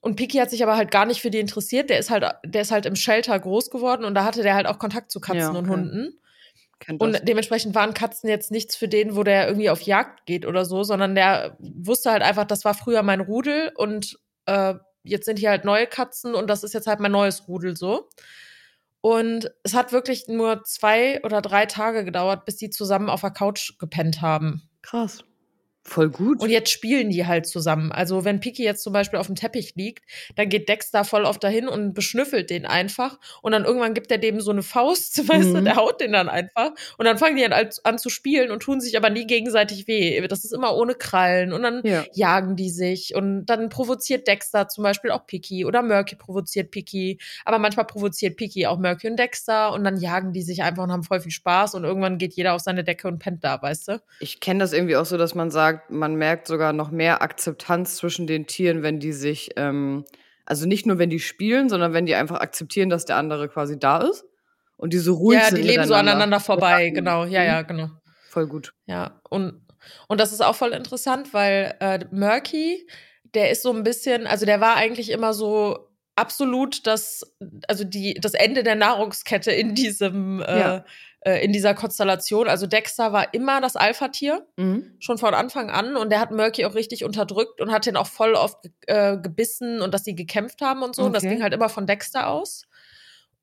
Und 0.00 0.16
Piki 0.16 0.38
hat 0.38 0.50
sich 0.50 0.62
aber 0.62 0.76
halt 0.76 0.90
gar 0.90 1.06
nicht 1.06 1.20
für 1.20 1.30
die 1.30 1.40
interessiert. 1.40 1.90
Der 1.90 1.98
ist 1.98 2.10
halt, 2.10 2.24
der 2.44 2.62
ist 2.62 2.70
halt 2.70 2.86
im 2.86 2.96
Shelter 2.96 3.38
groß 3.38 3.70
geworden 3.70 4.04
und 4.04 4.14
da 4.14 4.24
hatte 4.24 4.42
der 4.42 4.54
halt 4.54 4.66
auch 4.66 4.78
Kontakt 4.78 5.10
zu 5.10 5.20
Katzen 5.20 5.40
ja, 5.40 5.48
okay. 5.50 5.58
und 5.58 5.68
Hunden. 5.68 6.20
Und 6.98 7.26
dementsprechend 7.26 7.74
waren 7.74 7.94
Katzen 7.94 8.28
jetzt 8.28 8.50
nichts 8.50 8.76
für 8.76 8.86
den, 8.86 9.16
wo 9.16 9.22
der 9.22 9.46
irgendwie 9.46 9.70
auf 9.70 9.80
Jagd 9.80 10.26
geht 10.26 10.44
oder 10.44 10.64
so, 10.64 10.82
sondern 10.82 11.14
der 11.14 11.56
wusste 11.58 12.10
halt 12.10 12.22
einfach, 12.22 12.44
das 12.44 12.64
war 12.64 12.74
früher 12.74 13.02
mein 13.02 13.20
Rudel 13.20 13.72
und 13.76 14.18
äh, 14.44 14.74
jetzt 15.02 15.24
sind 15.24 15.38
hier 15.38 15.50
halt 15.50 15.64
neue 15.64 15.86
Katzen 15.86 16.34
und 16.34 16.48
das 16.48 16.64
ist 16.64 16.74
jetzt 16.74 16.86
halt 16.86 17.00
mein 17.00 17.12
neues 17.12 17.48
Rudel 17.48 17.76
so. 17.76 18.08
Und 19.00 19.50
es 19.62 19.74
hat 19.74 19.92
wirklich 19.92 20.26
nur 20.28 20.64
zwei 20.64 21.22
oder 21.22 21.40
drei 21.40 21.66
Tage 21.66 22.04
gedauert, 22.04 22.44
bis 22.44 22.56
die 22.56 22.70
zusammen 22.70 23.08
auf 23.08 23.20
der 23.20 23.30
Couch 23.30 23.78
gepennt 23.78 24.20
haben. 24.20 24.68
Krass. 24.82 25.24
Voll 25.86 26.10
gut. 26.10 26.40
Und 26.42 26.50
jetzt 26.50 26.70
spielen 26.70 27.10
die 27.10 27.26
halt 27.26 27.46
zusammen. 27.46 27.92
Also 27.92 28.24
wenn 28.24 28.40
Piki 28.40 28.64
jetzt 28.64 28.82
zum 28.82 28.92
Beispiel 28.92 29.20
auf 29.20 29.26
dem 29.26 29.36
Teppich 29.36 29.76
liegt, 29.76 30.04
dann 30.34 30.48
geht 30.48 30.68
Dexter 30.68 31.04
voll 31.04 31.24
oft 31.24 31.42
dahin 31.44 31.68
und 31.68 31.94
beschnüffelt 31.94 32.50
den 32.50 32.66
einfach. 32.66 33.20
Und 33.40 33.52
dann 33.52 33.64
irgendwann 33.64 33.94
gibt 33.94 34.10
er 34.10 34.18
dem 34.18 34.40
so 34.40 34.50
eine 34.50 34.64
Faust, 34.64 35.28
weißt 35.28 35.50
mhm. 35.50 35.54
du, 35.54 35.62
der 35.62 35.76
haut 35.76 36.00
den 36.00 36.10
dann 36.10 36.28
einfach. 36.28 36.72
Und 36.98 37.04
dann 37.06 37.18
fangen 37.18 37.36
die 37.36 37.46
an, 37.46 37.68
an, 37.84 37.98
zu 37.98 38.10
spielen 38.10 38.50
und 38.50 38.64
tun 38.64 38.80
sich 38.80 38.96
aber 38.96 39.10
nie 39.10 39.28
gegenseitig 39.28 39.86
weh. 39.86 40.26
Das 40.26 40.44
ist 40.44 40.52
immer 40.52 40.74
ohne 40.74 40.96
Krallen. 40.96 41.52
Und 41.52 41.62
dann 41.62 41.82
ja. 41.84 42.04
jagen 42.12 42.56
die 42.56 42.70
sich. 42.70 43.14
Und 43.14 43.46
dann 43.46 43.68
provoziert 43.68 44.26
Dexter 44.26 44.66
zum 44.66 44.82
Beispiel 44.82 45.12
auch 45.12 45.24
Piki. 45.28 45.64
Oder 45.64 45.82
Murky 45.82 46.16
provoziert 46.16 46.72
Piki. 46.72 47.20
Aber 47.44 47.60
manchmal 47.60 47.86
provoziert 47.86 48.36
Piki 48.36 48.66
auch 48.66 48.78
Murky 48.78 49.08
und 49.08 49.16
Dexter. 49.16 49.72
Und 49.72 49.84
dann 49.84 49.98
jagen 49.98 50.32
die 50.32 50.42
sich 50.42 50.64
einfach 50.64 50.82
und 50.82 50.90
haben 50.90 51.04
voll 51.04 51.20
viel 51.20 51.30
Spaß. 51.30 51.76
Und 51.76 51.84
irgendwann 51.84 52.18
geht 52.18 52.34
jeder 52.34 52.54
auf 52.54 52.60
seine 52.60 52.82
Decke 52.82 53.06
und 53.06 53.20
pennt 53.20 53.44
da, 53.44 53.62
weißt 53.62 53.88
du? 53.88 54.02
Ich 54.18 54.40
kenne 54.40 54.58
das 54.58 54.72
irgendwie 54.72 54.96
auch 54.96 55.06
so, 55.06 55.16
dass 55.16 55.36
man 55.36 55.52
sagt, 55.52 55.75
sagt, 55.76 55.90
man 55.90 56.14
merkt 56.16 56.46
sogar 56.46 56.72
noch 56.72 56.90
mehr 56.90 57.22
Akzeptanz 57.22 57.96
zwischen 57.96 58.26
den 58.26 58.46
Tieren, 58.46 58.82
wenn 58.82 58.98
die 58.98 59.12
sich, 59.12 59.50
ähm, 59.56 60.04
also 60.44 60.66
nicht 60.66 60.86
nur 60.86 60.98
wenn 60.98 61.10
die 61.10 61.20
spielen, 61.20 61.68
sondern 61.68 61.92
wenn 61.92 62.06
die 62.06 62.14
einfach 62.14 62.40
akzeptieren, 62.40 62.88
dass 62.88 63.04
der 63.04 63.16
andere 63.16 63.48
quasi 63.48 63.78
da 63.78 63.98
ist 63.98 64.24
und 64.76 64.92
die 64.92 64.98
so 64.98 65.14
ruhig 65.14 65.38
ja, 65.38 65.46
sind. 65.46 65.58
Ja, 65.58 65.62
die 65.62 65.68
leben 65.68 65.86
so 65.86 65.94
aneinander 65.94 66.40
vorbei, 66.40 66.90
genau. 66.90 67.24
Ja, 67.24 67.42
ja, 67.42 67.62
mhm. 67.62 67.66
genau. 67.66 67.88
Voll 68.30 68.46
gut. 68.46 68.74
Ja, 68.86 69.20
und, 69.28 69.62
und 70.08 70.20
das 70.20 70.32
ist 70.32 70.42
auch 70.42 70.54
voll 70.54 70.72
interessant, 70.72 71.32
weil 71.32 71.74
äh, 71.80 72.00
Murky, 72.10 72.86
der 73.34 73.50
ist 73.50 73.62
so 73.62 73.72
ein 73.72 73.82
bisschen, 73.82 74.26
also 74.26 74.46
der 74.46 74.60
war 74.60 74.76
eigentlich 74.76 75.10
immer 75.10 75.32
so 75.34 75.90
absolut 76.14 76.86
das, 76.86 77.36
also 77.68 77.84
die, 77.84 78.14
das 78.14 78.34
Ende 78.34 78.62
der 78.62 78.74
Nahrungskette 78.74 79.52
in 79.52 79.74
diesem 79.74 80.40
äh, 80.40 80.58
ja 80.58 80.84
äh, 81.26 81.44
in 81.44 81.52
dieser 81.52 81.74
Konstellation. 81.74 82.46
Also 82.46 82.68
Dexter 82.68 83.12
war 83.12 83.34
immer 83.34 83.60
das 83.60 83.74
Alpha-Tier, 83.74 84.46
mhm. 84.56 84.94
schon 85.00 85.18
von 85.18 85.34
Anfang 85.34 85.70
an. 85.70 85.96
Und 85.96 86.10
der 86.10 86.20
hat 86.20 86.30
Murky 86.30 86.64
auch 86.64 86.76
richtig 86.76 87.04
unterdrückt 87.04 87.60
und 87.60 87.72
hat 87.72 87.84
den 87.84 87.96
auch 87.96 88.06
voll 88.06 88.34
oft 88.34 88.70
äh, 88.86 89.18
gebissen 89.18 89.82
und 89.82 89.92
dass 89.92 90.04
die 90.04 90.14
gekämpft 90.14 90.60
haben 90.60 90.84
und 90.84 90.94
so. 90.94 91.02
Okay. 91.02 91.06
Und 91.06 91.16
das 91.16 91.24
ging 91.24 91.42
halt 91.42 91.52
immer 91.52 91.68
von 91.68 91.84
Dexter 91.84 92.28
aus. 92.28 92.62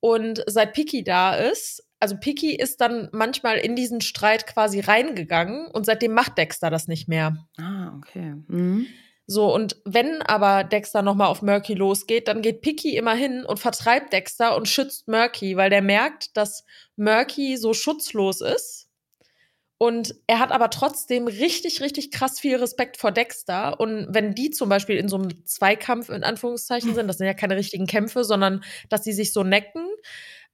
Und 0.00 0.42
seit 0.46 0.72
Piki 0.72 1.04
da 1.04 1.34
ist, 1.34 1.86
also 2.00 2.16
Piki 2.16 2.54
ist 2.54 2.80
dann 2.80 3.10
manchmal 3.12 3.58
in 3.58 3.76
diesen 3.76 4.00
Streit 4.00 4.46
quasi 4.46 4.80
reingegangen 4.80 5.66
und 5.66 5.84
seitdem 5.84 6.12
macht 6.12 6.38
Dexter 6.38 6.70
das 6.70 6.88
nicht 6.88 7.06
mehr. 7.06 7.36
Ah, 7.58 7.92
okay. 7.98 8.34
Mhm. 8.48 8.86
So, 9.26 9.52
und 9.54 9.76
wenn 9.84 10.20
aber 10.22 10.64
Dexter 10.64 11.00
nochmal 11.00 11.28
auf 11.28 11.40
Murky 11.40 11.74
losgeht, 11.74 12.28
dann 12.28 12.42
geht 12.42 12.60
Picky 12.60 12.96
immer 12.96 13.14
hin 13.14 13.44
und 13.46 13.58
vertreibt 13.58 14.12
Dexter 14.12 14.54
und 14.56 14.68
schützt 14.68 15.08
Murky, 15.08 15.56
weil 15.56 15.70
der 15.70 15.80
merkt, 15.80 16.36
dass 16.36 16.64
Murky 16.96 17.56
so 17.56 17.72
schutzlos 17.72 18.42
ist. 18.42 18.84
Und 19.78 20.14
er 20.26 20.38
hat 20.38 20.52
aber 20.52 20.70
trotzdem 20.70 21.26
richtig, 21.26 21.80
richtig 21.80 22.10
krass 22.10 22.38
viel 22.38 22.56
Respekt 22.56 22.96
vor 22.96 23.12
Dexter. 23.12 23.80
Und 23.80 24.06
wenn 24.10 24.34
die 24.34 24.50
zum 24.50 24.68
Beispiel 24.68 24.96
in 24.96 25.08
so 25.08 25.16
einem 25.16 25.44
Zweikampf 25.46 26.10
in 26.10 26.22
Anführungszeichen 26.22 26.94
sind, 26.94 27.08
das 27.08 27.18
sind 27.18 27.26
ja 27.26 27.34
keine 27.34 27.56
richtigen 27.56 27.86
Kämpfe, 27.86 28.24
sondern 28.24 28.62
dass 28.88 29.04
sie 29.04 29.12
sich 29.12 29.32
so 29.32 29.42
necken, 29.42 29.86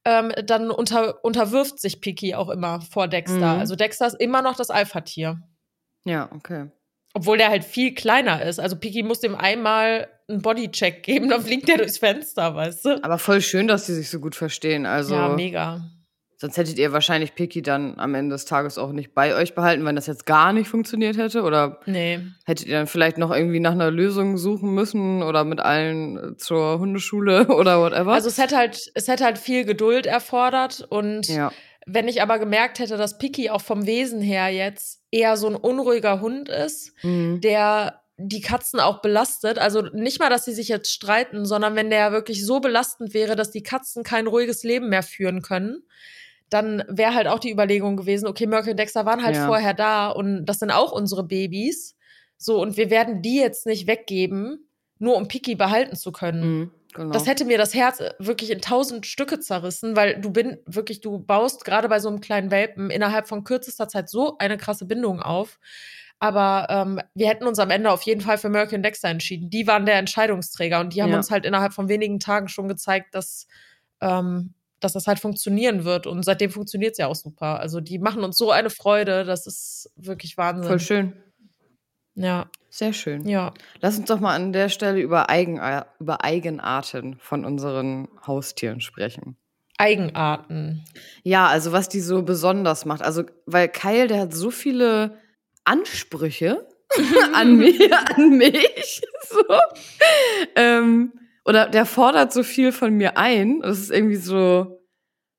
ähm, 0.05 0.33
dann 0.45 0.71
unter, 0.71 1.23
unterwirft 1.25 1.81
sich 1.81 2.01
Picky 2.01 2.35
auch 2.35 2.49
immer 2.49 2.81
vor 2.81 3.09
Dexter. 3.09 3.55
Mhm. 3.55 3.61
Also 3.61 3.77
Dexter 3.77 4.07
ist 4.07 4.21
immer 4.21 4.43
noch 4.43 4.57
das 4.57 4.71
Alpha-Tier. 4.71 5.43
Ja, 6.05 6.31
okay. 6.33 6.71
Obwohl 7.15 7.39
der 7.39 7.49
halt 7.49 7.65
viel 7.65 7.93
kleiner 7.95 8.43
ist. 8.43 8.61
Also 8.61 8.77
Piki 8.77 9.03
muss 9.03 9.21
dem 9.21 9.35
einmal 9.35 10.09
einen 10.29 10.43
Bodycheck 10.43 11.03
geben, 11.03 11.29
dann 11.29 11.43
fliegt 11.43 11.69
der 11.69 11.79
durchs 11.79 11.99
Fenster, 11.99 12.55
weißt 12.55 12.85
du? 12.85 13.05
Aber 13.05 13.19
voll 13.19 13.41
schön, 13.41 13.67
dass 13.67 13.87
die 13.87 13.95
sich 13.95 14.11
so 14.11 14.21
gut 14.21 14.37
verstehen. 14.37 14.87
Also, 14.87 15.17
ja, 15.17 15.29
mega. 15.31 15.91
sonst 16.37 16.57
hättet 16.57 16.79
ihr 16.79 16.93
wahrscheinlich 16.93 17.35
Piki 17.35 17.63
dann 17.63 17.99
am 17.99 18.15
Ende 18.15 18.35
des 18.35 18.45
Tages 18.45 18.79
auch 18.79 18.93
nicht 18.93 19.13
bei 19.13 19.35
euch 19.35 19.57
behalten, 19.57 19.85
wenn 19.85 19.97
das 19.97 20.07
jetzt 20.07 20.25
gar 20.27 20.53
nicht 20.53 20.69
funktioniert 20.69 21.17
hätte. 21.17 21.43
Oder 21.43 21.81
Nee. 21.87 22.21
hättet 22.45 22.69
ihr 22.69 22.77
dann 22.79 22.87
vielleicht 22.87 23.19
noch 23.19 23.33
irgendwie 23.35 23.59
nach 23.59 23.73
einer 23.73 23.91
Lösung 23.91 24.37
suchen 24.39 24.73
müssen 24.73 25.25
oder 25.25 25.43
mit 25.43 25.59
allen 25.59 26.17
äh, 26.17 26.37
zur 26.37 26.79
Hundeschule 26.79 27.49
oder 27.57 27.81
whatever? 27.81 28.13
Also 28.13 28.29
es 28.29 28.39
hätte 28.39 28.57
halt, 28.57 28.81
es 28.95 29.09
hätte 29.09 29.25
halt 29.25 29.39
viel 29.39 29.65
Geduld 29.65 30.07
erfordert 30.07 30.87
und 30.89 31.27
ja. 31.27 31.51
wenn 31.87 32.07
ich 32.07 32.23
aber 32.23 32.39
gemerkt 32.39 32.79
hätte, 32.79 32.97
dass 32.97 33.19
Piki 33.19 33.51
auch 33.51 33.63
vom 33.63 33.85
Wesen 33.87 34.21
her 34.21 34.49
jetzt 34.51 35.00
eher 35.11 35.37
so 35.37 35.47
ein 35.49 35.57
unruhiger 35.57 36.21
Hund 36.21 36.49
ist, 36.49 36.93
Mhm. 37.03 37.41
der 37.41 38.01
die 38.23 38.43
Katzen 38.43 38.81
auch 38.81 39.01
belastet. 39.01 39.59
Also 39.59 39.81
nicht 39.81 40.19
mal, 40.21 40.29
dass 40.29 40.45
sie 40.45 40.53
sich 40.53 40.69
jetzt 40.69 40.93
streiten, 40.93 41.47
sondern 41.47 41.75
wenn 41.75 41.89
der 41.89 42.13
wirklich 42.13 42.45
so 42.45 42.61
belastend 42.61 43.15
wäre, 43.15 43.35
dass 43.35 43.51
die 43.51 43.63
Katzen 43.63 44.03
kein 44.05 44.27
ruhiges 44.27 44.63
Leben 44.63 44.91
mehr 44.91 45.03
führen 45.03 45.41
können, 45.41 45.83
dann 46.51 46.85
wäre 46.89 47.15
halt 47.15 47.29
auch 47.29 47.39
die 47.39 47.51
Überlegung 47.51 47.97
gewesen, 47.97 48.27
okay, 48.27 48.47
Merkel 48.47 48.73
und 48.73 48.77
Dexter 48.79 49.07
waren 49.07 49.25
halt 49.25 49.37
Ja. 49.37 49.47
vorher 49.47 49.73
da 49.73 50.11
und 50.11 50.45
das 50.45 50.59
sind 50.59 50.71
auch 50.71 50.93
unsere 50.93 51.25
Babys. 51.25 51.97
So, 52.37 52.61
und 52.61 52.77
wir 52.77 52.91
werden 52.91 53.23
die 53.23 53.37
jetzt 53.37 53.65
nicht 53.67 53.87
weggeben, 53.87 54.69
nur 54.99 55.17
um 55.17 55.27
Piki 55.29 55.55
behalten 55.55 55.97
zu 55.97 56.13
können. 56.13 56.59
Mhm. 56.59 56.71
Genau. 56.95 57.13
Das 57.13 57.27
hätte 57.27 57.45
mir 57.45 57.59
das 57.59 57.75
Herz 57.75 58.01
äh, 58.01 58.13
wirklich 58.19 58.51
in 58.51 58.61
tausend 58.61 59.07
Stücke 59.07 59.41
zerrissen, 59.41 59.97
weil 59.97 60.21
du 60.21 60.31
bin 60.31 60.59
wirklich, 60.67 61.01
du 61.01 61.19
baust 61.19 61.65
gerade 61.65 61.89
bei 61.89 62.01
so 62.01 62.09
einem 62.09 62.21
kleinen 62.21 62.51
Welpen 62.51 62.91
innerhalb 62.91 63.29
von 63.29 63.45
kürzester 63.45 63.89
Zeit 63.89 64.09
so 64.09 64.37
eine 64.39 64.57
krasse 64.59 64.87
Bindung 64.87 65.21
auf. 65.21 65.59
Aber 66.19 66.67
ähm, 66.69 67.01
wir 67.15 67.29
hätten 67.29 67.47
uns 67.47 67.59
am 67.59 67.71
Ende 67.71 67.91
auf 67.91 68.03
jeden 68.03 68.21
Fall 68.21 68.37
für 68.37 68.51
Merkel 68.51 68.77
und 68.77 68.83
Dexter 68.83 69.09
entschieden. 69.09 69.49
Die 69.49 69.67
waren 69.67 69.87
der 69.87 69.97
Entscheidungsträger 69.97 70.79
und 70.81 70.95
die 70.95 71.03
haben 71.03 71.11
Ja. 71.11 71.17
uns 71.17 71.31
halt 71.31 71.47
innerhalb 71.47 71.73
von 71.73 71.89
wenigen 71.89 72.21
Tagen 72.21 72.49
schon 72.49 72.69
gezeigt, 72.69 73.15
dass, 73.15 73.47
ähm, 74.03 74.53
dass 74.81 74.93
das 74.93 75.07
halt 75.07 75.19
funktionieren 75.19 75.85
wird. 75.85 76.07
Und 76.07 76.23
seitdem 76.23 76.51
funktioniert 76.51 76.93
es 76.93 76.99
ja 76.99 77.07
auch 77.07 77.15
super. 77.15 77.61
Also 77.61 77.81
die 77.81 77.99
machen 77.99 78.23
uns 78.23 78.37
so 78.37 78.51
eine 78.51 78.69
Freude, 78.69 79.25
das 79.25 79.47
ist 79.47 79.91
wirklich 79.97 80.37
Wahnsinn. 80.37 80.69
Voll 80.69 80.81
schön. 80.81 81.13
Ja, 82.23 82.51
Sehr 82.69 82.93
schön. 82.93 83.27
ja. 83.27 83.53
Lass 83.81 83.99
uns 83.99 84.07
doch 84.09 84.21
mal 84.21 84.35
an 84.35 84.53
der 84.53 84.69
Stelle 84.69 85.01
über, 85.01 85.31
Eigen, 85.31 85.61
über 85.99 86.25
Eigenarten 86.25 87.17
von 87.19 87.45
unseren 87.45 88.09
Haustieren 88.27 88.81
sprechen. 88.81 89.37
Eigenarten. 89.79 90.85
Ja, 91.23 91.47
also 91.47 91.73
was 91.73 91.89
die 91.89 92.01
so 92.01 92.23
besonders 92.23 92.85
macht. 92.85 93.03
Also, 93.03 93.25
weil 93.47 93.69
Kyle, 93.69 94.07
der 94.09 94.21
hat 94.21 94.35
so 94.35 94.51
viele 94.51 95.19
Ansprüche 95.65 96.67
an 97.35 97.57
mich, 97.57 97.93
an 97.95 98.37
mich. 98.37 99.03
So. 99.31 99.45
Ähm, 100.57 101.13
oder 101.45 101.69
der 101.69 101.87
fordert 101.87 102.33
so 102.33 102.43
viel 102.43 102.73
von 102.73 102.95
mir 102.95 103.17
ein. 103.17 103.61
Das 103.61 103.79
ist 103.79 103.93
irgendwie 103.93 104.17
so 104.17 104.83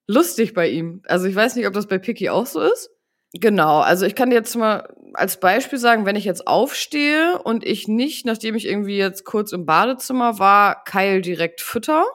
lustig 0.06 0.54
bei 0.54 0.70
ihm. 0.70 1.02
Also 1.06 1.26
ich 1.26 1.34
weiß 1.34 1.56
nicht, 1.56 1.66
ob 1.66 1.74
das 1.74 1.86
bei 1.86 1.98
Picky 1.98 2.30
auch 2.30 2.46
so 2.46 2.60
ist. 2.60 2.90
Genau, 3.34 3.80
also 3.80 4.06
ich 4.06 4.14
kann 4.14 4.30
dir 4.30 4.36
jetzt 4.36 4.56
mal 4.56 4.88
als 5.14 5.40
Beispiel 5.40 5.78
sagen, 5.78 6.06
wenn 6.06 6.16
ich 6.16 6.24
jetzt 6.24 6.46
aufstehe 6.46 7.40
und 7.42 7.64
ich 7.64 7.88
nicht, 7.88 8.26
nachdem 8.26 8.54
ich 8.54 8.66
irgendwie 8.66 8.96
jetzt 8.96 9.24
kurz 9.24 9.52
im 9.52 9.66
Badezimmer 9.66 10.38
war, 10.38 10.84
Kyle 10.84 11.20
direkt 11.20 11.60
fütter, 11.60 12.06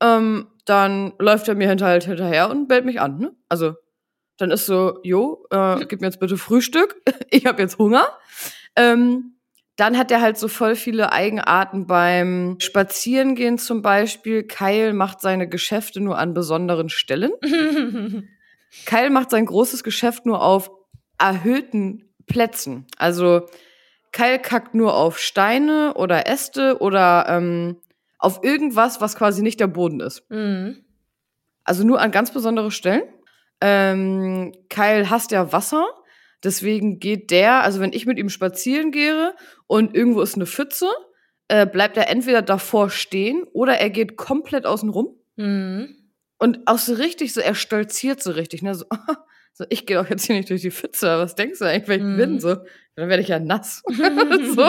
ähm, 0.00 0.48
dann 0.64 1.14
läuft 1.18 1.48
er 1.48 1.54
mir 1.54 1.68
hinter 1.68 1.86
halt 1.86 2.04
hinterher 2.04 2.50
und 2.50 2.68
bellt 2.68 2.84
mich 2.84 3.00
an. 3.00 3.18
Ne? 3.18 3.36
Also 3.48 3.74
dann 4.36 4.50
ist 4.50 4.66
so, 4.66 5.00
jo, 5.02 5.46
äh, 5.50 5.84
gib 5.86 6.00
mir 6.00 6.06
jetzt 6.06 6.20
bitte 6.20 6.36
Frühstück, 6.36 6.96
ich 7.30 7.46
habe 7.46 7.62
jetzt 7.62 7.78
Hunger. 7.78 8.06
Ähm, 8.76 9.34
dann 9.76 9.96
hat 9.96 10.10
er 10.10 10.20
halt 10.20 10.36
so 10.36 10.48
voll 10.48 10.74
viele 10.74 11.12
Eigenarten 11.12 11.86
beim 11.86 12.56
Spazierengehen 12.58 13.58
zum 13.58 13.80
Beispiel. 13.80 14.42
Kyle 14.42 14.92
macht 14.92 15.20
seine 15.20 15.48
Geschäfte 15.48 16.00
nur 16.00 16.18
an 16.18 16.34
besonderen 16.34 16.88
Stellen. 16.88 17.30
Kyle 18.86 19.10
macht 19.10 19.30
sein 19.30 19.46
großes 19.46 19.84
Geschäft 19.84 20.26
nur 20.26 20.42
auf 20.42 20.70
erhöhten 21.16 22.07
Plätzen. 22.28 22.86
Also 22.96 23.46
Kyle 24.12 24.38
kackt 24.38 24.74
nur 24.74 24.94
auf 24.96 25.18
Steine 25.18 25.94
oder 25.94 26.26
Äste 26.26 26.78
oder 26.80 27.26
ähm, 27.28 27.76
auf 28.18 28.42
irgendwas, 28.42 29.00
was 29.00 29.16
quasi 29.16 29.42
nicht 29.42 29.60
der 29.60 29.66
Boden 29.66 30.00
ist. 30.00 30.28
mhm. 30.30 30.84
Also 31.64 31.84
nur 31.84 32.00
an 32.00 32.12
ganz 32.12 32.32
besondere 32.32 32.70
Stellen. 32.70 33.02
Ähm, 33.60 34.54
Kyle 34.70 35.10
hasst 35.10 35.32
ja 35.32 35.52
Wasser. 35.52 35.86
Deswegen 36.42 36.98
geht 36.98 37.30
der, 37.30 37.62
also 37.62 37.80
wenn 37.80 37.92
ich 37.92 38.06
mit 38.06 38.18
ihm 38.18 38.30
spazieren 38.30 38.90
gehe 38.90 39.34
und 39.66 39.94
irgendwo 39.94 40.22
ist 40.22 40.36
eine 40.36 40.46
Pfütze, 40.46 40.88
äh, 41.48 41.66
bleibt 41.66 41.96
er 41.96 42.08
entweder 42.08 42.42
davor 42.42 42.88
stehen 42.90 43.44
oder 43.52 43.74
er 43.78 43.90
geht 43.90 44.16
komplett 44.16 44.64
außen 44.64 44.88
rum. 44.88 45.16
Mhm. 45.36 45.96
Und 46.38 46.60
auch 46.66 46.78
so 46.78 46.94
richtig, 46.94 47.34
so 47.34 47.40
er 47.40 47.54
stolziert 47.54 48.22
so 48.22 48.30
richtig, 48.30 48.62
ne? 48.62 48.74
So, 48.74 48.86
so 49.58 49.64
ich 49.70 49.86
gehe 49.86 49.96
doch 50.00 50.08
jetzt 50.08 50.24
hier 50.24 50.36
nicht 50.36 50.48
durch 50.50 50.62
die 50.62 50.70
Pfütze, 50.70 51.18
was 51.18 51.34
denkst 51.34 51.58
du 51.58 51.64
eigentlich, 51.64 51.88
wer 51.88 51.96
ich 51.96 52.02
Mhm. 52.02 52.16
bin? 52.16 52.40
So, 52.40 52.54
dann 52.94 53.08
werde 53.08 53.22
ich 53.22 53.28
ja 53.28 53.40
nass. 53.40 53.82
so. 54.54 54.62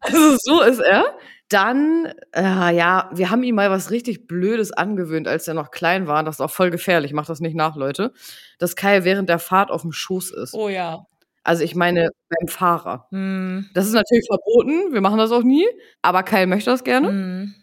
Also 0.00 0.36
so 0.40 0.62
ist 0.62 0.80
er. 0.80 1.04
Dann, 1.50 2.12
äh, 2.34 2.74
ja, 2.74 3.10
wir 3.12 3.30
haben 3.30 3.42
ihm 3.44 3.54
mal 3.54 3.70
was 3.70 3.90
richtig 3.90 4.26
Blödes 4.26 4.72
angewöhnt, 4.72 5.28
als 5.28 5.46
er 5.46 5.54
noch 5.54 5.70
klein 5.70 6.06
war. 6.08 6.24
Das 6.24 6.36
ist 6.36 6.40
auch 6.40 6.50
voll 6.50 6.70
gefährlich, 6.70 7.12
macht 7.12 7.28
das 7.28 7.38
nicht 7.40 7.54
nach, 7.54 7.76
Leute. 7.76 8.12
Dass 8.58 8.74
Kai 8.76 9.04
während 9.04 9.28
der 9.28 9.38
Fahrt 9.38 9.70
auf 9.70 9.82
dem 9.82 9.92
Schoß 9.92 10.30
ist. 10.32 10.54
Oh 10.54 10.68
ja. 10.68 11.06
Also 11.44 11.62
ich 11.62 11.74
meine 11.76 12.08
beim 12.28 12.48
Fahrer. 12.48 13.06
Mhm. 13.12 13.68
Das 13.74 13.86
ist 13.86 13.92
natürlich 13.92 14.26
verboten, 14.26 14.92
wir 14.94 15.00
machen 15.00 15.18
das 15.18 15.30
auch 15.30 15.42
nie, 15.44 15.66
aber 16.02 16.22
Kai 16.22 16.46
möchte 16.46 16.70
das 16.70 16.82
gerne. 16.82 17.12
Mhm. 17.12 17.54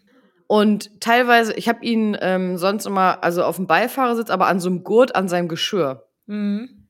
Und 0.46 1.00
teilweise, 1.00 1.52
ich 1.54 1.68
habe 1.68 1.84
ihn 1.84 2.16
ähm, 2.20 2.56
sonst 2.58 2.86
immer, 2.86 3.22
also 3.24 3.42
auf 3.42 3.56
dem 3.56 3.66
Beifahrersitz, 3.66 4.30
aber 4.30 4.46
an 4.46 4.60
so 4.60 4.68
einem 4.70 4.84
Gurt 4.84 5.16
an 5.16 5.28
seinem 5.28 5.48
Geschirr 5.48 6.06
Mhm. 6.32 6.88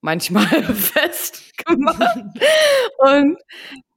manchmal 0.00 0.46
festgemacht. 0.74 2.24
Und 2.98 3.38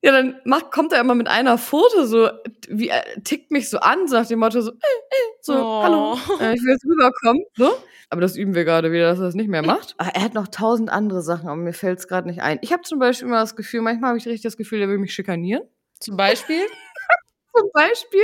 ja, 0.04 0.12
dann 0.12 0.39
macht, 0.45 0.71
kommt 0.71 0.93
er 0.93 0.99
immer 1.01 1.13
mit 1.15 1.27
einer 1.27 1.58
Pfote 1.60 2.08
so, 2.08 2.30
wie 2.69 2.89
er 2.89 3.04
tickt 3.23 3.51
mich 3.51 3.69
so 3.69 3.77
an, 3.80 4.08
so 4.08 4.15
nach 4.17 4.25
dem 4.27 4.39
Motto 4.39 4.62
so, 4.62 4.71
äh, 4.71 4.73
äh, 4.73 5.15
so, 5.41 5.54
Oh. 5.54 5.84
hallo, 5.84 6.13
äh, 6.39 6.56
ich 6.56 6.62
will 6.63 6.71
jetzt 6.71 6.86
rüberkommen, 6.86 7.43
so. 7.56 7.71
Aber 8.10 8.19
das 8.19 8.36
üben 8.36 8.56
wir 8.56 8.65
gerade 8.65 8.91
wieder, 8.91 9.06
dass 9.10 9.19
er 9.19 9.25
das 9.25 9.36
nicht 9.36 9.47
mehr 9.47 9.62
macht. 9.65 9.95
Aber 9.97 10.10
er 10.10 10.23
hat 10.23 10.34
noch 10.34 10.47
tausend 10.49 10.89
andere 10.89 11.21
Sachen, 11.21 11.47
aber 11.47 11.56
mir 11.56 11.71
fällt 11.73 11.99
es 11.99 12.08
gerade 12.10 12.27
nicht 12.27 12.41
ein. 12.41 12.60
Ich 12.62 12.73
habe 12.73 12.82
zum 12.82 12.99
Beispiel 12.99 13.27
immer 13.27 13.39
das 13.39 13.56
Gefühl, 13.56 13.82
manchmal 13.82 14.10
habe 14.10 14.17
ich 14.17 14.25
richtig 14.25 14.41
das 14.41 14.58
Gefühl, 14.58 14.82
er 14.82 14.89
will 14.89 14.97
mich 14.97 15.13
schikanieren. 15.13 15.63
Zum 15.99 16.17
Beispiel? 16.17 16.60
Zum 17.56 17.69
Beispiel, 17.73 18.23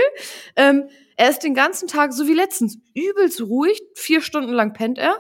ähm, 0.56 0.90
er 1.18 1.30
ist 1.30 1.40
den 1.40 1.54
ganzen 1.54 1.88
Tag, 1.88 2.14
so 2.14 2.28
wie 2.28 2.34
letztens, 2.34 2.78
übelst 2.96 3.42
ruhig, 3.42 3.82
vier 3.94 4.22
Stunden 4.22 4.52
lang 4.54 4.74
pennt 4.74 4.98
er. 4.98 5.18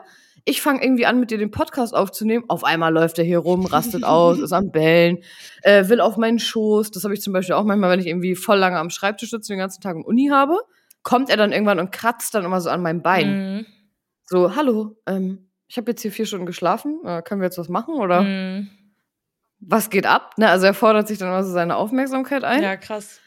Ich 0.50 0.62
fange 0.62 0.82
irgendwie 0.82 1.06
an, 1.06 1.20
mit 1.20 1.30
dir 1.30 1.38
den 1.38 1.52
Podcast 1.52 1.94
aufzunehmen. 1.94 2.46
Auf 2.48 2.64
einmal 2.64 2.94
läuft 2.94 3.20
er 3.20 3.26
hier 3.26 3.40
rum, 3.40 3.66
rastet 3.66 4.06
aus, 4.06 4.40
ist 4.40 4.54
am 4.54 4.72
Bellen, 4.72 5.18
äh, 5.62 5.90
will 5.90 6.00
auf 6.00 6.16
meinen 6.16 6.40
Schoß. 6.40 6.90
Das 6.92 7.04
habe 7.04 7.14
ich 7.14 7.22
zum 7.22 7.34
Beispiel 7.34 7.54
auch 7.56 7.66
manchmal, 7.66 7.90
wenn 7.92 8.00
ich 8.00 8.08
irgendwie 8.08 8.34
voll 8.34 8.58
lange 8.58 8.80
am 8.80 8.90
Schreibtisch 8.90 9.32
sitze, 9.32 9.52
den 9.52 9.60
ganzen 9.60 9.82
Tag 9.82 9.98
und 9.98 10.06
Uni 10.06 10.30
habe. 10.32 10.58
Kommt 11.04 11.30
er 11.30 11.36
dann 11.36 11.52
irgendwann 11.52 11.80
und 11.80 11.92
kratzt 11.92 12.34
dann 12.34 12.46
immer 12.46 12.62
so 12.62 12.70
an 12.70 12.82
meinem 12.82 13.02
Bein. 13.02 13.56
Mhm. 13.58 13.66
So, 14.24 14.56
hallo, 14.56 14.96
ähm, 15.06 15.50
ich 15.68 15.76
habe 15.78 15.92
jetzt 15.92 16.02
hier 16.02 16.14
vier 16.14 16.26
Stunden 16.26 16.46
geschlafen. 16.46 17.02
Äh, 17.04 17.22
können 17.24 17.42
wir 17.42 17.46
jetzt 17.48 17.58
was 17.58 17.68
machen? 17.68 17.96
Oder 17.96 18.22
Mhm. 18.22 18.70
was 19.60 19.90
geht 19.90 20.06
ab? 20.06 20.36
Ne? 20.38 20.48
Also 20.50 20.66
er 20.66 20.74
fordert 20.74 21.10
sich 21.10 21.18
dann 21.18 21.28
immer 21.28 21.44
so 21.44 21.52
seine 21.52 21.76
Aufmerksamkeit 21.76 22.46
ein. 22.46 22.64
Ja, 22.64 22.78
krass. 22.78 23.20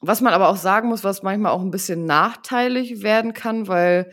Was 0.00 0.20
man 0.20 0.32
aber 0.32 0.48
auch 0.48 0.56
sagen 0.56 0.88
muss, 0.88 1.02
was 1.02 1.24
manchmal 1.24 1.50
auch 1.50 1.60
ein 1.60 1.72
bisschen 1.72 2.04
nachteilig 2.04 3.02
werden 3.02 3.34
kann, 3.34 3.66
weil 3.66 4.12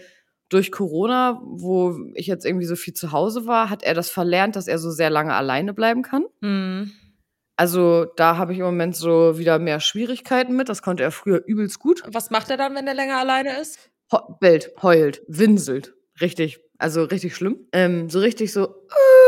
durch 0.49 0.71
Corona, 0.71 1.41
wo 1.43 1.97
ich 2.13 2.27
jetzt 2.27 2.45
irgendwie 2.45 2.65
so 2.65 2.75
viel 2.75 2.93
zu 2.93 3.11
Hause 3.11 3.47
war, 3.47 3.69
hat 3.69 3.83
er 3.83 3.93
das 3.93 4.09
verlernt, 4.09 4.55
dass 4.55 4.67
er 4.67 4.79
so 4.79 4.91
sehr 4.91 5.09
lange 5.09 5.33
alleine 5.33 5.73
bleiben 5.73 6.03
kann. 6.03 6.25
Mhm. 6.41 6.91
Also 7.57 8.05
da 8.15 8.37
habe 8.37 8.53
ich 8.53 8.59
im 8.59 8.65
Moment 8.65 8.95
so 8.95 9.39
wieder 9.39 9.57
mehr 9.57 9.79
Schwierigkeiten 9.79 10.55
mit. 10.55 10.69
Das 10.69 10.83
konnte 10.83 11.03
er 11.03 11.11
früher 11.11 11.43
übelst 11.45 11.79
gut. 11.79 12.03
Was 12.05 12.29
macht 12.29 12.51
er 12.51 12.57
dann, 12.57 12.75
wenn 12.75 12.87
er 12.87 12.93
länger 12.93 13.17
alleine 13.17 13.59
ist? 13.59 13.89
He 14.11 14.17
bellt, 14.39 14.71
heult, 14.81 15.21
winselt. 15.27 15.93
Richtig, 16.21 16.59
also 16.77 17.03
richtig 17.03 17.35
schlimm. 17.35 17.67
Ähm, 17.73 18.09
so 18.09 18.19
richtig 18.19 18.53
so, 18.53 18.65
äh, 18.65 19.26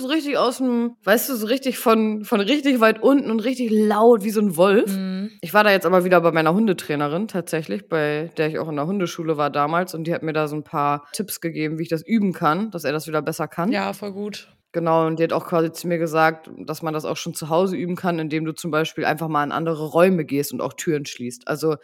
so 0.00 0.08
richtig 0.08 0.38
aus 0.38 0.58
dem, 0.58 0.96
weißt 1.04 1.28
du, 1.28 1.34
so 1.36 1.46
richtig 1.46 1.78
von, 1.78 2.24
von 2.24 2.40
richtig 2.40 2.80
weit 2.80 3.02
unten 3.02 3.30
und 3.30 3.40
richtig 3.40 3.70
laut 3.70 4.24
wie 4.24 4.30
so 4.30 4.40
ein 4.40 4.56
Wolf. 4.56 4.96
Mhm. 4.96 5.30
Ich 5.40 5.54
war 5.54 5.64
da 5.64 5.70
jetzt 5.70 5.86
aber 5.86 6.04
wieder 6.04 6.20
bei 6.20 6.32
meiner 6.32 6.54
Hundetrainerin 6.54 7.28
tatsächlich, 7.28 7.88
bei 7.88 8.30
der 8.36 8.48
ich 8.48 8.58
auch 8.58 8.68
in 8.68 8.76
der 8.76 8.86
Hundeschule 8.86 9.36
war 9.36 9.50
damals 9.50 9.94
und 9.94 10.04
die 10.04 10.14
hat 10.14 10.22
mir 10.22 10.32
da 10.32 10.48
so 10.48 10.56
ein 10.56 10.64
paar 10.64 11.06
Tipps 11.12 11.40
gegeben, 11.40 11.78
wie 11.78 11.84
ich 11.84 11.88
das 11.88 12.06
üben 12.06 12.32
kann, 12.32 12.70
dass 12.70 12.84
er 12.84 12.92
das 12.92 13.06
wieder 13.06 13.22
besser 13.22 13.48
kann. 13.48 13.70
Ja, 13.72 13.92
voll 13.92 14.12
gut. 14.12 14.48
Genau, 14.72 15.06
und 15.06 15.18
die 15.18 15.24
hat 15.24 15.32
auch 15.32 15.46
quasi 15.46 15.72
zu 15.72 15.88
mir 15.88 15.98
gesagt, 15.98 16.48
dass 16.58 16.82
man 16.82 16.94
das 16.94 17.04
auch 17.04 17.16
schon 17.16 17.34
zu 17.34 17.48
Hause 17.48 17.76
üben 17.76 17.96
kann, 17.96 18.20
indem 18.20 18.44
du 18.44 18.52
zum 18.52 18.70
Beispiel 18.70 19.04
einfach 19.04 19.26
mal 19.26 19.42
in 19.42 19.50
andere 19.50 19.86
Räume 19.86 20.24
gehst 20.24 20.52
und 20.52 20.60
auch 20.60 20.74
Türen 20.74 21.06
schließt. 21.06 21.48
Also, 21.48 21.76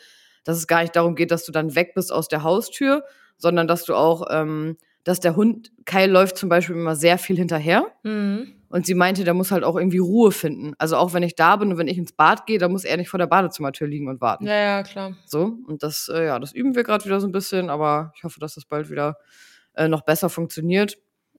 dass 0.45 0.57
es 0.57 0.69
gar 0.69 0.83
nicht 0.83 0.95
darum 0.95 1.17
geht, 1.17 1.33
dass 1.33 1.45
du 1.45 1.51
dann 1.51 1.75
weg 1.75 1.95
bist 1.95 2.13
aus 2.13 2.29
der 2.29 2.45
Haustür, 2.45 3.03
sondern 3.39 3.67
dass 3.67 3.85
du 3.85 3.95
auch, 3.95 4.29
ähm, 4.31 4.77
dass 5.07 5.21
der 5.21 5.37
Hund, 5.37 5.71
Kai 5.85 6.07
läuft 6.07 6.37
zum 6.37 6.49
Beispiel 6.49 6.75
immer 6.75 6.97
sehr 6.97 7.17
viel 7.17 7.37
hinterher. 7.37 7.87
Mhm. 8.03 8.55
Und 8.69 8.87
sie 8.87 8.95
meinte, 8.95 9.23
der 9.23 9.35
muss 9.35 9.53
halt 9.53 9.63
auch 9.63 9.77
irgendwie 9.77 9.99
Ruhe 9.99 10.33
finden. 10.33 10.75
Also 10.79 10.97
auch 10.97 11.15
wenn 11.15 11.23
ich 11.23 11.37
da 11.37 11.55
bin 11.55 11.71
und 11.71 11.79
wenn 11.79 11.87
ich 11.87 11.97
ins 11.97 12.13
Bad 12.13 12.45
gehe, 12.45 12.59
dann 12.59 12.73
muss 12.73 12.83
er 12.83 12.97
nicht 12.97 13.09
vor 13.09 13.19
der 13.19 13.29
Badezimmertür 13.29 13.87
liegen 13.87 14.09
und 14.09 14.21
warten. 14.21 14.47
Ja, 14.47 14.57
ja, 14.57 14.83
klar. 14.83 15.17
So, 15.25 15.59
und 15.69 15.85
das, 15.85 16.11
äh, 16.13 16.27
ja, 16.27 16.41
das 16.41 16.53
üben 16.53 16.75
wir 16.75 16.83
gerade 16.83 17.05
wieder 17.05 17.21
so 17.21 17.29
ein 17.29 17.33
bisschen, 17.33 17.71
aber 17.71 18.13
ich 18.17 18.25
hoffe, 18.25 18.41
dass 18.41 18.57
das 18.57 18.65
bald 18.65 18.91
wieder 18.91 19.17
äh, 19.75 19.87
noch 19.87 20.03
besser 20.03 20.29
funktioniert. 20.29 20.99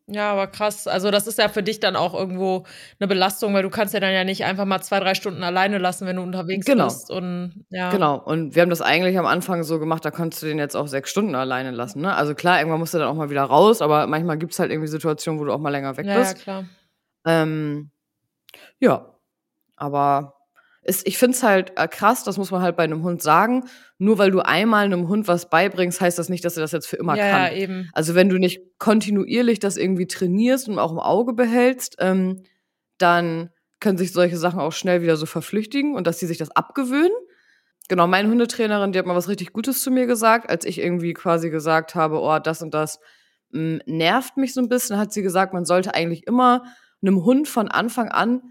Ja, 0.09 0.31
aber 0.31 0.47
krass. 0.47 0.87
Also, 0.87 1.11
das 1.11 1.27
ist 1.27 1.37
ja 1.37 1.49
für 1.49 1.61
dich 1.63 1.81
dann 1.81 1.97
auch 1.97 2.13
irgendwo 2.13 2.63
eine 2.97 3.09
Belastung, 3.09 3.53
weil 3.53 3.63
du 3.63 3.69
kannst 3.69 3.93
ja 3.93 3.99
dann 3.99 4.13
ja 4.13 4.23
nicht 4.23 4.45
einfach 4.45 4.63
mal 4.63 4.81
zwei, 4.81 5.01
drei 5.01 5.13
Stunden 5.15 5.43
alleine 5.43 5.79
lassen, 5.79 6.07
wenn 6.07 6.15
du 6.15 6.21
unterwegs 6.21 6.65
Genau. 6.65 6.85
bist. 6.85 7.11
Und 7.11 7.65
ja. 7.71 7.89
Genau. 7.91 8.15
Und 8.17 8.55
wir 8.55 8.61
haben 8.61 8.69
das 8.69 8.81
eigentlich 8.81 9.19
am 9.19 9.25
Anfang 9.25 9.63
so 9.63 9.79
gemacht, 9.79 10.05
da 10.05 10.11
konntest 10.11 10.41
du 10.43 10.47
den 10.47 10.59
jetzt 10.59 10.75
auch 10.77 10.87
sechs 10.87 11.09
Stunden 11.09 11.35
alleine 11.35 11.71
lassen. 11.71 11.99
Ne? 12.01 12.15
Also 12.15 12.35
klar, 12.35 12.59
irgendwann 12.59 12.79
musst 12.79 12.93
du 12.93 12.99
dann 12.99 13.09
auch 13.09 13.15
mal 13.15 13.29
wieder 13.29 13.43
raus, 13.43 13.81
aber 13.81 14.07
manchmal 14.07 14.37
gibt's 14.37 14.59
halt 14.59 14.71
irgendwie 14.71 14.87
Situationen, 14.87 15.41
wo 15.41 15.43
du 15.45 15.51
auch 15.51 15.59
mal 15.59 15.71
länger 15.71 15.97
weg 15.97 16.05
Ja, 16.05 16.13
ja, 16.13 16.19
bist. 16.19 16.39
klar. 16.41 16.63
Ähm, 17.25 17.91
ja, 18.79 19.13
aber 19.75 20.36
ist, 20.87 21.05
ich 21.07 21.17
find's 21.17 21.43
halt 21.43 21.73
äh, 21.75 21.87
krass, 21.87 22.23
das 22.23 22.37
muss 22.37 22.49
man 22.49 22.61
halt 22.61 22.75
bei 22.77 22.83
einem 22.83 23.03
Hund 23.03 23.21
sagen. 23.21 23.65
Nur 23.97 24.17
weil 24.17 24.31
du 24.31 24.39
einmal 24.39 24.85
einem 24.85 25.07
Hund 25.07 25.27
was 25.27 25.49
beibringst, 25.49 25.99
heißt 26.01 26.17
das 26.17 26.29
nicht, 26.29 26.45
dass 26.45 26.57
er 26.57 26.61
das 26.61 26.71
jetzt 26.71 26.87
für 26.87 26.95
immer 26.95 27.15
Ja, 27.17 27.29
kann. 27.29 27.41
ja, 27.43 27.51
eben. 27.53 27.89
Also 27.93 28.15
wenn 28.15 28.29
du 28.29 28.37
nicht 28.37 28.61
kontinuierlich 28.79 29.59
das 29.59 29.77
irgendwie 29.77 30.07
trainierst 30.07 30.69
und 30.69 30.79
auch 30.79 30.91
im 30.91 30.99
Auge 30.99 31.33
behältst, 31.33 31.97
ähm, 31.99 32.43
dann 32.97 33.49
können 33.79 33.97
sich 33.97 34.11
solche 34.13 34.37
Sachen 34.37 34.59
auch 34.59 34.71
schnell 34.71 35.01
wieder 35.01 35.17
so 35.17 35.25
verflüchtigen 35.25 35.93
und 35.95 36.07
dass 36.07 36.19
sie 36.19 36.25
sich 36.25 36.37
das 36.37 36.51
abgewöhnen. 36.51 37.11
Genau, 37.89 38.07
meine 38.07 38.29
Hundetrainerin, 38.29 38.91
die 38.91 38.99
hat 38.99 39.05
mal 39.05 39.15
was 39.15 39.29
richtig 39.29 39.53
Gutes 39.53 39.81
zu 39.81 39.91
mir 39.91 40.07
gesagt, 40.07 40.49
als 40.49 40.65
ich 40.65 40.79
irgendwie 40.79 41.13
quasi 41.13 41.49
gesagt 41.49 41.95
habe, 41.95 42.19
oh, 42.21 42.39
das 42.39 42.61
und 42.61 42.73
das 42.73 42.99
mh, 43.51 43.79
nervt 43.85 44.37
mich 44.37 44.53
so 44.53 44.61
ein 44.61 44.69
bisschen, 44.69 44.97
hat 44.97 45.13
sie 45.13 45.21
gesagt, 45.21 45.53
man 45.53 45.65
sollte 45.65 45.93
eigentlich 45.93 46.25
immer 46.27 46.63
einem 47.01 47.23
Hund 47.23 47.47
von 47.47 47.67
Anfang 47.67 48.09
an 48.09 48.41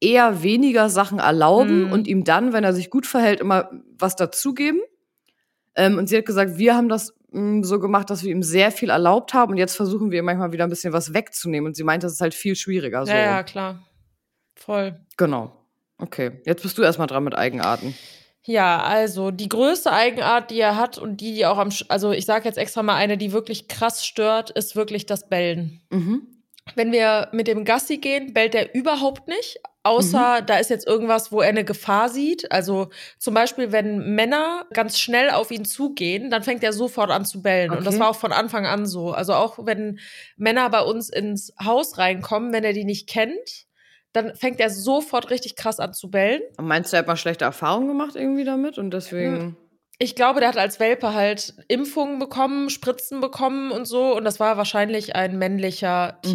eher 0.00 0.42
weniger 0.42 0.88
Sachen 0.88 1.18
erlauben 1.18 1.84
Mhm. 1.86 1.92
und 1.92 2.06
ihm 2.06 2.24
dann, 2.24 2.52
wenn 2.52 2.64
er 2.64 2.72
sich 2.72 2.90
gut 2.90 3.06
verhält, 3.06 3.40
immer 3.40 3.70
was 3.98 4.16
dazugeben. 4.16 4.80
Ähm, 5.74 5.98
und 5.98 6.08
sie 6.08 6.16
hat 6.16 6.26
gesagt, 6.26 6.58
wir 6.58 6.74
haben 6.74 6.88
das 6.88 7.14
mh, 7.32 7.64
so 7.66 7.78
gemacht, 7.80 8.08
dass 8.10 8.22
wir 8.22 8.30
ihm 8.30 8.42
sehr 8.42 8.70
viel 8.70 8.90
erlaubt 8.90 9.34
haben 9.34 9.52
und 9.52 9.58
jetzt 9.58 9.76
versuchen 9.76 10.10
wir 10.10 10.18
ihm 10.20 10.24
manchmal 10.24 10.52
wieder 10.52 10.64
ein 10.64 10.70
bisschen 10.70 10.92
was 10.92 11.12
wegzunehmen. 11.14 11.66
Und 11.66 11.76
sie 11.76 11.84
meint, 11.84 12.02
das 12.02 12.12
ist 12.12 12.20
halt 12.20 12.34
viel 12.34 12.56
schwieriger. 12.56 13.04
So. 13.06 13.12
Ja, 13.12 13.18
ja, 13.18 13.42
klar. 13.42 13.82
Voll. 14.54 14.98
Genau. 15.16 15.52
Okay, 15.98 16.40
jetzt 16.44 16.62
bist 16.62 16.76
du 16.78 16.82
erstmal 16.82 17.06
dran 17.06 17.24
mit 17.24 17.34
Eigenarten. 17.34 17.94
Ja, 18.44 18.82
also 18.82 19.30
die 19.32 19.48
größte 19.48 19.90
Eigenart, 19.92 20.50
die 20.50 20.60
er 20.60 20.76
hat 20.76 20.98
und 20.98 21.20
die, 21.20 21.34
die 21.34 21.46
auch 21.46 21.58
am, 21.58 21.70
also 21.88 22.12
ich 22.12 22.26
sage 22.26 22.44
jetzt 22.44 22.58
extra 22.58 22.82
mal 22.82 22.94
eine, 22.94 23.18
die 23.18 23.32
wirklich 23.32 23.66
krass 23.66 24.06
stört, 24.06 24.50
ist 24.50 24.76
wirklich 24.76 25.06
das 25.06 25.28
Bellen. 25.28 25.80
Mhm. 25.90 26.26
Wenn 26.74 26.92
wir 26.92 27.28
mit 27.32 27.46
dem 27.46 27.64
Gassi 27.64 27.98
gehen, 27.98 28.32
bellt 28.34 28.54
er 28.54 28.74
überhaupt 28.74 29.28
nicht, 29.28 29.58
außer 29.84 30.40
Mhm. 30.42 30.46
da 30.46 30.58
ist 30.58 30.68
jetzt 30.68 30.86
irgendwas, 30.86 31.30
wo 31.30 31.40
er 31.40 31.48
eine 31.48 31.64
Gefahr 31.64 32.08
sieht. 32.08 32.50
Also 32.50 32.88
zum 33.18 33.34
Beispiel, 33.34 33.72
wenn 33.72 34.14
Männer 34.14 34.66
ganz 34.72 34.98
schnell 34.98 35.30
auf 35.30 35.50
ihn 35.50 35.64
zugehen, 35.64 36.28
dann 36.30 36.42
fängt 36.42 36.64
er 36.64 36.72
sofort 36.72 37.10
an 37.10 37.24
zu 37.24 37.40
bellen. 37.40 37.70
Und 37.70 37.84
das 37.86 37.94
Okay. 37.94 38.00
war 38.00 38.10
auch 38.10 38.16
von 38.16 38.32
Anfang 38.32 38.66
an 38.66 38.84
so. 38.86 39.12
Also 39.12 39.34
auch 39.34 39.64
wenn 39.64 40.00
Männer 40.36 40.68
bei 40.70 40.80
uns 40.80 41.08
ins 41.08 41.54
Haus 41.62 41.98
reinkommen, 41.98 42.52
wenn 42.52 42.64
er 42.64 42.72
die 42.72 42.84
nicht 42.84 43.08
kennt, 43.08 43.66
dann 44.12 44.34
fängt 44.34 44.60
er 44.60 44.70
sofort 44.70 45.30
richtig 45.30 45.56
krass 45.56 45.78
an 45.78 45.94
zu 45.94 46.10
bellen. 46.10 46.42
Und 46.56 46.66
meinst 46.66 46.92
du, 46.92 46.96
er 46.96 47.00
hat 47.00 47.06
mal 47.06 47.16
schlechte 47.16 47.44
Erfahrungen 47.44 47.88
gemacht 47.88 48.16
irgendwie 48.16 48.44
damit 48.44 48.76
und 48.78 48.90
deswegen. 48.90 49.56
Ich 49.98 50.14
glaube, 50.14 50.40
der 50.40 50.50
hat 50.50 50.58
als 50.58 50.78
Welpe 50.78 51.14
halt 51.14 51.54
Impfungen 51.68 52.18
bekommen, 52.18 52.68
Spritzen 52.68 53.20
bekommen 53.20 53.70
und 53.70 53.86
so. 53.86 54.14
Und 54.14 54.24
das 54.24 54.40
war 54.40 54.56
wahrscheinlich 54.56 55.16
ein 55.16 55.38
männlicher 55.38 56.18
Mhm. 56.24 56.30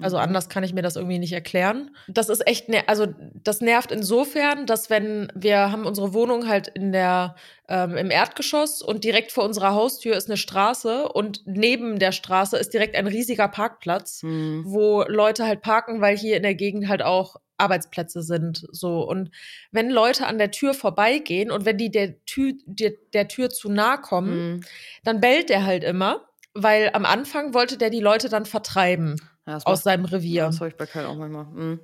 Also 0.00 0.16
Mhm. 0.16 0.24
anders 0.24 0.48
kann 0.48 0.62
ich 0.62 0.74
mir 0.74 0.82
das 0.82 0.96
irgendwie 0.96 1.18
nicht 1.18 1.32
erklären. 1.32 1.96
Das 2.06 2.28
ist 2.28 2.46
echt, 2.46 2.66
also 2.86 3.06
das 3.34 3.60
nervt 3.62 3.90
insofern, 3.92 4.66
dass 4.66 4.90
wenn 4.90 5.32
wir 5.34 5.72
haben 5.72 5.86
unsere 5.86 6.12
Wohnung 6.12 6.48
halt 6.48 6.68
in 6.68 6.92
der 6.92 7.34
ähm, 7.68 7.96
im 7.96 8.10
Erdgeschoss 8.10 8.82
und 8.82 9.04
direkt 9.04 9.32
vor 9.32 9.44
unserer 9.44 9.72
Haustür 9.74 10.14
ist 10.16 10.28
eine 10.28 10.36
Straße 10.36 11.08
und 11.08 11.42
neben 11.46 11.98
der 11.98 12.12
Straße 12.12 12.56
ist 12.58 12.74
direkt 12.74 12.94
ein 12.94 13.06
riesiger 13.06 13.48
Parkplatz 13.48 14.20
Hm. 14.22 14.64
wo 14.66 15.02
Leute 15.08 15.46
halt 15.46 15.62
parken, 15.62 16.00
weil 16.00 16.16
hier 16.16 16.36
in 16.36 16.42
der 16.42 16.54
Gegend 16.54 16.88
halt 16.88 17.02
auch 17.02 17.36
Arbeitsplätze 17.58 18.20
sind. 18.22 18.66
So. 18.72 19.00
Und 19.08 19.30
wenn 19.72 19.88
Leute 19.90 20.26
an 20.26 20.36
der 20.36 20.50
Tür 20.50 20.74
vorbeigehen 20.74 21.50
und 21.50 21.64
wenn 21.64 21.78
die 21.78 21.90
der 21.90 22.22
Tür, 22.26 22.52
der, 22.66 22.92
der 23.14 23.28
Tür 23.28 23.48
zu 23.48 23.70
nahe 23.70 23.98
kommen, 23.98 24.30
Hm. 24.32 24.60
dann 25.04 25.20
bellt 25.22 25.48
der 25.48 25.64
halt 25.64 25.82
immer, 25.84 26.20
weil 26.52 26.90
am 26.92 27.06
Anfang 27.06 27.54
wollte 27.54 27.78
der 27.78 27.88
die 27.90 28.00
Leute 28.00 28.28
dann 28.28 28.44
vertreiben 28.44 29.16
Ja, 29.46 29.56
aus 29.56 29.64
macht- 29.64 29.82
seinem 29.82 30.04
Revier. 30.04 30.46
das 30.46 30.56
habe 30.60 30.68
ich 30.68 30.76
bei 30.76 30.86
Kyle 30.86 31.08
auch 31.08 31.16
manchmal. 31.16 31.46
Hm. 31.46 31.80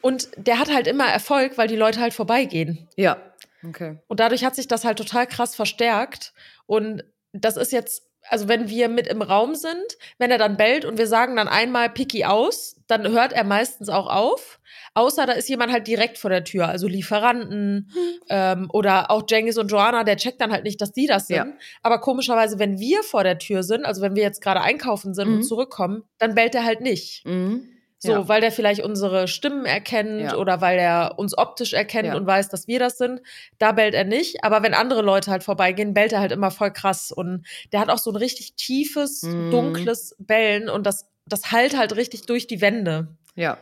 Und 0.00 0.28
der 0.36 0.58
hat 0.58 0.72
halt 0.72 0.86
immer 0.86 1.06
Erfolg, 1.06 1.56
weil 1.58 1.68
die 1.68 1.76
Leute 1.76 2.00
halt 2.00 2.12
vorbeigehen. 2.14 2.88
Ja, 2.96 3.18
okay. 3.64 3.98
Und 4.08 4.18
dadurch 4.20 4.44
hat 4.44 4.54
sich 4.56 4.66
das 4.66 4.84
halt 4.84 4.98
total 4.98 5.26
krass 5.26 5.54
verstärkt. 5.54 6.32
Und 6.66 7.04
das 7.32 7.56
ist 7.56 7.72
jetzt, 7.72 8.10
also 8.28 8.48
wenn 8.48 8.68
wir 8.68 8.88
mit 8.88 9.06
im 9.06 9.20
Raum 9.22 9.54
sind, 9.54 9.96
wenn 10.18 10.30
er 10.30 10.38
dann 10.38 10.56
bellt 10.56 10.84
und 10.84 10.98
wir 10.98 11.06
sagen 11.06 11.36
dann 11.36 11.48
einmal 11.48 11.90
Picky 11.90 12.24
aus, 12.24 12.76
dann 12.86 13.10
hört 13.10 13.32
er 13.32 13.44
meistens 13.44 13.88
auch 13.88 14.06
auf. 14.08 14.60
Außer 14.94 15.26
da 15.26 15.32
ist 15.32 15.48
jemand 15.48 15.72
halt 15.72 15.86
direkt 15.86 16.18
vor 16.18 16.30
der 16.30 16.44
Tür, 16.44 16.68
also 16.68 16.86
Lieferanten 16.86 17.90
ähm, 18.28 18.68
oder 18.72 19.10
auch 19.10 19.22
Jengis 19.28 19.56
und 19.58 19.68
Joanna, 19.70 20.04
der 20.04 20.16
checkt 20.16 20.40
dann 20.40 20.52
halt 20.52 20.64
nicht, 20.64 20.80
dass 20.80 20.92
die 20.92 21.06
das 21.06 21.26
sind. 21.26 21.36
Ja. 21.36 21.46
Aber 21.82 21.98
komischerweise, 21.98 22.58
wenn 22.58 22.78
wir 22.78 23.02
vor 23.02 23.24
der 23.24 23.38
Tür 23.38 23.62
sind, 23.62 23.84
also 23.86 24.02
wenn 24.02 24.14
wir 24.14 24.22
jetzt 24.22 24.42
gerade 24.42 24.60
einkaufen 24.60 25.14
sind 25.14 25.28
Mhm. 25.28 25.34
und 25.36 25.42
zurückkommen, 25.44 26.02
dann 26.18 26.34
bellt 26.34 26.54
er 26.54 26.64
halt 26.64 26.80
nicht. 26.80 27.24
Mhm. 27.26 27.68
So, 28.04 28.10
Ja. 28.10 28.28
weil 28.28 28.40
der 28.40 28.50
vielleicht 28.50 28.82
unsere 28.82 29.28
Stimmen 29.28 29.64
erkennt 29.64 30.20
Ja. 30.22 30.34
oder 30.36 30.60
weil 30.60 30.76
er 30.76 31.20
uns 31.20 31.38
optisch 31.38 31.72
erkennt 31.72 32.08
Ja. 32.08 32.16
und 32.16 32.26
weiß, 32.26 32.48
dass 32.48 32.66
wir 32.66 32.80
das 32.80 32.98
sind. 32.98 33.20
Da 33.58 33.70
bellt 33.70 33.94
er 33.94 34.02
nicht. 34.02 34.42
Aber 34.42 34.64
wenn 34.64 34.74
andere 34.74 35.02
Leute 35.02 35.30
halt 35.30 35.44
vorbeigehen, 35.44 35.94
bellt 35.94 36.12
er 36.12 36.18
halt 36.18 36.32
immer 36.32 36.50
voll 36.50 36.72
krass. 36.72 37.12
Und 37.12 37.46
der 37.72 37.78
hat 37.78 37.90
auch 37.90 37.98
so 37.98 38.10
ein 38.10 38.16
richtig 38.16 38.54
tiefes, 38.56 39.22
Mhm. 39.22 39.52
dunkles 39.52 40.16
Bellen 40.18 40.68
und 40.68 40.84
das, 40.84 41.08
das 41.26 41.52
halt 41.52 41.76
halt 41.78 41.94
richtig 41.94 42.26
durch 42.26 42.48
die 42.48 42.60
Wände. 42.60 43.06
Ja. 43.36 43.56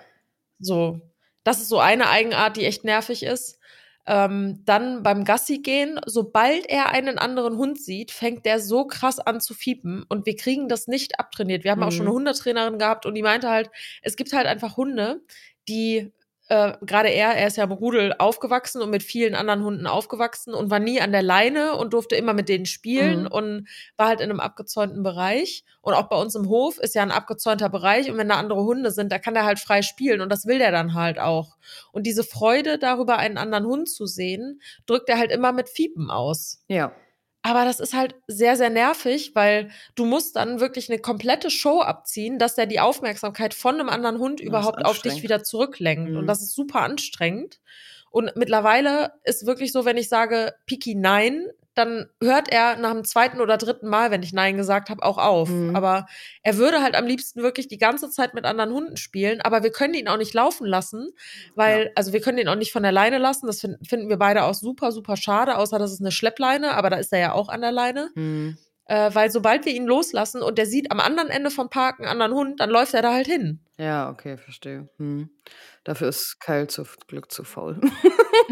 So. 0.59 1.01
Das 1.45 1.61
ist 1.61 1.69
so 1.69 1.79
eine 1.79 2.09
Eigenart, 2.09 2.57
die 2.57 2.65
echt 2.65 2.83
nervig 2.85 3.23
ist. 3.23 3.59
Ähm, 4.07 4.63
dann 4.65 5.03
beim 5.03 5.25
Gassi 5.25 5.59
gehen, 5.59 6.01
sobald 6.07 6.67
er 6.69 6.91
einen 6.91 7.19
anderen 7.19 7.57
Hund 7.59 7.81
sieht, 7.81 8.11
fängt 8.11 8.47
der 8.47 8.59
so 8.61 8.87
krass 8.87 9.19
an 9.21 9.41
zu 9.41 9.55
fiepen 9.55 10.05
und 10.09 10.27
wir 10.27 10.37
kriegen 10.37 10.69
das 10.69 10.89
nicht 10.89 11.21
abtrainiert. 11.21 11.65
Wir 11.65 11.71
haben 11.73 11.83
auch 11.83 11.91
Mhm. 11.91 11.93
schon 11.93 12.07
eine 12.07 12.15
Hundetrainerin 12.15 12.79
gehabt 12.79 13.07
und 13.07 13.15
die 13.15 13.23
meinte 13.23 13.49
halt, 13.51 13.71
es 14.03 14.17
gibt 14.17 14.33
halt 14.33 14.47
einfach 14.47 14.77
Hunde, 14.77 15.21
die 15.69 16.13
äh, 16.51 16.73
gerade 16.83 17.09
er, 17.09 17.31
er 17.37 17.47
ist 17.47 17.57
ja 17.57 17.65
im 17.65 17.71
Rudel 17.71 18.13
aufgewachsen 18.19 18.83
und 18.83 18.91
mit 18.91 19.05
vielen 19.05 19.37
anderen 19.37 19.63
Hunden 19.63 19.87
aufgewachsen 19.87 20.53
und 20.53 20.69
war 20.69 20.81
nie 20.81 21.01
an 21.01 21.13
der 21.13 21.23
Leine 21.23 21.77
und 21.77 21.93
durfte 21.93 22.17
immer 22.17 22.33
mit 22.35 22.49
denen 22.49 22.67
spielen 22.67 23.23
Mhm. 23.23 23.27
und 23.29 23.69
war 23.97 24.09
halt 24.09 24.21
in 24.21 24.31
einem 24.31 24.41
abgezäunten 24.41 25.05
Bereich. 25.05 25.65
Und 25.81 25.95
auch 25.95 26.09
bei 26.09 26.17
uns 26.17 26.35
im 26.35 26.49
Hof 26.49 26.79
ist 26.79 26.97
ja 26.97 27.03
ein 27.03 27.13
abgezäunter 27.13 27.69
Bereich 27.69 28.11
und 28.11 28.19
wenn 28.19 28.29
da 28.29 28.35
andere 28.35 28.65
Hunde 28.65 28.91
sind, 28.91 29.13
da 29.13 29.21
kann 29.21 29.35
der 29.35 29.45
halt 29.45 29.61
frei 29.61 29.83
spielen 29.83 30.21
und 30.21 30.29
das 30.29 30.45
will 30.45 30.59
der 30.59 30.73
dann 30.73 30.95
halt 30.95 31.21
auch. 31.21 31.57
Und 31.93 32.05
diese 32.05 32.25
Freude 32.25 32.79
darüber, 32.79 33.17
einen 33.19 33.39
anderen 33.39 33.67
Hund 33.67 33.89
zu 33.89 34.07
sehen, 34.07 34.61
drückt 34.87 35.09
er 35.09 35.19
halt 35.19 35.31
immer 35.31 35.53
mit 35.53 35.69
Fiepen 35.69 36.11
aus. 36.11 36.65
Ja. 36.67 36.93
Aber 37.43 37.65
das 37.65 37.81
ist 37.81 37.95
halt 37.95 38.15
sehr, 38.27 38.57
sehr 38.57 38.69
nervig, 38.69 39.35
weil 39.35 39.71
du 39.95 40.05
musst 40.05 40.37
dann 40.37 40.61
wirklich 40.61 40.91
eine 40.91 41.01
komplette 41.01 41.51
Show 41.51 41.81
abziehen, 41.81 42.39
dass 42.39 42.55
der 42.55 42.67
die 42.67 42.81
Aufmerksamkeit 42.81 43.55
von 43.55 43.81
einem 43.81 43.89
anderen 43.89 44.19
Hund 44.19 44.41
überhaupt 44.41 44.85
auf 44.85 45.01
dich 45.01 45.23
wieder 45.23 45.43
zurücklenkt. 45.43 46.11
Mhm. 46.11 46.19
Und 46.19 46.27
das 46.27 46.43
ist 46.43 46.55
super 46.55 46.83
anstrengend. 46.83 47.61
Und 48.11 48.33
mittlerweile 48.37 49.13
ist 49.25 49.47
wirklich 49.47 49.73
so, 49.73 49.85
wenn 49.85 49.97
ich 49.97 50.09
sage, 50.09 50.55
Piki 50.67 50.95
nein, 50.95 51.47
dann 51.81 52.09
hört 52.23 52.53
er 52.53 52.77
nach 52.77 52.93
dem 52.93 53.05
zweiten 53.05 53.41
oder 53.41 53.57
dritten 53.57 53.89
Mal, 53.89 54.11
wenn 54.11 54.23
ich 54.23 54.33
Nein 54.33 54.57
gesagt 54.57 54.91
habe, 54.91 55.03
auch 55.03 55.19
auf. 55.19 55.49
Mhm. 55.49 55.75
Aber 55.75 56.07
er 56.43 56.57
würde 56.57 56.81
halt 56.83 56.95
am 56.95 57.07
liebsten 57.07 57.43
wirklich 57.43 57.67
die 57.69 57.79
ganze 57.79 58.11
Zeit 58.11 58.35
mit 58.35 58.45
anderen 58.45 58.73
Hunden 58.73 58.97
spielen, 58.97 59.41
aber 59.41 59.63
wir 59.63 59.71
können 59.73 59.95
ihn 59.95 60.09
auch 60.09 60.17
nicht 60.19 60.35
laufen 60.35 60.67
lassen, 60.67 61.11
weil, 61.55 61.85
Ja. 61.87 61.91
also 61.97 62.13
wir 62.13 62.21
können 62.21 62.39
ihn 62.39 62.49
auch 62.49 62.55
nicht 62.55 62.73
von 62.73 62.83
der 62.83 62.93
Leine 62.93 63.19
lassen. 63.19 63.47
Das 63.47 63.61
fin- 63.61 63.79
finden 63.87 64.09
wir 64.09 64.19
beide 64.19 64.45
auch 64.45 64.55
super, 64.55 64.93
super 64.93 65.17
schade, 65.17 65.57
außer 65.57 65.79
das 65.79 65.93
ist 65.93 66.01
eine 66.01 66.13
Schleppleine, 66.13 66.75
aber 66.77 66.91
da 66.91 66.97
ist 66.99 67.13
er 67.13 67.19
ja 67.19 67.33
auch 67.33 67.49
an 67.49 67.61
der 67.63 67.73
Leine. 67.73 68.11
Mhm. 68.15 68.57
Äh, 68.87 69.15
weil 69.15 69.31
sobald 69.31 69.67
wir 69.67 69.73
ihn 69.73 69.87
loslassen 69.87 70.43
und 70.43 70.59
der 70.59 70.67
sieht 70.67 70.91
am 70.91 70.99
anderen 70.99 71.29
Ende 71.29 71.51
vom 71.51 71.71
Park 71.71 72.01
einen 72.01 72.09
anderen 72.09 72.33
Hund, 72.35 72.59
dann 72.61 72.71
läuft 72.71 72.93
er 72.93 73.03
da 73.03 73.13
halt 73.13 73.29
hin. 73.29 73.61
Ja, 73.79 74.11
okay, 74.11 74.37
verstehe. 74.37 74.89
Hm. 74.99 75.31
Dafür 75.85 76.09
ist 76.09 76.41
Kyle 76.41 76.67
zu 76.67 76.85
Glück 77.07 77.31
zu 77.31 77.45
faul. 77.45 77.81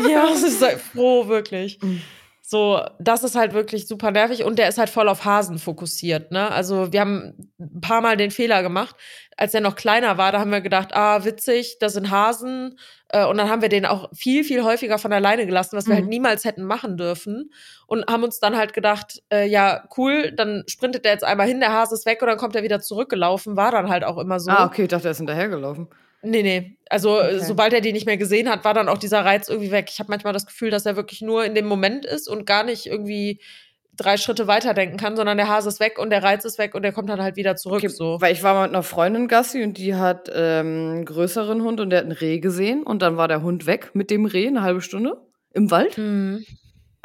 Ja, 0.08 0.28
halt 0.60 0.78
froh, 0.80 1.26
wirklich. 1.26 1.80
Mhm. 1.82 2.02
So, 2.50 2.80
das 2.98 3.24
ist 3.24 3.34
halt 3.36 3.52
wirklich 3.52 3.86
super 3.86 4.10
nervig 4.10 4.42
und 4.42 4.58
der 4.58 4.70
ist 4.70 4.78
halt 4.78 4.88
voll 4.88 5.10
auf 5.10 5.26
Hasen 5.26 5.58
fokussiert, 5.58 6.32
ne? 6.32 6.50
Also, 6.50 6.94
wir 6.94 7.00
haben 7.02 7.50
ein 7.60 7.80
paar 7.82 8.00
Mal 8.00 8.16
den 8.16 8.30
Fehler 8.30 8.62
gemacht. 8.62 8.96
als 9.36 9.52
er 9.54 9.60
noch 9.60 9.76
kleiner 9.76 10.16
war, 10.18 10.32
da 10.32 10.40
haben 10.40 10.50
wir 10.50 10.62
gedacht, 10.62 10.96
ah, 10.96 11.24
witzig, 11.24 11.76
das 11.78 11.92
sind 11.92 12.10
Hasen. 12.10 12.76
Äh, 13.10 13.24
und 13.26 13.36
dann 13.36 13.48
haben 13.50 13.60
wir 13.62 13.68
den 13.68 13.84
auch 13.86 14.08
viel, 14.12 14.42
viel 14.44 14.64
häufiger 14.64 14.98
von 14.98 15.12
alleine 15.12 15.44
gelassen, 15.46 15.76
was 15.76 15.86
wir 15.86 15.94
halt 15.94 16.04
Mhm. 16.06 16.10
niemals 16.10 16.44
hätten 16.44 16.64
machen 16.64 16.96
dürfen. 16.96 17.52
Und 17.86 18.06
haben 18.10 18.24
uns 18.24 18.40
dann 18.40 18.56
halt 18.56 18.72
gedacht, 18.72 19.22
äh, 19.30 19.46
ja, 19.46 19.84
cool, 19.96 20.32
dann 20.32 20.64
sprintet 20.66 21.04
der 21.04 21.12
jetzt 21.12 21.22
einmal 21.24 21.46
hin, 21.46 21.60
der 21.60 21.72
Hase 21.72 21.94
ist 21.94 22.04
weg 22.06 22.20
und 22.22 22.28
dann 22.28 22.38
kommt 22.38 22.56
er 22.56 22.62
wieder 22.64 22.80
zurückgelaufen. 22.80 23.56
War 23.56 23.70
dann 23.70 23.90
halt 23.90 24.02
auch 24.04 24.16
immer 24.18 24.40
so. 24.40 24.50
Ah, 24.50 24.64
okay, 24.64 24.82
ich 24.84 24.88
dachte, 24.88 25.06
er 25.06 25.12
ist 25.12 25.18
hinterhergelaufen. 25.18 25.86
Nee, 26.22 26.42
nee. 26.42 26.76
Also 26.90 27.18
äh, 27.20 27.36
Okay. 27.36 27.44
sobald 27.44 27.72
er 27.72 27.80
die 27.80 27.92
nicht 27.92 28.06
mehr 28.06 28.16
gesehen 28.16 28.48
hat, 28.48 28.64
war 28.64 28.74
dann 28.74 28.88
auch 28.88 28.98
dieser 28.98 29.24
Reiz 29.24 29.48
irgendwie 29.48 29.70
weg. 29.70 29.88
Ich 29.90 29.98
habe 30.00 30.10
manchmal 30.10 30.32
das 30.32 30.46
Gefühl, 30.46 30.70
dass 30.70 30.86
er 30.86 30.96
wirklich 30.96 31.20
nur 31.22 31.44
in 31.44 31.54
dem 31.54 31.66
Moment 31.66 32.04
ist 32.04 32.28
und 32.28 32.44
gar 32.46 32.64
nicht 32.64 32.86
irgendwie 32.86 33.40
drei 33.96 34.16
Schritte 34.16 34.46
weiterdenken 34.46 34.96
kann, 34.96 35.16
sondern 35.16 35.36
der 35.36 35.48
Hase 35.48 35.68
ist 35.68 35.80
weg 35.80 35.98
und 35.98 36.10
der 36.10 36.22
Reiz 36.22 36.44
ist 36.44 36.58
weg 36.58 36.74
und 36.74 36.82
der 36.82 36.92
kommt 36.92 37.08
dann 37.08 37.20
halt 37.20 37.36
wieder 37.36 37.56
zurück. 37.56 37.78
Okay, 37.78 37.88
so. 37.88 38.20
Weil 38.20 38.32
ich 38.32 38.42
war 38.42 38.54
mal 38.54 38.62
mit 38.62 38.74
einer 38.74 38.84
Freundin 38.84 39.26
Gassi 39.28 39.62
und 39.62 39.76
die 39.76 39.94
hat 39.94 40.30
ähm, 40.32 40.66
einen 40.66 41.04
größeren 41.04 41.62
Hund 41.62 41.80
und 41.80 41.90
der 41.90 42.00
hat 42.00 42.06
ein 42.06 42.12
Reh 42.12 42.38
gesehen 42.38 42.84
und 42.84 43.02
dann 43.02 43.16
war 43.16 43.28
der 43.28 43.42
Hund 43.42 43.66
weg 43.66 43.90
mit 43.94 44.10
dem 44.10 44.24
Reh 44.24 44.46
eine 44.46 44.62
halbe 44.62 44.80
Stunde 44.80 45.20
im 45.52 45.70
Wald. 45.70 45.96
Hm. 45.96 46.44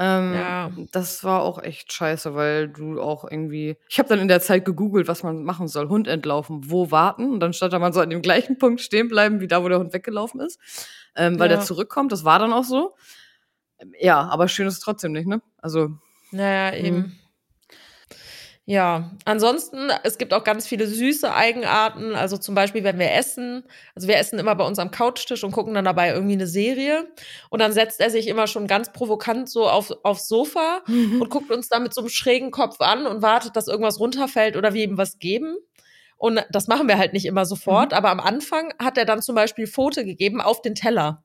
Ähm, 0.06 0.34
Ja. 0.34 0.72
Das 0.92 1.24
war 1.24 1.42
auch 1.44 1.62
echt 1.62 1.94
scheiße, 1.94 2.36
weil 2.36 2.68
du 2.70 3.00
auch 3.02 3.24
irgendwie. 3.30 3.78
Ich 3.88 4.00
habe 4.00 4.10
dann 4.10 4.20
in 4.20 4.28
der 4.28 4.42
Zeit 4.42 4.66
gegoogelt, 4.66 5.08
was 5.08 5.24
man 5.24 5.44
machen 5.44 5.68
soll. 5.68 5.88
Hund 5.88 6.08
entlaufen, 6.08 6.70
wo 6.72 6.92
warten? 6.92 7.32
Und 7.32 7.40
dann 7.40 7.54
stand 7.54 7.72
da, 7.74 7.80
man 7.80 7.94
soll 7.94 8.04
an 8.04 8.10
dem 8.10 8.22
gleichen 8.22 8.58
Punkt 8.58 8.82
stehen 8.82 9.08
bleiben, 9.08 9.40
wie 9.40 9.48
da, 9.48 9.64
wo 9.64 9.70
der 9.70 9.80
Hund 9.80 9.94
weggelaufen 9.94 10.42
ist. 10.42 10.60
Ähm, 11.16 11.40
weil 11.40 11.50
Ja. 11.50 11.58
der 11.58 11.66
zurückkommt. 11.66 12.12
Das 12.12 12.24
war 12.26 12.40
dann 12.40 12.52
auch 12.54 12.64
so. 12.64 12.94
Ja, 14.00 14.22
aber 14.30 14.48
schön 14.48 14.68
ist 14.68 14.76
es 14.76 14.80
trotzdem 14.80 15.12
nicht, 15.12 15.28
ne? 15.28 15.42
Also, 15.62 15.90
Naja, 16.32 16.76
eben. 16.76 17.20
Mhm. 18.66 18.72
Ja, 18.74 19.12
ansonsten, 19.26 19.90
es 20.04 20.18
gibt 20.18 20.34
auch 20.34 20.44
ganz 20.46 20.66
viele 20.68 20.88
süße 20.88 21.34
Eigenarten. 21.34 22.16
Also 22.16 22.38
zum 22.38 22.56
Beispiel, 22.56 22.84
wenn 22.86 22.98
wir 23.00 23.12
essen, 23.12 23.64
also 23.96 24.08
wir 24.08 24.18
essen 24.18 24.40
immer 24.40 24.56
bei 24.56 24.66
uns 24.66 24.80
am 24.80 24.92
Couchtisch 24.92 25.44
und 25.44 25.52
gucken 25.52 25.74
dann 25.74 25.86
dabei 25.86 26.12
irgendwie 26.14 26.34
eine 26.34 26.48
Serie. 26.48 27.08
Und 27.50 27.60
dann 27.60 27.74
setzt 27.74 28.00
er 28.00 28.10
sich 28.10 28.28
immer 28.28 28.48
schon 28.48 28.68
ganz 28.68 28.92
provokant 28.94 29.50
so 29.50 29.68
auf, 29.70 29.92
aufs 30.04 30.28
Sofa 30.30 30.82
und 31.20 31.30
guckt 31.30 31.52
uns 31.52 31.68
dann 31.70 31.84
mit 31.84 31.94
so 31.94 32.02
einem 32.02 32.10
schrägen 32.10 32.52
Kopf 32.52 32.80
an 32.80 33.06
und 33.06 33.22
wartet, 33.22 33.56
dass 33.58 33.68
irgendwas 33.68 34.00
runterfällt 34.00 34.56
oder 34.56 34.74
wir 34.74 34.84
ihm 34.84 34.98
was 34.98 35.20
geben. 35.20 35.58
Und 36.18 36.42
das 36.52 36.68
machen 36.68 36.88
wir 36.88 36.98
halt 36.98 37.12
nicht 37.14 37.26
immer 37.26 37.46
sofort, 37.46 37.94
aber 37.94 38.10
am 38.10 38.22
Anfang 38.22 38.74
hat 38.80 38.98
er 38.98 39.06
dann 39.06 39.22
zum 39.22 39.36
Beispiel 39.36 39.68
Pfote 39.68 40.06
gegeben 40.06 40.40
auf 40.40 40.62
den 40.62 40.76
Teller. 40.76 41.24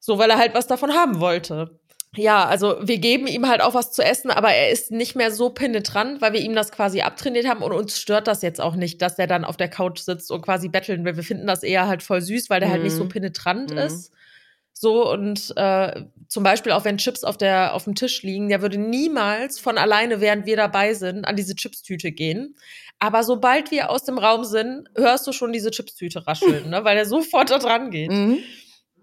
So, 0.00 0.18
weil 0.18 0.30
er 0.30 0.38
halt 0.38 0.54
was 0.54 0.66
davon 0.66 0.94
haben 0.94 1.20
wollte. 1.20 1.78
Ja, 2.14 2.46
also 2.46 2.76
wir 2.80 2.98
geben 2.98 3.26
ihm 3.26 3.46
halt 3.46 3.60
auch 3.60 3.74
was 3.74 3.92
zu 3.92 4.02
essen, 4.02 4.30
aber 4.30 4.50
er 4.50 4.70
ist 4.70 4.90
nicht 4.90 5.16
mehr 5.16 5.30
so 5.30 5.50
penetrant, 5.50 6.22
weil 6.22 6.32
wir 6.32 6.40
ihm 6.40 6.54
das 6.54 6.72
quasi 6.72 7.02
abtrainiert 7.02 7.46
haben 7.46 7.62
und 7.62 7.72
uns 7.72 8.00
stört 8.00 8.26
das 8.26 8.40
jetzt 8.40 8.60
auch 8.60 8.74
nicht, 8.74 9.02
dass 9.02 9.18
er 9.18 9.26
dann 9.26 9.44
auf 9.44 9.58
der 9.58 9.68
Couch 9.68 9.98
sitzt 10.00 10.30
und 10.30 10.40
quasi 10.40 10.68
betteln 10.68 11.04
will. 11.04 11.16
Wir 11.16 11.24
finden 11.24 11.46
das 11.46 11.62
eher 11.62 11.86
halt 11.86 12.02
voll 12.02 12.22
süß, 12.22 12.48
weil 12.48 12.60
der 12.60 12.70
halt 12.70 12.82
nicht 12.82 12.94
so 12.96 13.04
Mhm. 13.04 13.08
penetrant 13.10 13.70
Mhm. 13.72 13.78
ist. 13.78 14.12
So 14.72 15.10
und 15.10 15.52
äh, 15.56 16.04
zum 16.28 16.42
Beispiel 16.42 16.72
auch 16.72 16.84
wenn 16.84 16.96
Chips 16.98 17.22
auf 17.24 17.36
der 17.36 17.74
auf 17.74 17.84
dem 17.84 17.94
Tisch 17.94 18.22
liegen, 18.22 18.48
der 18.48 18.62
würde 18.62 18.78
niemals 18.78 19.58
von 19.58 19.76
alleine, 19.78 20.20
während 20.20 20.46
wir 20.46 20.56
dabei 20.56 20.94
sind, 20.94 21.24
an 21.26 21.36
diese 21.36 21.54
Chipstüte 21.54 22.12
gehen. 22.12 22.56
Aber 22.98 23.24
sobald 23.24 23.70
wir 23.70 23.90
aus 23.90 24.04
dem 24.04 24.16
Raum 24.18 24.44
sind, 24.44 24.88
hörst 24.96 25.26
du 25.26 25.32
schon 25.32 25.52
diese 25.52 25.70
Chipstüte 25.70 26.26
rascheln, 26.26 26.70
ne? 26.70 26.82
weil 26.84 26.96
er 26.96 27.04
sofort 27.04 27.50
da 27.50 27.58
dran 27.58 27.90
geht. 27.90 28.10
mhm. 28.10 28.38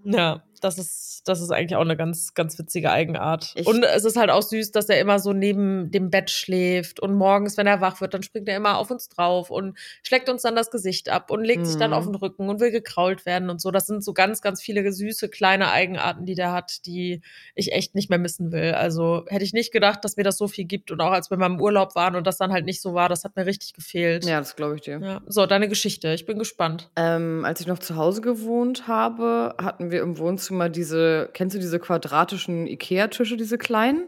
Ja, 0.03 0.43
das 0.61 0.77
ist, 0.79 1.12
das 1.24 1.41
ist 1.41 1.51
eigentlich 1.51 1.76
auch 1.76 1.82
eine 1.82 1.95
ganz, 1.97 2.34
ganz 2.34 2.57
witzige 2.59 2.91
Eigenart. 2.91 3.53
Ich- 3.55 3.67
und 3.67 3.84
es 3.84 4.05
ist 4.05 4.17
halt 4.17 4.30
auch 4.30 4.41
süß, 4.41 4.71
dass 4.71 4.89
er 4.89 4.99
immer 4.99 5.19
so 5.19 5.34
neben 5.34 5.91
dem 5.91 6.09
Bett 6.09 6.30
schläft 6.30 6.99
und 6.99 7.13
morgens, 7.13 7.57
wenn 7.57 7.67
er 7.67 7.82
wach 7.82 8.01
wird, 8.01 8.13
dann 8.13 8.24
springt 8.24 8.47
er 8.49 8.57
immer 8.57 8.78
auf 8.78 8.91
uns 8.91 9.09
drauf 9.09 9.49
und 9.49 9.78
schlägt 10.03 10.30
uns 10.30 10.41
dann 10.41 10.55
das 10.55 10.71
Gesicht 10.71 11.09
ab 11.09 11.32
und 11.32 11.43
legt 11.43 11.65
sich 11.65 11.78
dann 11.78 11.91
Mhm. 11.91 11.97
auf 11.97 12.05
den 12.05 12.15
Rücken 12.15 12.49
und 12.49 12.59
will 12.59 12.71
gekrault 12.71 13.26
werden 13.26 13.49
und 13.49 13.61
so. 13.61 13.71
Das 13.71 13.88
sind 13.88 14.03
so 14.03 14.13
ganz, 14.13 14.41
ganz 14.41 14.61
viele 14.61 14.91
süße 14.91 15.30
kleine 15.30 15.71
Eigenarten, 15.71 16.26
die 16.26 16.36
der 16.36 16.51
hat, 16.51 16.86
die 16.86 17.21
ich 17.55 17.71
echt 17.74 17.95
nicht 17.95 18.09
mehr 18.09 18.19
missen 18.19 18.51
will. 18.51 18.74
Also 18.74 19.24
hätte 19.28 19.43
ich 19.43 19.53
nicht 19.53 19.71
gedacht, 19.71 20.03
dass 20.03 20.17
mir 20.17 20.24
das 20.24 20.38
so 20.38 20.47
viel 20.47 20.65
gibt 20.65 20.91
und 20.91 21.01
auch 21.01 21.11
als 21.11 21.30
wir 21.30 21.38
mal 21.38 21.47
im 21.47 21.61
Urlaub 21.61 21.95
waren 21.95 22.15
und 22.15 22.28
das 22.28 22.38
dann 22.38 22.51
halt 22.51 22.65
nicht 22.65 22.82
so 22.82 22.93
war, 22.93 23.09
das 23.09 23.24
hat 23.24 23.36
mir 23.36 23.45
richtig 23.45 23.74
gefehlt. 23.74 24.26
Ja, 24.26 24.39
das 24.39 24.55
glaube 24.55 24.76
ich 24.76 24.82
dir. 24.82 24.99
Ja. 25.01 25.21
So, 25.28 25.45
deine 25.45 25.67
Geschichte. 25.69 26.13
Ich 26.13 26.26
bin 26.26 26.38
gespannt. 26.38 26.89
Ähm, 26.95 27.45
als 27.45 27.61
ich 27.61 27.67
noch 27.67 27.80
zu 27.80 27.95
Hause 27.95 28.21
gewohnt 28.21 28.88
habe, 28.88 29.55
hatten 29.61 29.91
wir 29.91 30.01
im 30.01 30.17
Wohnzimmer 30.17 30.69
diese, 30.69 31.12
kennst 31.34 31.55
du 31.55 31.59
diese 31.59 31.80
quadratischen 31.80 32.68
Ikea-Tische, 32.68 33.38
diese 33.38 33.57
kleinen? 33.57 34.07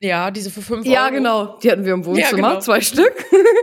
Ja, 0.00 0.30
diese 0.30 0.50
für 0.50 0.62
fünf 0.62 0.86
Ja, 0.86 1.04
Euro. 1.06 1.14
genau. 1.14 1.58
Die 1.58 1.70
hatten 1.70 1.84
wir 1.84 1.92
im 1.92 2.04
Wohnzimmer, 2.04 2.30
genau. 2.50 2.60
zwei 2.60 2.80
Stück. 2.80 3.12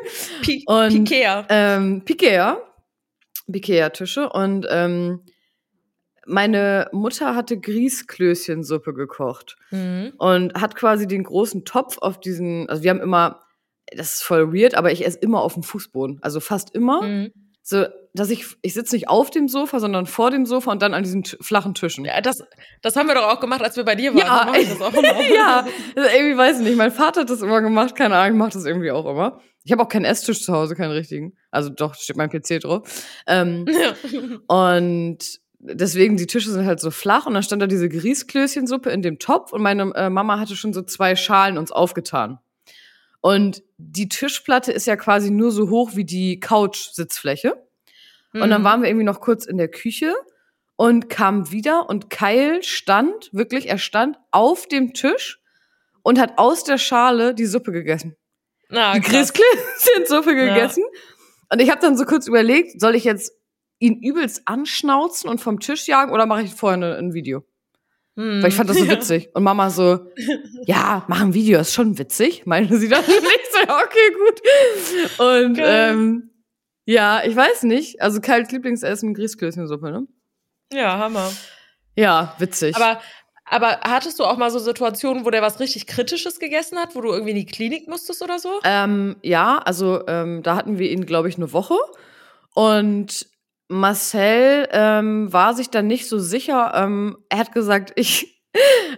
Pi 0.42 0.64
Und- 0.68 0.90
Pikea. 1.06 1.46
ähm, 1.50 2.02
Pikea. 2.04 2.58
Pikea-Tische. 3.52 4.30
Und 4.30 4.66
ähm, 4.70 5.22
meine 6.26 6.90
Mutter 6.92 7.36
hatte 7.36 7.60
Grießklößchensuppe 7.60 8.94
gekocht 8.94 9.58
Mhm. 9.72 10.14
und 10.18 10.54
hat 10.60 10.76
quasi 10.76 11.08
den 11.08 11.24
großen 11.24 11.66
Topf 11.66 11.98
auf 12.00 12.20
diesen, 12.20 12.68
also 12.70 12.84
wir 12.84 12.90
haben 12.90 13.02
immer, 13.02 13.42
das 13.96 14.16
ist 14.16 14.24
voll 14.24 14.52
weird, 14.54 14.74
aber 14.76 14.92
ich 14.92 15.06
esse 15.06 15.20
immer 15.20 15.42
auf 15.42 15.54
dem 15.54 15.64
Fußboden. 15.64 16.20
Also 16.22 16.40
fast 16.40 16.74
immer. 16.74 17.02
Mhm. 17.04 17.32
So, 17.68 17.86
dass 18.14 18.30
ich, 18.30 18.46
ich 18.62 18.76
sitze 18.76 18.96
nicht 18.96 19.10
auf 19.10 19.32
dem 19.32 19.48
Sofa, 19.48 19.80
sondern 19.80 20.06
vor 20.06 20.30
dem 20.30 20.46
Sofa 20.46 20.72
und 20.72 20.84
dann 20.84 20.94
an 20.94 21.02
diesen 21.02 21.26
flachen 21.26 21.74
Tischen. 21.74 22.06
Ja, 22.06 22.22
das, 22.22 22.44
das 22.84 22.96
haben 22.96 23.08
wir 23.08 23.16
doch 23.16 23.24
auch 23.24 23.40
gemacht, 23.40 23.64
als 23.64 23.76
wir 23.76 23.84
bei 23.84 23.96
dir 23.96 24.14
waren. 24.14 24.54
Ja, 24.54 24.60
ich 24.60 24.70
das 24.70 24.80
auch 24.82 24.94
immer. 24.94 25.20
ja, 25.36 25.66
also 25.96 26.10
irgendwie 26.16 26.38
weiß 26.38 26.60
ich 26.60 26.64
nicht. 26.64 26.78
Mein 26.78 26.92
Vater 26.92 27.22
hat 27.22 27.30
das 27.32 27.42
immer 27.42 27.62
gemacht, 27.62 27.96
keine 27.96 28.18
Ahnung, 28.18 28.36
ich 28.36 28.38
mache 28.38 28.52
das 28.52 28.66
irgendwie 28.66 28.92
auch 28.92 29.08
immer. 29.08 29.42
Ich 29.64 29.72
habe 29.72 29.82
auch 29.82 29.90
keinen 29.90 30.06
Esstisch 30.06 30.44
zu 30.44 30.54
Hause, 30.54 30.76
keinen 30.76 30.92
richtigen. 30.92 31.36
Also 31.50 31.72
doch, 31.72 31.96
steht 31.96 32.18
mein 32.18 32.30
PC 32.30 32.62
drauf. 32.62 32.88
Ähm, 33.26 33.66
und 34.48 35.18
deswegen, 35.58 36.18
die 36.18 36.28
Tische 36.28 36.52
sind 36.52 36.68
halt 36.68 36.80
so 36.80 36.92
flach 36.92 37.26
und 37.26 37.34
dann 37.34 37.42
stand 37.42 37.64
da 37.64 37.68
diese 37.68 37.90
Grießklößchensuppe 37.90 38.92
in 38.92 39.02
dem 39.02 39.18
Topf 39.18 39.54
und 39.54 39.64
meine 39.64 39.92
äh, 39.96 40.12
Mama 40.12 40.40
hatte 40.40 40.56
schon 40.56 40.72
so 40.72 40.84
zwei 40.84 41.16
Schalen 41.16 41.58
uns 41.58 41.72
aufgetan. 41.72 42.38
Und 43.26 43.64
die 43.80 44.08
Tischplatte 44.08 44.72
ist 44.72 44.86
ja 44.86 44.96
quasi 44.98 45.32
nur 45.32 45.50
so 45.52 45.72
hoch 45.72 45.96
wie 45.96 46.06
die 46.06 46.40
Couch-Sitzfläche. 46.40 47.54
Und 48.34 48.52
dann 48.52 48.62
Mhm. 48.62 48.66
waren 48.66 48.82
wir 48.84 48.90
irgendwie 48.90 49.04
noch 49.04 49.20
kurz 49.20 49.46
in 49.48 49.58
der 49.58 49.68
Küche 49.68 50.14
und 50.76 51.10
kamen 51.10 51.50
wieder 51.50 51.90
und 51.90 52.12
Kyle 52.12 52.62
stand, 52.62 53.34
wirklich, 53.34 53.68
er 53.68 53.80
stand 53.80 54.18
auf 54.30 54.68
dem 54.68 54.94
Tisch 54.94 55.42
und 56.04 56.20
hat 56.20 56.38
aus 56.38 56.66
der 56.66 56.78
Schale 56.78 57.34
die 57.34 57.48
Suppe 57.48 57.72
gegessen. 57.72 58.16
Na, 58.70 58.94
die 58.94 59.00
Ah, 59.00 59.02
krass. 59.02 59.34
Grießklößchen-Suppe 59.34 60.34
Ja. 60.36 60.54
gegessen. 60.54 60.84
Und 61.52 61.60
ich 61.60 61.72
habe 61.72 61.82
dann 61.82 61.98
so 61.98 62.06
kurz 62.06 62.28
überlegt, 62.28 62.80
soll 62.80 62.94
ich 62.94 63.06
jetzt 63.06 63.32
ihn 63.80 64.04
übelst 64.04 64.44
anschnauzen 64.48 65.32
und 65.32 65.42
vom 65.42 65.60
Tisch 65.60 65.88
jagen 65.88 66.12
oder 66.14 66.28
mache 66.28 66.44
ich 66.44 66.54
vorher 66.54 66.96
ein 67.00 67.16
Video? 67.16 67.44
Mhm. 68.16 68.42
Weil 68.42 68.50
ich 68.50 68.56
fand 68.56 68.70
das 68.70 68.78
so 68.78 68.88
witzig. 68.90 69.30
Und 69.34 69.44
Mama 69.44 69.70
so, 69.70 70.00
ja, 70.66 71.04
mach 71.08 71.22
ein 71.22 71.34
Video, 71.34 71.60
ist 71.60 71.74
schon 71.74 71.98
witzig. 71.98 72.46
Meinte 72.46 72.78
sie 72.78 72.90
dann 72.90 73.02
nicht 73.08 73.52
so, 73.52 73.60
ja, 73.60 73.78
okay, 73.78 74.14
gut. 74.18 75.20
Und 75.20 75.60
ähm, 75.62 76.30
ja, 76.86 77.24
ich 77.26 77.36
weiß 77.36 77.64
nicht. 77.64 78.02
Also 78.02 78.22
Kyles 78.22 78.52
Lieblingsessen, 78.52 79.14
Grießklößchensuppe, 79.14 79.92
ne? 79.92 80.08
Ja, 80.72 80.98
Hammer. 80.98 81.32
Ja, 81.96 82.36
witzig. 82.40 82.76
Aber, 82.76 83.00
aber 83.46 83.80
hattest 83.82 84.20
du 84.20 84.24
auch 84.24 84.38
mal 84.38 84.52
so 84.52 84.60
Situationen, 84.60 85.26
wo 85.26 85.30
der 85.30 85.42
was 85.42 85.60
richtig 85.60 85.88
Kritisches 85.88 86.40
gegessen 86.40 86.78
hat, 86.78 86.96
wo 86.96 87.02
du 87.02 87.12
irgendwie 87.12 87.32
in 87.32 87.38
die 87.38 87.46
Klinik 87.46 87.88
musstest 87.88 88.22
oder 88.22 88.40
so? 88.40 88.60
ähm, 88.64 89.16
ja, 89.22 89.58
also 89.60 90.06
ähm, 90.08 90.44
da 90.44 90.56
hatten 90.56 90.80
wir 90.80 90.90
ihn, 90.90 91.06
glaube 91.06 91.30
ich, 91.30 91.38
eine 91.38 91.54
Woche. 91.54 91.76
Und 92.54 93.28
Marcel 93.68 94.68
ähm, 94.72 95.32
war 95.34 95.54
sich 95.54 95.70
dann 95.70 95.88
nicht 95.88 96.08
so 96.08 96.20
sicher. 96.20 96.72
Ähm, 96.76 97.18
er 97.30 97.40
hat 97.40 97.52
gesagt, 97.54 97.94
ich. 97.96 98.32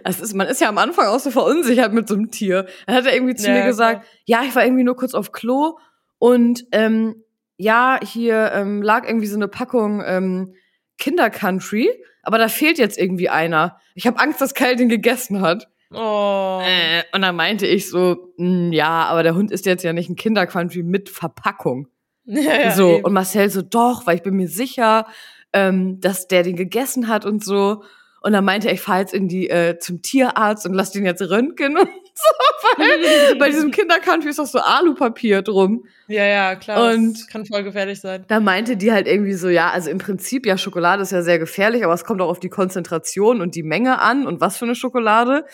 Es 0.04 0.20
ist, 0.20 0.34
man 0.34 0.46
ist 0.46 0.60
ja 0.60 0.68
am 0.68 0.78
Anfang 0.78 1.06
auch 1.08 1.18
so 1.18 1.32
verunsichert 1.32 1.92
mit 1.92 2.06
so 2.06 2.14
einem 2.14 2.30
Tier. 2.30 2.66
Dann 2.86 2.94
hat 2.94 3.06
er 3.06 3.14
irgendwie 3.14 3.34
zu 3.34 3.48
Ja, 3.48 3.54
mir 3.54 3.64
gesagt, 3.64 4.02
klar. 4.02 4.42
ja, 4.42 4.42
ich 4.48 4.54
war 4.54 4.64
irgendwie 4.64 4.84
nur 4.84 4.94
kurz 4.94 5.14
auf 5.14 5.32
Klo 5.32 5.78
und 6.18 6.64
ähm, 6.70 7.24
ja, 7.56 7.98
hier 8.00 8.52
ähm, 8.54 8.82
lag 8.82 9.04
irgendwie 9.04 9.26
so 9.26 9.34
eine 9.34 9.48
Packung 9.48 10.00
ähm, 10.06 10.54
Kinder 10.96 11.28
Country, 11.28 11.90
aber 12.22 12.38
da 12.38 12.46
fehlt 12.46 12.78
jetzt 12.78 12.98
irgendwie 12.98 13.30
einer. 13.30 13.80
Ich 13.96 14.06
habe 14.06 14.20
Angst, 14.20 14.40
dass 14.40 14.54
Kyle 14.54 14.76
den 14.76 14.88
gegessen 14.88 15.40
hat. 15.40 15.66
Oh. 15.92 16.60
Äh, 16.64 17.02
und 17.12 17.22
dann 17.22 17.34
meinte 17.34 17.66
ich 17.66 17.90
so, 17.90 18.32
"Mm, 18.36 18.70
ja, 18.70 19.06
aber 19.06 19.24
der 19.24 19.34
Hund 19.34 19.50
ist 19.50 19.66
jetzt 19.66 19.82
ja 19.82 19.92
nicht 19.92 20.08
ein 20.08 20.14
Kinder 20.14 20.46
Country 20.46 20.84
mit 20.84 21.08
Verpackung. 21.08 21.88
Ja, 22.62 22.70
so 22.72 22.96
eben. 22.96 23.04
und 23.04 23.12
Marcel 23.14 23.48
so, 23.50 23.62
doch, 23.62 24.06
weil 24.06 24.16
ich 24.16 24.22
bin 24.22 24.34
mir 24.36 24.48
sicher, 24.48 25.06
ähm, 25.52 25.98
dass 26.00 26.28
der 26.28 26.42
den 26.42 26.56
gegessen 26.56 27.08
hat 27.08 27.24
und 27.24 27.42
so. 27.44 27.82
Und 28.20 28.32
dann 28.32 28.44
meinte 28.44 28.66
er, 28.68 28.74
ich 28.74 28.80
fahr 28.80 28.98
jetzt 28.98 29.14
in 29.14 29.28
die 29.28 29.48
äh, 29.48 29.78
zum 29.78 30.02
Tierarzt 30.02 30.66
und 30.66 30.74
lass 30.74 30.90
den 30.90 31.04
jetzt 31.06 31.22
röntgen 31.22 31.78
und 31.78 31.88
so, 31.88 32.82
weil 32.82 33.36
bei 33.38 33.48
diesem 33.48 33.70
Kinder 33.70 33.98
Country 34.00 34.28
ist 34.30 34.38
doch 34.40 34.46
so 34.46 34.58
Alupapier 34.58 35.40
drum. 35.42 35.84
ja, 36.08 36.24
ja, 36.26 36.56
klar. 36.56 36.92
Und- 36.92 37.14
das 37.14 37.26
kann 37.28 37.46
voll 37.46 37.62
gefährlich 37.62 38.00
sein. 38.00 38.24
Da 38.28 38.40
meinte 38.40 38.76
die 38.76 38.92
halt 38.92 39.06
irgendwie 39.06 39.34
so, 39.34 39.48
ja, 39.48 39.70
also 39.70 39.88
im 39.88 39.98
Prinzip, 39.98 40.44
ja, 40.46 40.58
Schokolade 40.58 41.02
ist 41.02 41.12
ja 41.12 41.22
sehr 41.22 41.38
gefährlich, 41.38 41.84
aber 41.84 41.94
es 41.94 42.04
kommt 42.04 42.20
auch 42.20 42.28
auf 42.28 42.40
die 42.40 42.48
Konzentration 42.50 43.40
und 43.40 43.54
die 43.54 43.62
Menge 43.62 44.00
an 44.00 44.26
und 44.26 44.40
was 44.40 44.58
für 44.58 44.64
eine 44.66 44.74
Schokolade. 44.74 45.44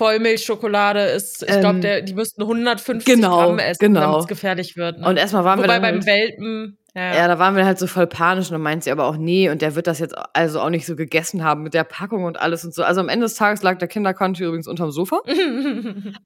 Vollmilchschokolade 0.00 1.00
ist, 1.00 1.42
ich 1.42 1.50
Ähm, 1.50 1.60
glaube, 1.60 2.02
die 2.02 2.14
müssten 2.14 2.40
150 2.40 3.04
genau, 3.04 3.36
Gramm 3.36 3.58
essen, 3.58 3.78
genau. 3.80 4.00
damit 4.00 4.20
es 4.20 4.26
gefährlich 4.28 4.74
wird. 4.78 4.98
Ne? 4.98 5.06
Und 5.06 5.18
erstmal 5.18 5.44
waren 5.44 5.58
Wobei 5.58 5.74
wir 5.74 5.80
dann 5.80 5.82
beim 5.82 6.06
Welpen, 6.06 6.78
Ja, 6.94 7.14
Ja, 7.14 7.28
da 7.28 7.38
waren 7.38 7.54
wir 7.54 7.66
halt 7.66 7.78
so 7.78 7.86
voll 7.86 8.06
panisch 8.06 8.46
und 8.46 8.52
dann 8.52 8.62
meint 8.62 8.82
sie 8.82 8.92
aber 8.92 9.04
auch, 9.04 9.18
nee, 9.18 9.50
und 9.50 9.60
der 9.60 9.74
wird 9.74 9.86
das 9.86 9.98
jetzt 9.98 10.14
also 10.32 10.60
auch 10.60 10.70
nicht 10.70 10.86
so 10.86 10.96
gegessen 10.96 11.44
haben 11.44 11.62
mit 11.62 11.74
der 11.74 11.84
Packung 11.84 12.24
und 12.24 12.40
alles 12.40 12.64
und 12.64 12.74
so. 12.74 12.82
Also 12.82 13.02
am 13.02 13.10
Ende 13.10 13.26
des 13.26 13.34
Tages 13.34 13.62
lag 13.62 13.76
der 13.76 13.88
Kinderkonto 13.88 14.42
übrigens 14.42 14.66
unterm 14.66 14.90
Sofa. 14.90 15.20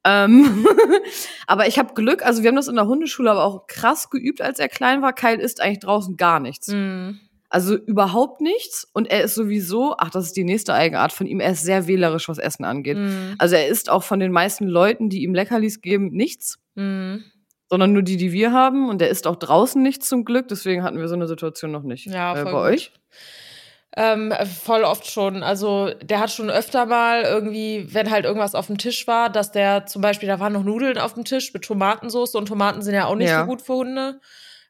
Ähm, 0.07 0.65
aber 1.47 1.67
ich 1.67 1.77
habe 1.79 1.93
Glück, 1.95 2.25
also 2.25 2.43
wir 2.43 2.47
haben 2.47 2.55
das 2.55 2.67
in 2.67 2.75
der 2.75 2.85
Hundeschule 2.85 3.31
aber 3.31 3.43
auch 3.43 3.67
krass 3.67 4.09
geübt, 4.09 4.39
als 4.41 4.59
er 4.59 4.69
klein 4.69 5.01
war. 5.01 5.13
Kyle 5.13 5.41
isst 5.41 5.61
eigentlich 5.61 5.79
draußen 5.79 6.15
gar 6.15 6.39
nichts. 6.39 6.67
Mhm. 6.69 7.19
Also 7.55 7.75
überhaupt 7.77 8.41
nichts. 8.41 8.85
Und 8.91 9.09
er 9.09 9.23
ist 9.23 9.33
sowieso, 9.35 9.95
ach, 9.97 10.09
das 10.09 10.25
ist 10.25 10.35
die 10.35 10.43
nächste 10.43 10.73
Eigenart 10.73 11.13
von 11.13 11.25
ihm, 11.25 11.39
er 11.39 11.51
ist 11.53 11.63
sehr 11.63 11.87
wählerisch, 11.87 12.27
was 12.27 12.37
Essen 12.37 12.65
angeht. 12.65 12.97
Mhm. 12.97 13.35
Also 13.37 13.55
er 13.55 13.67
isst 13.67 13.89
auch 13.89 14.03
von 14.03 14.19
den 14.19 14.33
meisten 14.33 14.67
Leuten, 14.67 15.07
die 15.09 15.23
ihm 15.23 15.33
Leckerlis 15.33 15.79
geben, 15.79 16.09
nichts, 16.11 16.57
Mhm. 16.75 17.23
sondern 17.69 17.93
nur 17.93 18.01
die, 18.03 18.17
die 18.17 18.33
wir 18.33 18.51
haben. 18.51 18.89
Und 18.89 19.01
er 19.01 19.07
isst 19.07 19.25
auch 19.25 19.37
draußen 19.37 19.81
nichts 19.81 20.09
zum 20.09 20.25
Glück. 20.25 20.49
Deswegen 20.49 20.83
hatten 20.83 20.97
wir 20.99 21.07
so 21.07 21.15
eine 21.15 21.27
Situation 21.27 21.71
noch 21.71 21.83
nicht. 21.83 22.07
Ja, 22.07 22.35
äh, 22.37 22.43
bei 22.43 22.51
gut. 22.51 22.59
euch? 22.59 22.91
Ähm, 23.97 24.33
voll 24.61 24.83
oft 24.83 25.07
schon. 25.09 25.41
Also 25.41 25.89
der 26.03 26.19
hat 26.19 26.29
schon 26.29 26.49
öfter 26.49 26.85
mal 26.85 27.21
irgendwie, 27.21 27.87
wenn 27.93 28.11
halt 28.11 28.25
irgendwas 28.25 28.53
auf 28.53 28.67
dem 28.67 28.77
Tisch 28.77 29.07
war, 29.07 29.29
dass 29.29 29.53
der 29.53 29.85
zum 29.85 30.01
Beispiel, 30.01 30.27
da 30.27 30.41
waren 30.41 30.51
noch 30.51 30.65
Nudeln 30.65 30.97
auf 30.97 31.13
dem 31.13 31.23
Tisch 31.23 31.53
mit 31.53 31.63
Tomatensauce 31.63 32.35
und 32.35 32.47
Tomaten 32.49 32.81
sind 32.81 32.93
ja 32.93 33.05
auch 33.05 33.15
nicht 33.15 33.29
Ja. 33.29 33.41
so 33.41 33.45
gut 33.47 33.61
für 33.61 33.75
Hunde. 33.75 34.19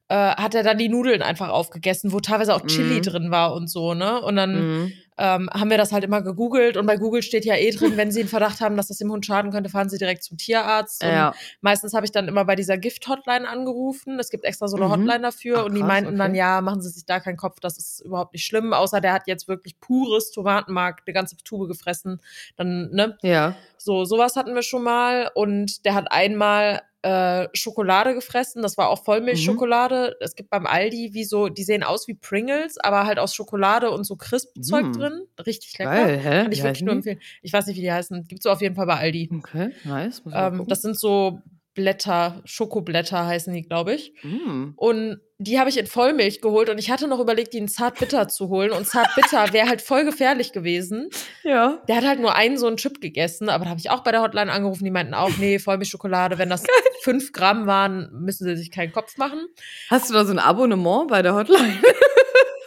Äh, 0.08 0.16
hat 0.16 0.54
er 0.54 0.62
dann 0.62 0.78
die 0.78 0.88
Nudeln 0.90 1.24
einfach 1.24 1.50
aufgegessen, 1.50 2.12
wo 2.14 2.20
teilweise 2.20 2.54
auch 2.54 2.66
Chili 2.68 2.98
Mhm. 2.98 3.02
drin 3.02 3.32
war 3.32 3.56
und 3.56 3.68
so, 3.72 3.96
ne? 3.96 4.22
Und 4.22 4.36
dann 4.36 4.56
Mhm. 4.62 4.94
ähm, 5.18 5.50
haben 5.52 5.70
wir 5.70 5.78
das 5.78 5.94
halt 5.94 6.04
immer 6.04 6.22
gegoogelt 6.22 6.76
und 6.78 6.86
bei 6.86 6.98
Google 6.98 7.22
steht 7.24 7.46
ja 7.46 7.56
eh 7.56 7.72
drin, 7.72 7.96
wenn 7.96 8.12
sie 8.12 8.20
einen 8.20 8.28
Verdacht 8.30 8.60
haben, 8.60 8.76
dass 8.76 8.90
das 8.90 8.98
dem 8.98 9.10
Hund 9.12 9.26
schaden 9.26 9.50
könnte, 9.50 9.70
fahren 9.70 9.88
sie 9.90 9.98
direkt 9.98 10.24
zum 10.24 10.38
Tierarzt. 10.38 11.02
Und 11.04 11.10
Ja. 11.10 11.34
meistens 11.62 11.94
habe 11.94 12.06
ich 12.06 12.12
dann 12.12 12.28
immer 12.28 12.44
bei 12.46 12.56
dieser 12.56 12.78
Gift-Hotline 12.78 13.48
angerufen. 13.48 14.20
Es 14.20 14.30
gibt 14.30 14.44
extra 14.46 14.68
so 14.68 14.76
eine 14.76 14.88
Mhm. 14.88 14.92
Hotline 14.92 15.22
dafür 15.22 15.60
Ach, 15.62 15.66
und 15.66 15.74
die 15.74 15.80
krass, 15.82 15.88
meinten 15.88 16.18
dann, 16.20 16.32
okay. 16.32 16.40
ja, 16.40 16.62
machen 16.62 16.82
Sie 16.82 16.90
sich 16.90 17.06
da 17.06 17.20
keinen 17.22 17.38
Kopf, 17.38 17.60
das 17.62 17.78
ist 17.78 18.02
überhaupt 18.02 18.34
nicht 18.34 18.46
schlimm, 18.46 18.74
außer 18.74 19.00
der 19.02 19.14
hat 19.14 19.24
jetzt 19.26 19.48
wirklich 19.48 19.80
pures 19.80 20.32
Tomatenmark, 20.32 21.02
eine 21.08 21.14
ganze 21.14 21.38
Tube 21.38 21.68
gefressen. 21.70 22.20
Dann, 22.58 22.90
ne? 22.92 23.18
Ja. 23.24 23.56
So, 23.78 24.04
sowas 24.06 24.36
hatten 24.36 24.54
wir 24.54 24.64
schon 24.64 24.84
mal 24.84 25.32
und 25.34 25.86
der 25.86 25.96
hat 25.96 26.12
einmal 26.12 26.82
äh, 27.06 27.48
Schokolade 27.54 28.16
gefressen, 28.16 28.64
das 28.64 28.78
war 28.78 28.90
auch 28.90 29.04
Vollmilchschokolade. 29.04 30.16
Es 30.22 30.36
gibt 30.36 30.50
beim 30.50 30.66
Aldi 30.66 31.14
wie 31.14 31.24
so, 31.24 31.50
die 31.50 31.64
sehen 31.64 31.84
aus 31.84 32.08
wie 32.08 32.16
Pringles, 32.16 32.78
aber 32.80 33.06
halt 33.06 33.20
aus 33.20 33.36
Schokolade 33.36 33.92
und 33.92 34.06
so 34.06 34.16
Crisp-Zeug 34.16 34.88
Mm. 34.88 34.92
drin. 34.94 35.22
Richtig 35.46 35.78
lecker. 35.78 35.92
Geil, 35.92 36.18
hä? 36.18 36.44
Kann 36.44 36.52
ich 36.52 36.60
Wie 36.60 36.64
wirklich 36.64 36.82
nur 36.82 36.94
empfehlen. 36.94 37.20
Ich 37.44 37.54
weiß 37.54 37.68
nicht, 37.68 37.78
wie 37.78 37.82
die 37.82 37.92
heißen. 37.92 38.28
Gibt's 38.28 38.44
so 38.44 38.50
auf 38.50 38.62
jeden 38.62 38.76
Fall 38.76 38.88
bei 38.88 38.96
Aldi. 38.96 39.30
Okay, 39.38 39.70
nice. 39.84 40.24
Ähm, 40.34 40.66
das 40.68 40.82
sind 40.82 40.98
so 40.98 41.42
Blätter, 41.76 42.42
Schokoblätter 42.46 43.26
heißen 43.26 43.54
die, 43.54 43.62
glaube 43.62 43.94
ich. 43.94 44.14
Mm. 44.24 44.70
Und 44.76 45.20
die 45.38 45.60
habe 45.60 45.70
ich 45.70 45.78
in 45.78 45.86
Vollmilch 45.86 46.42
geholt 46.42 46.70
und 46.70 46.78
ich 46.78 46.90
hatte 46.90 47.08
noch 47.08 47.20
überlegt, 47.20 47.54
die 47.54 47.58
in 47.58 47.68
Zartbitter 47.68 48.30
zu 48.30 48.50
holen. 48.50 48.72
Und 48.72 48.88
Zartbitter 48.88 49.46
wäre 49.54 49.68
halt 49.68 49.82
voll 49.82 50.06
gefährlich 50.06 50.54
gewesen. 50.54 51.10
Ja. 51.44 51.84
Der 51.88 51.98
hat 51.98 52.06
halt 52.06 52.20
nur 52.20 52.36
einen 52.36 52.58
so 52.58 52.68
einen 52.68 52.78
Chip 52.78 53.02
gegessen, 53.02 53.50
aber 53.50 53.66
da 53.66 53.70
habe 53.70 53.80
ich 53.80 53.90
auch 53.92 54.00
bei 54.00 54.12
der 54.12 54.22
Hotline 54.22 54.52
angerufen, 54.52 54.86
die 54.86 54.92
meinten 54.92 55.14
auch, 55.14 55.38
nee, 55.38 55.60
Vollmilchschokolade, 55.60 56.38
wenn 56.38 56.50
das 56.50 56.64
fünf 57.02 57.34
Gramm 57.34 57.68
waren, 57.68 58.10
müssen 58.14 58.46
sie 58.46 58.56
sich 58.56 58.72
keinen 58.72 58.94
Kopf 58.94 59.18
machen. 59.18 59.46
Hast 59.90 60.10
du 60.10 60.14
da 60.14 60.26
so 60.26 60.32
ein 60.32 60.40
Abonnement 60.40 61.10
bei 61.10 61.22
der 61.22 61.36
Hotline? 61.36 61.82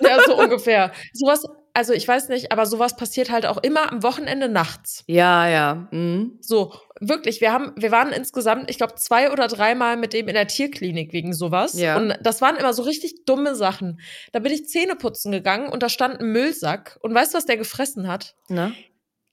Ja, 0.00 0.18
so 0.24 0.38
ungefähr. 0.38 0.92
Sowas, 1.12 1.44
also 1.74 1.92
ich 1.92 2.06
weiß 2.08 2.28
nicht, 2.28 2.50
aber 2.52 2.66
sowas 2.66 2.96
passiert 2.96 3.30
halt 3.30 3.46
auch 3.46 3.58
immer 3.58 3.92
am 3.92 4.02
Wochenende 4.02 4.48
nachts. 4.48 5.04
ja, 5.06 5.48
ja. 5.48 5.88
Mhm. 5.90 6.38
So, 6.40 6.72
wirklich, 7.00 7.40
wir 7.40 7.52
haben, 7.52 7.72
wir 7.76 7.90
waren 7.90 8.12
insgesamt, 8.12 8.70
ich 8.70 8.78
glaube, 8.78 8.94
zwei 8.96 9.30
oder 9.32 9.46
dreimal 9.48 9.96
mit 9.96 10.12
dem 10.12 10.28
in 10.28 10.34
der 10.34 10.46
Tierklinik 10.48 11.12
wegen 11.12 11.32
sowas. 11.32 11.78
Ja. 11.78 11.96
Und 11.96 12.14
das 12.22 12.40
waren 12.40 12.56
immer 12.56 12.72
so 12.74 12.82
richtig 12.82 13.24
dumme 13.26 13.54
Sachen. 13.54 14.00
Da 14.32 14.38
bin 14.40 14.52
ich 14.52 14.66
Zähne 14.68 14.96
putzen 14.96 15.30
gegangen 15.32 15.68
und 15.68 15.82
da 15.82 15.88
stand 15.88 16.20
ein 16.20 16.32
Müllsack. 16.32 16.98
Und 17.02 17.14
weißt 17.14 17.34
du, 17.34 17.38
was 17.38 17.46
der 17.46 17.56
gefressen 17.56 18.08
hat? 18.08 18.34
Na? 18.48 18.72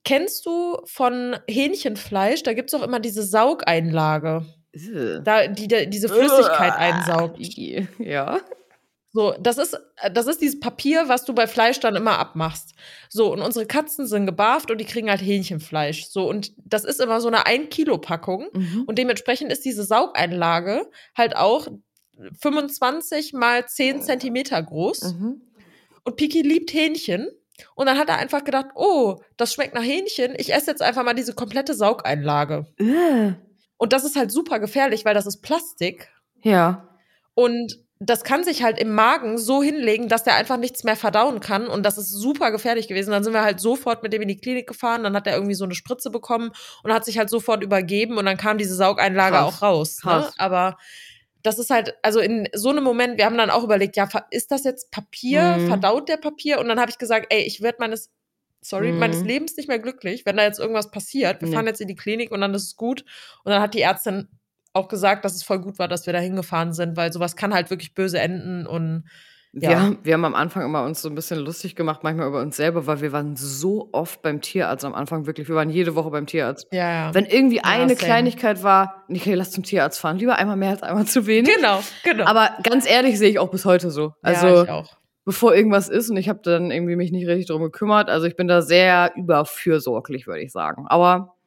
Kennst 0.03 0.45
du 0.45 0.77
von 0.85 1.35
Hähnchenfleisch, 1.47 2.43
da 2.43 2.53
gibt's 2.53 2.73
auch 2.75 2.83
immer 2.83 2.99
diese 2.99 3.23
Saugeinlage, 3.23 4.45
Äh. 4.73 5.21
da, 5.23 5.47
die, 5.47 5.67
die 5.67 5.89
diese 5.89 6.09
Flüssigkeit 6.09 6.73
einsaugt. 6.77 7.37
Ja. 7.99 8.39
So, 9.15 9.33
das 9.39 9.57
ist, 9.57 9.79
das 10.11 10.27
ist 10.27 10.41
dieses 10.41 10.59
Papier, 10.59 11.07
was 11.07 11.23
du 11.23 11.33
bei 11.33 11.47
Fleisch 11.47 11.79
dann 11.79 11.95
immer 11.95 12.19
abmachst. 12.19 12.75
So, 13.07 13.31
und 13.31 13.39
unsere 13.39 13.65
Katzen 13.65 14.07
sind 14.07 14.25
gebarft 14.25 14.71
und 14.71 14.77
die 14.77 14.83
kriegen 14.83 15.09
halt 15.09 15.21
Hähnchenfleisch. 15.21 16.07
So, 16.07 16.27
und 16.27 16.51
das 16.57 16.83
ist 16.83 16.99
immer 16.99 17.21
so 17.21 17.29
eine 17.29 17.45
1-Kilo-Packung. 17.45 18.49
Mhm. 18.51 18.83
Und 18.85 18.97
dementsprechend 18.97 19.53
ist 19.53 19.63
diese 19.63 19.85
Saugeinlage 19.85 20.91
halt 21.17 21.37
auch 21.37 21.69
25 22.41 23.31
mal 23.31 23.65
10 23.65 24.01
Zentimeter 24.01 24.61
groß. 24.61 25.13
Mhm. 25.13 25.41
Und 26.03 26.17
Piki 26.17 26.41
liebt 26.41 26.73
Hähnchen. 26.73 27.29
Und 27.73 27.85
dann 27.85 27.97
hat 27.97 28.09
er 28.09 28.17
einfach 28.17 28.43
gedacht, 28.43 28.71
oh, 28.75 29.21
das 29.37 29.53
schmeckt 29.53 29.75
nach 29.75 29.81
Hähnchen. 29.81 30.33
Ich 30.37 30.53
esse 30.53 30.71
jetzt 30.71 30.81
einfach 30.81 31.05
mal 31.05 31.13
diese 31.13 31.33
komplette 31.33 31.73
Saugeinlage. 31.73 32.65
Äh. 32.79 33.31
Und 33.77 33.93
das 33.93 34.03
ist 34.03 34.17
halt 34.17 34.33
super 34.33 34.59
gefährlich, 34.59 35.05
weil 35.05 35.13
das 35.13 35.25
ist 35.25 35.41
Plastik. 35.41 36.09
Ja. 36.43 36.89
Und 37.33 37.84
das 37.99 38.23
kann 38.25 38.43
sich 38.43 38.61
halt 38.61 38.77
im 38.77 38.93
Magen 38.93 39.37
so 39.37 39.63
hinlegen, 39.63 40.09
dass 40.09 40.23
der 40.25 40.35
einfach 40.35 40.57
nichts 40.57 40.83
mehr 40.83 40.97
verdauen 40.97 41.39
kann. 41.39 41.67
Und 41.67 41.83
das 41.83 41.97
ist 41.97 42.11
super 42.11 42.51
gefährlich 42.51 42.87
gewesen. 42.89 43.11
Dann 43.11 43.23
sind 43.23 43.31
wir 43.33 43.43
halt 43.43 43.61
sofort 43.61 44.03
mit 44.03 44.11
dem 44.11 44.21
in 44.21 44.27
die 44.27 44.37
Klinik 44.37 44.67
gefahren. 44.67 45.03
Dann 45.03 45.15
hat 45.15 45.27
er 45.27 45.33
irgendwie 45.35 45.55
so 45.55 45.63
eine 45.63 45.75
Spritze 45.75 46.09
bekommen 46.09 46.51
und 46.83 46.93
hat 46.93 47.05
sich 47.05 47.17
halt 47.17 47.29
sofort 47.29 47.63
übergeben. 47.63 48.17
Und 48.17 48.25
dann 48.25 48.35
kam 48.37 48.57
diese 48.57 48.75
Saugeinlage 48.75 49.37
Krass. 49.37 49.55
auch 49.55 49.61
raus. 49.61 49.99
Ne? 50.03 50.29
Aber 50.37 50.77
das 51.41 51.57
ist 51.57 51.69
halt, 51.69 51.93
also 52.01 52.19
in 52.19 52.49
so 52.53 52.69
einem 52.69 52.83
Moment, 52.83 53.17
wir 53.17 53.25
haben 53.25 53.37
dann 53.37 53.49
auch 53.49 53.63
überlegt, 53.63 53.95
ja, 53.95 54.09
ist 54.29 54.51
das 54.51 54.65
jetzt 54.65 54.91
Papier? 54.91 55.55
Mhm. 55.57 55.67
Verdaut 55.67 56.09
der 56.09 56.17
Papier? 56.17 56.59
Und 56.59 56.67
dann 56.67 56.79
habe 56.81 56.91
ich 56.91 56.97
gesagt, 56.97 57.27
ey, 57.29 57.43
ich 57.43 57.61
werde 57.61 57.77
meines, 57.79 58.09
sorry, 58.61 58.91
Mhm. 58.91 58.99
meines 58.99 59.21
Lebens 59.21 59.55
nicht 59.55 59.69
mehr 59.69 59.79
glücklich, 59.79 60.25
wenn 60.25 60.35
da 60.35 60.43
jetzt 60.43 60.59
irgendwas 60.59 60.91
passiert. 60.91 61.39
Wir 61.41 61.47
Nee. 61.47 61.53
fahren 61.55 61.67
jetzt 61.67 61.79
in 61.81 61.87
die 61.87 61.95
Klinik 61.95 62.31
und 62.31 62.41
dann 62.41 62.53
ist 62.55 62.63
es 62.63 62.75
gut. 62.75 63.05
Und 63.45 63.51
dann 63.53 63.61
hat 63.61 63.73
die 63.73 63.81
Ärztin 63.81 64.27
auch 64.75 64.87
gesagt, 64.87 65.25
dass 65.25 65.33
es 65.35 65.43
voll 65.43 65.59
gut 65.59 65.79
war, 65.79 65.87
dass 65.87 66.05
wir 66.05 66.13
da 66.13 66.19
hingefahren 66.19 66.73
sind, 66.73 66.97
weil 66.97 67.11
sowas 67.13 67.35
kann 67.35 67.53
halt 67.53 67.69
wirklich 67.69 67.93
böse 67.93 68.19
enden 68.19 68.65
und 68.67 69.05
Wir, 69.57 69.71
Ja. 69.71 69.79
haben, 69.79 69.99
wir 70.03 70.13
haben 70.15 70.25
am 70.25 70.35
Anfang 70.35 70.63
immer 70.65 70.83
uns 70.83 71.01
so 71.01 71.07
ein 71.07 71.15
bisschen 71.15 71.39
lustig 71.39 71.77
gemacht, 71.77 72.01
manchmal 72.03 72.27
über 72.27 72.41
uns 72.41 72.57
selber, 72.57 72.87
weil 72.87 72.99
wir 72.99 73.13
waren 73.13 73.37
so 73.37 73.87
oft 73.93 74.21
beim 74.21 74.41
Tierarzt 74.41 74.83
am 74.83 74.93
Anfang 74.93 75.27
wirklich. 75.27 75.47
Wir 75.47 75.55
waren 75.55 75.69
jede 75.69 75.95
Woche 75.95 76.09
beim 76.11 76.25
Tierarzt. 76.25 76.67
ja, 76.73 76.91
ja. 77.07 77.13
Wenn 77.13 77.25
irgendwie 77.25 77.61
eine 77.61 77.95
same. 77.95 77.95
Kleinigkeit 77.95 78.63
war, 78.63 79.05
okay, 79.09 79.33
lass 79.33 79.51
zum 79.51 79.63
Tierarzt 79.63 79.97
fahren. 80.01 80.17
Lieber 80.17 80.35
einmal 80.35 80.57
mehr 80.57 80.71
als 80.71 80.83
einmal 80.83 81.05
zu 81.05 81.25
wenig. 81.25 81.55
genau, 81.55 81.79
genau. 82.03 82.25
Aber 82.25 82.49
ganz 82.63 82.85
ehrlich 82.85 83.17
sehe 83.17 83.29
ich 83.29 83.39
auch 83.39 83.49
bis 83.49 83.63
heute 83.63 83.91
so. 83.91 84.11
Also 84.21 84.47
ja, 84.47 84.63
ich 84.63 84.69
auch. 84.69 84.97
bevor 85.23 85.55
irgendwas 85.55 85.87
ist 85.87 86.09
und 86.09 86.17
ich 86.17 86.27
habe 86.27 86.41
dann 86.43 86.69
irgendwie 86.69 86.97
mich 86.97 87.13
nicht 87.13 87.25
richtig 87.25 87.47
drum 87.47 87.61
gekümmert. 87.63 88.09
Also 88.09 88.27
ich 88.27 88.35
bin 88.35 88.49
da 88.49 88.61
sehr 88.61 89.13
überfürsorglich, 89.15 90.27
würde 90.27 90.41
ich 90.41 90.51
sagen. 90.51 90.85
Aber 90.89 91.37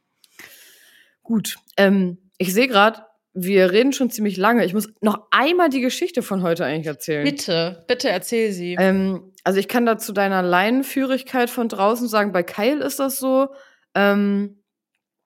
gut. 1.23 1.57
Ähm, 1.77 2.17
ich 2.39 2.55
sehe 2.55 2.69
gerade, 2.69 3.03
wir 3.43 3.73
reden 3.73 3.93
schon 3.93 4.11
ziemlich 4.11 4.37
lange. 4.37 4.65
Ich 4.65 4.75
muss 4.75 4.89
noch 5.01 5.29
einmal 5.31 5.69
die 5.69 5.81
Geschichte 5.81 6.23
von 6.23 6.43
heute 6.43 6.65
eigentlich 6.65 6.87
erzählen. 6.87 7.25
Bitte, 7.25 7.85
bitte 7.87 8.09
erzähl 8.09 8.53
sie. 8.53 8.77
Ähm, 8.79 9.33
also 9.45 9.59
ich 9.61 9.69
kann 9.69 9.87
da 9.87 9.99
zu 9.99 10.13
deiner 10.13 10.43
Leinenführigkeit 10.43 11.51
von 11.51 11.69
draußen 11.69 12.09
sagen, 12.09 12.33
bei 12.33 12.43
Kyle 12.43 12.83
ist 12.83 12.99
das 12.99 13.19
so. 13.19 13.49
Ähm, 13.95 14.63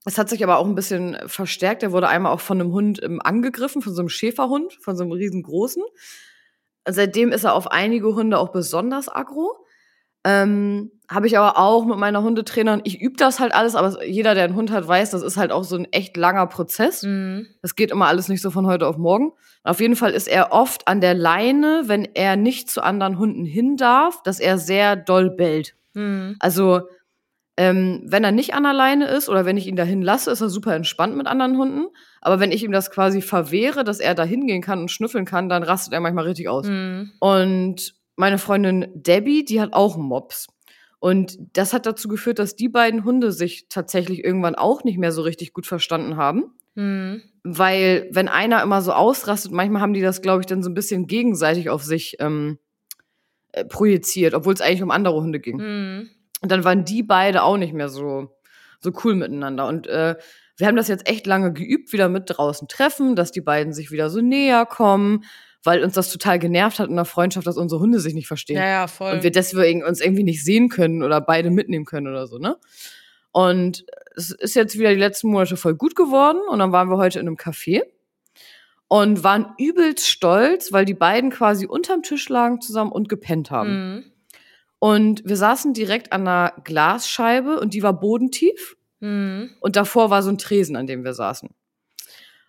es 0.05 0.19
hat 0.19 0.29
sich 0.29 0.43
aber 0.43 0.59
auch 0.59 0.67
ein 0.67 0.75
bisschen 0.75 1.17
verstärkt. 1.27 1.83
Er 1.83 1.93
wurde 1.93 2.09
einmal 2.09 2.33
auch 2.33 2.41
von 2.41 2.61
einem 2.61 2.73
Hund 2.73 3.03
ähm, 3.03 3.21
angegriffen, 3.23 3.83
von 3.83 3.95
so 3.95 4.03
einem 4.03 4.09
Schäferhund, 4.09 4.75
von 4.81 4.97
so 4.97 5.05
einem 5.05 5.13
riesengroßen. 5.13 5.83
Seitdem 6.89 7.31
ist 7.31 7.45
er 7.45 7.55
auf 7.55 7.71
einige 7.71 8.15
Hunde 8.15 8.39
auch 8.39 8.51
besonders 8.51 9.09
aggro. 9.09 9.65
Ähm, 10.25 10.91
Habe 11.13 11.27
ich 11.27 11.37
aber 11.37 11.59
auch 11.59 11.85
mit 11.85 11.99
meiner 11.99 12.23
Hundetrainerin, 12.23 12.81
ich 12.85 13.01
übe 13.01 13.17
das 13.17 13.39
halt 13.41 13.55
alles, 13.55 13.75
aber 13.75 14.05
jeder, 14.05 14.35
der 14.35 14.45
einen 14.45 14.55
Hund 14.55 14.71
hat, 14.71 14.87
weiß, 14.87 15.11
das 15.11 15.23
ist 15.23 15.37
halt 15.37 15.53
auch 15.53 15.65
so 15.65 15.77
ein 15.77 15.87
echt 15.93 16.17
langer 16.17 16.47
Prozess. 16.47 17.03
Mhm. 17.03 17.47
Das 17.61 17.77
geht 17.77 17.91
immer 17.91 18.07
alles 18.07 18.29
nicht 18.29 18.41
so 18.41 18.51
von 18.51 18.67
heute 18.67 18.87
auf 18.87 18.97
morgen. 18.97 19.33
Auf 19.65 19.81
jeden 19.81 19.97
Fall 19.97 20.13
ist 20.13 20.27
er 20.27 20.53
oft 20.53 20.89
an 20.89 21.01
der 21.01 21.15
Leine, 21.15 21.83
wenn 21.87 22.09
er 22.15 22.37
nicht 22.37 22.71
zu 22.71 22.83
anderen 22.83 23.19
Hunden 23.19 23.45
hin 23.45 23.77
darf, 23.77 24.23
dass 24.23 24.41
er 24.41 24.59
sehr 24.59 24.97
doll 24.97 25.31
bellt. 25.31 25.75
Mhm. 25.95 26.37
Also, 26.41 26.83
ähm, 27.57 28.03
wenn 28.07 28.25
er 28.25 28.33
nicht 28.33 28.55
an 28.55 28.63
der 28.63 28.73
Leine 28.73 29.07
ist 29.07 29.29
oder 29.29 29.45
wenn 29.45 29.59
ich 29.59 29.67
ihn 29.67 29.77
dahin 29.77 30.01
lasse, 30.01 30.31
ist 30.31 30.41
er 30.41 30.49
super 30.49 30.75
entspannt 30.75 31.17
mit 31.17 31.27
anderen 31.27 31.59
Hunden. 31.59 31.89
Aber 32.23 32.41
wenn 32.41 32.51
ich 32.51 32.65
ihm 32.65 32.73
das 32.73 32.91
quasi 32.91 33.21
verwehre, 33.21 33.85
dass 33.85 34.01
er 34.01 34.15
da 34.15 34.25
hingehen 34.25 34.63
kann 34.63 34.81
und 34.81 34.91
schnüffeln 34.91 35.27
kann, 35.27 35.49
dann 35.49 35.63
rastet 35.63 35.93
er 35.93 36.01
manchmal 36.01 36.25
richtig 36.25 36.49
aus. 36.49 36.67
Mhm. 36.67 37.13
Und 37.21 37.95
meine 38.17 38.39
Freundin 38.39 38.89
Debbie, 38.95 39.45
die 39.45 39.61
hat 39.61 39.75
auch 39.75 39.97
Mops. 39.97 40.49
Und 41.03 41.37
das 41.55 41.73
hat 41.73 41.85
dazu 41.85 42.07
geführt, 42.07 42.39
dass 42.39 42.55
die 42.55 42.69
beiden 42.69 43.05
Hunde 43.05 43.33
sich 43.33 43.67
tatsächlich 43.69 44.23
irgendwann 44.23 44.55
auch 44.55 44.85
nicht 44.85 44.99
mehr 44.99 45.11
so 45.11 45.23
richtig 45.23 45.53
gut 45.53 45.67
verstanden 45.67 46.17
haben. 46.17 46.53
Mhm. 46.77 47.23
Weil, 47.43 48.09
wenn 48.13 48.29
einer 48.29 48.63
immer 48.63 48.83
so 48.83 48.93
ausrastet, 48.93 49.51
manchmal 49.51 49.83
haben 49.83 49.95
die 49.95 50.01
das, 50.01 50.23
glaube 50.23 50.43
ich, 50.43 50.47
dann 50.47 50.63
so 50.63 50.71
ein 50.71 50.75
bisschen 50.75 51.09
gegenseitig 51.09 51.71
auf 51.71 51.83
sich 51.83 52.19
ähm, 52.21 52.61
äh, 53.51 53.65
projiziert, 53.65 54.33
obwohl 54.33 54.55
es 54.55 54.61
eigentlich 54.61 54.85
um 54.85 54.93
andere 54.93 55.21
Hunde 55.21 55.41
ging. 55.41 55.57
Mhm. 55.57 56.11
Und 56.41 56.53
dann 56.53 56.63
waren 56.63 56.85
die 56.85 57.03
beide 57.03 57.43
auch 57.43 57.57
nicht 57.57 57.75
mehr 57.75 57.89
so, 57.89 58.37
so 58.79 58.93
cool 59.03 59.17
miteinander. 59.17 59.67
Und 59.67 59.89
äh, 59.89 60.15
wir 60.57 60.67
haben 60.69 60.77
das 60.77 60.87
jetzt 60.87 61.09
echt 61.09 61.27
lange 61.27 61.53
geübt, 61.53 61.93
wieder 61.93 62.09
mit 62.09 62.27
draußen 62.29 62.69
treffen, 62.69 63.17
dass 63.17 63.33
die 63.33 63.41
beiden 63.41 63.73
sich 63.73 63.91
wieder 63.91 64.09
so 64.09 64.21
näher 64.21 64.67
kommen. 64.67 65.25
Weil 65.65 65.83
uns 65.83 65.95
das 65.95 66.11
total 66.11 66.39
genervt 66.39 66.79
hat 66.79 66.89
in 66.89 66.97
der 66.97 67.05
Freundschaft, 67.05 67.47
dass 67.47 67.57
unsere 67.57 67.81
Hunde 67.81 68.01
sich 68.01 68.15
nicht 68.15 68.27
verstehen. 68.27 68.57
Ja, 68.57 68.67
ja, 68.67 68.87
voll. 68.87 69.13
Und 69.13 69.23
wir 69.23 69.31
deswegen 69.31 69.85
uns 69.85 70.01
irgendwie 70.01 70.25
nicht 70.25 70.45
sehen 70.45 70.69
können 70.69 71.03
oder 71.03 71.21
beide 71.21 71.51
mitnehmen 71.51 71.85
können 71.85 72.09
oder 72.09 72.27
so, 72.27 72.39
ne? 72.39 72.57
Und 73.31 73.87
es 74.15 74.31
ist 74.31 74.55
jetzt 74.55 74.79
wieder 74.79 74.91
die 74.91 75.01
letzten 75.01 75.29
Monate 75.29 75.57
voll 75.57 75.75
gut 75.75 75.97
geworden 75.97 76.41
und 76.51 76.59
dann 76.59 76.73
waren 76.73 76.91
wir 76.91 76.99
heute 76.99 77.19
in 77.19 77.27
einem 77.27 77.37
Café 77.37 77.83
und 78.89 79.25
waren 79.25 79.55
übelst 79.57 80.07
stolz, 80.07 80.71
weil 80.71 80.85
die 80.85 80.93
beiden 80.93 81.31
quasi 81.31 81.67
unterm 81.67 82.03
Tisch 82.03 82.29
lagen 82.29 82.61
zusammen 82.61 82.93
und 82.93 83.09
gepennt 83.09 83.51
haben. 83.51 83.95
Mhm. 83.95 84.05
Und 84.79 85.23
wir 85.25 85.37
saßen 85.37 85.73
direkt 85.73 86.13
an 86.13 86.23
einer 86.23 86.53
Glasscheibe 86.65 87.59
und 87.59 87.73
die 87.73 87.83
war 87.83 87.99
bodentief. 87.99 88.77
Mhm. 89.01 89.51
Und 89.61 89.77
davor 89.77 90.11
war 90.11 90.23
so 90.23 90.29
ein 90.29 90.39
Tresen, 90.39 90.77
an 90.77 90.87
dem 90.87 91.05
wir 91.05 91.15
saßen. 91.15 91.49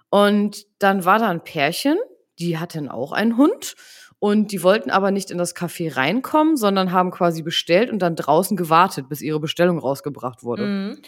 Und 0.10 0.66
dann 0.80 1.06
war 1.06 1.20
da 1.20 1.30
ein 1.30 1.44
Pärchen, 1.44 1.98
die 2.40 2.58
hatten 2.58 2.90
auch 2.90 3.12
einen 3.12 3.38
Hund. 3.38 3.76
Und 4.20 4.54
die 4.54 4.64
wollten 4.64 4.90
aber 4.90 5.12
nicht 5.12 5.32
in 5.32 5.38
das 5.38 5.54
Café 5.54 5.98
reinkommen, 5.98 6.56
sondern 6.56 6.94
haben 6.94 7.12
quasi 7.12 7.42
bestellt 7.42 7.90
und 7.90 8.00
dann 8.00 8.16
draußen 8.16 8.56
gewartet, 8.56 9.10
bis 9.10 9.22
ihre 9.22 9.42
Bestellung 9.42 9.78
rausgebracht 9.80 10.44
wurde. 10.44 10.66
Mhm. 10.66 11.02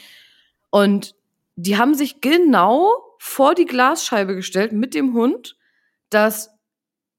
Und 0.69 1.15
die 1.55 1.77
haben 1.77 1.93
sich 1.93 2.19
genau 2.19 2.91
vor 3.17 3.55
die 3.55 3.65
Glasscheibe 3.65 4.35
gestellt 4.35 4.73
mit 4.73 4.93
dem 4.93 5.13
Hund, 5.13 5.55
dass 6.09 6.49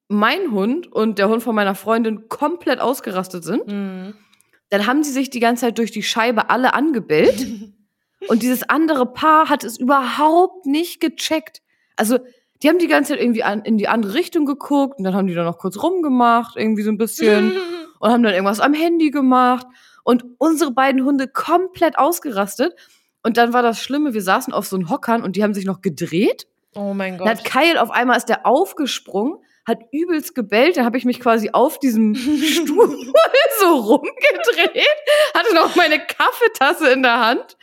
mein 0.08 0.50
Hund 0.50 0.92
und 0.92 1.18
der 1.18 1.28
Hund 1.28 1.42
von 1.42 1.54
meiner 1.54 1.74
Freundin 1.74 2.28
komplett 2.28 2.80
ausgerastet 2.80 3.44
sind. 3.44 3.66
Mhm. 3.66 4.14
Dann 4.68 4.86
haben 4.86 5.02
sie 5.02 5.12
sich 5.12 5.30
die 5.30 5.40
ganze 5.40 5.62
Zeit 5.62 5.78
durch 5.78 5.90
die 5.90 6.02
Scheibe 6.02 6.50
alle 6.50 6.74
angebellt. 6.74 7.46
und 8.28 8.42
dieses 8.42 8.68
andere 8.68 9.06
Paar 9.06 9.48
hat 9.48 9.64
es 9.64 9.78
überhaupt 9.78 10.66
nicht 10.66 11.00
gecheckt. 11.00 11.62
Also, 11.96 12.18
die 12.62 12.68
haben 12.68 12.78
die 12.78 12.88
ganze 12.88 13.12
Zeit 13.12 13.20
irgendwie 13.20 13.42
an, 13.42 13.62
in 13.62 13.78
die 13.78 13.88
andere 13.88 14.14
Richtung 14.14 14.46
geguckt 14.46 14.98
und 14.98 15.04
dann 15.04 15.14
haben 15.14 15.26
die 15.26 15.34
da 15.34 15.44
noch 15.44 15.58
kurz 15.58 15.82
rumgemacht, 15.82 16.56
irgendwie 16.56 16.82
so 16.82 16.90
ein 16.90 16.98
bisschen 16.98 17.52
und 18.00 18.10
haben 18.10 18.22
dann 18.22 18.32
irgendwas 18.32 18.60
am 18.60 18.74
Handy 18.74 19.10
gemacht 19.10 19.66
und 20.04 20.24
unsere 20.38 20.70
beiden 20.70 21.04
Hunde 21.04 21.28
komplett 21.28 21.98
ausgerastet. 21.98 22.74
Und 23.22 23.36
dann 23.36 23.52
war 23.52 23.62
das 23.62 23.80
Schlimme, 23.80 24.14
wir 24.14 24.22
saßen 24.22 24.52
auf 24.52 24.66
so 24.66 24.76
einen 24.76 24.88
Hockern 24.88 25.22
und 25.22 25.34
die 25.34 25.42
haben 25.42 25.52
sich 25.52 25.64
noch 25.64 25.80
gedreht. 25.80 26.46
Oh 26.76 26.94
mein 26.94 27.18
Dann 27.18 27.28
hat 27.28 27.44
Gott. 27.44 27.52
Kyle 27.52 27.82
auf 27.82 27.90
einmal 27.90 28.16
ist 28.16 28.28
der 28.28 28.46
aufgesprungen, 28.46 29.38
hat 29.66 29.80
übelst 29.90 30.34
gebellt, 30.34 30.76
dann 30.76 30.84
habe 30.84 30.96
ich 30.96 31.04
mich 31.04 31.18
quasi 31.18 31.50
auf 31.52 31.80
diesem 31.80 32.14
Stuhl 32.14 32.88
so 33.60 33.74
rumgedreht, 33.74 34.86
hatte 35.34 35.54
noch 35.54 35.74
meine 35.74 35.98
Kaffeetasse 35.98 36.90
in 36.90 37.02
der 37.02 37.18
Hand. 37.18 37.56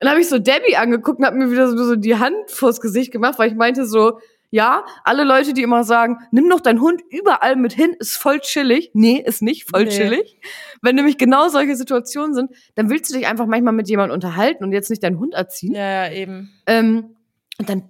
Dann 0.00 0.10
habe 0.10 0.20
ich 0.20 0.28
so 0.28 0.38
Debbie 0.38 0.76
angeguckt 0.76 1.18
und 1.18 1.24
habe 1.26 1.36
mir 1.36 1.50
wieder 1.50 1.68
so, 1.70 1.76
so 1.84 1.96
die 1.96 2.16
Hand 2.16 2.50
vors 2.50 2.80
Gesicht 2.80 3.12
gemacht, 3.12 3.38
weil 3.38 3.48
ich 3.50 3.56
meinte 3.56 3.86
so, 3.86 4.18
ja, 4.50 4.84
alle 5.04 5.24
Leute, 5.24 5.52
die 5.54 5.62
immer 5.62 5.82
sagen, 5.84 6.18
nimm 6.30 6.48
doch 6.48 6.60
deinen 6.60 6.80
Hund 6.80 7.02
überall 7.10 7.56
mit 7.56 7.72
hin, 7.72 7.96
ist 7.98 8.16
voll 8.16 8.38
chillig. 8.40 8.90
Nee, 8.94 9.22
ist 9.24 9.42
nicht 9.42 9.68
voll 9.68 9.84
Nee. 9.84 9.90
chillig. 9.90 10.38
Wenn 10.82 10.94
nämlich 10.96 11.18
genau 11.18 11.48
solche 11.48 11.74
Situationen 11.76 12.32
sind, 12.34 12.50
dann 12.74 12.88
willst 12.88 13.10
du 13.10 13.14
dich 13.18 13.26
einfach 13.26 13.46
manchmal 13.46 13.72
mit 13.72 13.88
jemandem 13.88 14.14
unterhalten 14.14 14.62
und 14.64 14.72
jetzt 14.72 14.88
nicht 14.88 15.02
deinen 15.02 15.18
Hund 15.18 15.34
erziehen. 15.34 15.74
Ja, 15.74 16.06
ja, 16.06 16.12
eben. 16.12 16.52
Ähm, 16.66 17.16
und 17.58 17.68
dann, 17.68 17.82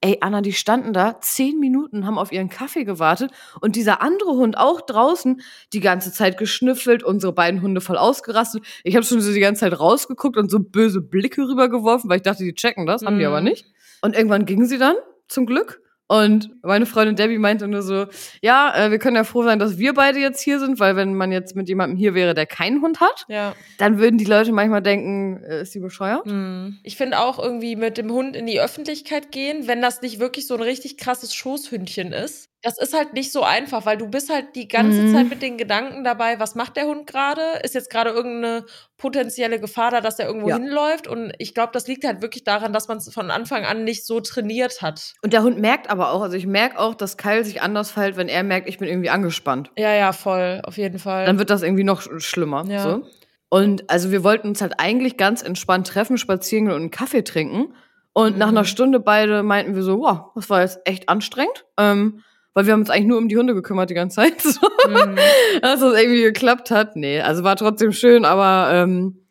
ey, 0.00 0.18
Anna, 0.20 0.40
die 0.40 0.52
standen 0.52 0.92
da 0.92 1.20
zehn 1.20 1.58
Minuten, 1.58 2.06
haben 2.06 2.18
auf 2.18 2.32
ihren 2.32 2.48
Kaffee 2.48 2.84
gewartet 2.84 3.30
und 3.60 3.76
dieser 3.76 4.00
andere 4.02 4.30
Hund 4.32 4.56
auch 4.56 4.80
draußen 4.80 5.40
die 5.72 5.80
ganze 5.80 6.12
Zeit 6.12 6.38
geschnüffelt, 6.38 7.02
unsere 7.02 7.32
beiden 7.32 7.62
Hunde 7.62 7.80
voll 7.80 7.98
ausgerastet. 7.98 8.64
Ich 8.84 8.94
habe 8.96 9.04
schon 9.04 9.20
so 9.20 9.32
die 9.32 9.40
ganze 9.40 9.60
Zeit 9.60 9.78
rausgeguckt 9.78 10.36
und 10.36 10.50
so 10.50 10.60
böse 10.60 11.00
Blicke 11.00 11.42
rübergeworfen, 11.48 12.08
weil 12.08 12.16
ich 12.18 12.22
dachte, 12.22 12.44
die 12.44 12.54
checken 12.54 12.86
das, 12.86 13.02
haben 13.04 13.18
die 13.18 13.24
Mhm. 13.24 13.28
aber 13.28 13.40
nicht. 13.40 13.66
Und 14.00 14.14
irgendwann 14.14 14.44
gingen 14.44 14.66
sie 14.66 14.78
dann, 14.78 14.94
zum 15.26 15.46
Glück. 15.46 15.82
Und 16.08 16.50
meine 16.62 16.86
Freundin 16.86 17.16
Debbie 17.16 17.36
meinte 17.38 17.68
nur 17.68 17.82
so, 17.82 18.06
ja, 18.40 18.74
äh, 18.74 18.90
wir 18.90 18.98
können 18.98 19.16
ja 19.16 19.24
froh 19.24 19.42
sein, 19.42 19.58
dass 19.58 19.76
wir 19.76 19.92
beide 19.92 20.18
jetzt 20.18 20.40
hier 20.40 20.58
sind, 20.58 20.80
weil 20.80 20.96
wenn 20.96 21.12
man 21.14 21.30
jetzt 21.32 21.54
mit 21.54 21.68
jemandem 21.68 21.98
hier 21.98 22.14
wäre, 22.14 22.32
der 22.32 22.46
keinen 22.46 22.80
Hund 22.80 23.00
hat, 23.00 23.26
Ja. 23.28 23.54
dann 23.76 23.98
würden 23.98 24.16
die 24.16 24.24
Leute 24.24 24.52
manchmal 24.52 24.80
denken, 24.82 25.42
äh, 25.44 25.60
ist 25.62 25.74
die 25.74 25.80
bescheuert? 25.80 26.24
Hm. 26.24 26.78
Ich 26.82 26.96
finde 26.96 27.18
auch 27.18 27.38
irgendwie 27.38 27.76
mit 27.76 27.98
dem 27.98 28.10
Hund 28.10 28.36
in 28.36 28.46
die 28.46 28.58
Öffentlichkeit 28.58 29.30
gehen, 29.32 29.68
wenn 29.68 29.82
das 29.82 30.00
nicht 30.00 30.18
wirklich 30.18 30.46
so 30.46 30.54
ein 30.54 30.62
richtig 30.62 30.96
krasses 30.96 31.34
Schoßhündchen 31.34 32.12
ist. 32.12 32.48
Das 32.62 32.76
ist 32.76 32.92
halt 32.92 33.12
nicht 33.12 33.30
so 33.30 33.44
einfach, 33.44 33.86
weil 33.86 33.96
du 33.96 34.08
bist 34.08 34.30
halt 34.30 34.56
die 34.56 34.66
ganze 34.66 35.02
Mhm. 35.02 35.14
Zeit 35.14 35.28
mit 35.28 35.42
den 35.42 35.58
Gedanken 35.58 36.02
dabei, 36.02 36.40
was 36.40 36.56
macht 36.56 36.76
der 36.76 36.86
Hund 36.86 37.06
gerade? 37.06 37.40
Ist 37.62 37.74
jetzt 37.76 37.88
gerade 37.88 38.10
irgendeine 38.10 38.64
potenzielle 38.96 39.60
Gefahr 39.60 39.92
da, 39.92 40.00
dass 40.00 40.18
er 40.18 40.26
irgendwo 40.26 40.48
Ja. 40.48 40.56
hinläuft? 40.56 41.06
Und 41.06 41.32
ich 41.38 41.54
glaube, 41.54 41.70
das 41.72 41.86
liegt 41.86 42.04
halt 42.04 42.20
wirklich 42.20 42.42
daran, 42.42 42.72
dass 42.72 42.88
man 42.88 42.98
es 42.98 43.12
von 43.14 43.30
Anfang 43.30 43.64
an 43.64 43.84
nicht 43.84 44.04
so 44.04 44.20
trainiert 44.20 44.82
hat. 44.82 45.14
Und 45.22 45.32
der 45.32 45.42
Hund 45.44 45.58
merkt 45.60 45.88
aber 45.88 46.10
auch, 46.10 46.20
also 46.22 46.36
ich 46.36 46.46
merke 46.46 46.78
auch, 46.80 46.94
dass 46.96 47.16
Kyle 47.16 47.44
sich 47.44 47.62
anders 47.62 47.92
verhält, 47.92 48.16
wenn 48.16 48.28
er 48.28 48.42
merkt, 48.42 48.68
ich 48.68 48.78
bin 48.78 48.88
irgendwie 48.88 49.10
angespannt. 49.10 49.70
Ja, 49.78 49.92
ja, 49.94 50.12
voll, 50.12 50.60
auf 50.64 50.76
jeden 50.78 50.98
Fall. 50.98 51.26
Dann 51.26 51.38
wird 51.38 51.50
das 51.50 51.62
irgendwie 51.62 51.84
noch 51.84 52.00
sch- 52.02 52.20
schlimmer. 52.20 52.64
Ja. 52.66 52.82
So. 52.82 53.02
Und 53.50 53.88
also 53.88 54.10
wir 54.10 54.24
wollten 54.24 54.48
uns 54.48 54.60
halt 54.60 54.74
eigentlich 54.78 55.16
ganz 55.16 55.42
entspannt 55.42 55.86
treffen, 55.86 56.18
spazieren 56.18 56.66
gehen 56.66 56.74
und 56.74 56.80
einen 56.82 56.90
Kaffee 56.90 57.22
trinken. 57.22 57.72
Und 58.14 58.36
nach 58.36 58.50
Mhm. 58.50 58.56
einer 58.58 58.64
Stunde 58.64 58.98
beide 58.98 59.44
meinten 59.44 59.76
wir 59.76 59.82
so, 59.84 60.00
wow, 60.00 60.32
das 60.34 60.50
war 60.50 60.62
jetzt 60.62 60.80
echt 60.86 61.08
anstrengend. 61.08 61.64
Ähm, 61.78 62.24
weil 62.54 62.66
wir 62.66 62.72
haben 62.72 62.80
uns 62.80 62.90
eigentlich 62.90 63.06
nur 63.08 63.18
um 63.18 63.28
die 63.28 63.36
Hunde 63.36 63.54
gekümmert 63.54 63.90
die 63.90 63.94
ganze 63.94 64.16
Zeit. 64.16 64.34
So. 64.42 64.66
Mhm. 64.88 65.16
Dass 65.62 65.80
das 65.80 65.98
irgendwie 66.00 66.22
geklappt 66.22 66.70
hat. 66.70 66.96
Nee, 66.96 67.20
also 67.20 67.44
war 67.44 67.56
trotzdem 67.56 67.92
schön, 67.92 68.24
aber 68.24 68.70
ähm, 68.72 69.24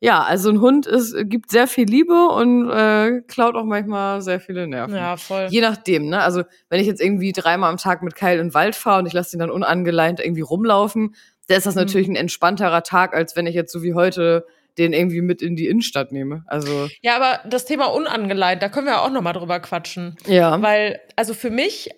ja, 0.00 0.20
also 0.22 0.50
ein 0.50 0.60
Hund 0.60 0.86
ist, 0.86 1.14
gibt 1.30 1.50
sehr 1.50 1.68
viel 1.68 1.86
Liebe 1.86 2.26
und 2.28 2.68
äh, 2.70 3.20
klaut 3.28 3.54
auch 3.54 3.64
manchmal 3.64 4.20
sehr 4.20 4.40
viele 4.40 4.66
Nerven. 4.66 4.96
Ja, 4.96 5.16
voll. 5.16 5.46
Je 5.50 5.60
nachdem, 5.60 6.08
ne? 6.08 6.20
Also, 6.20 6.42
wenn 6.68 6.80
ich 6.80 6.88
jetzt 6.88 7.00
irgendwie 7.00 7.30
dreimal 7.32 7.70
am 7.70 7.76
Tag 7.76 8.02
mit 8.02 8.16
Kyle 8.16 8.32
in 8.40 8.48
den 8.48 8.54
Wald 8.54 8.74
fahre 8.74 8.98
und 8.98 9.06
ich 9.06 9.12
lasse 9.12 9.36
ihn 9.36 9.38
dann 9.38 9.50
unangeleint 9.50 10.18
irgendwie 10.18 10.40
rumlaufen, 10.40 11.14
dann 11.46 11.56
ist 11.58 11.66
das 11.66 11.76
Mhm. 11.76 11.80
natürlich 11.82 12.08
ein 12.08 12.16
entspannterer 12.16 12.82
Tag, 12.82 13.14
als 13.14 13.36
wenn 13.36 13.46
ich 13.46 13.54
jetzt 13.54 13.72
so 13.72 13.82
wie 13.84 13.94
heute 13.94 14.44
den 14.76 14.92
irgendwie 14.92 15.20
mit 15.20 15.40
in 15.40 15.54
die 15.54 15.68
Innenstadt 15.68 16.10
nehme. 16.10 16.42
Also, 16.48 16.88
Ja, 17.02 17.14
aber 17.14 17.48
das 17.48 17.64
Thema 17.64 17.86
unangeleint, 17.86 18.60
da 18.62 18.68
können 18.68 18.86
wir 18.88 19.02
auch 19.02 19.10
noch 19.10 19.22
mal 19.22 19.32
drüber 19.34 19.60
quatschen. 19.60 20.16
ja. 20.26 20.60
Weil, 20.60 20.98
also 21.14 21.32
für 21.32 21.50
mich, 21.50 21.90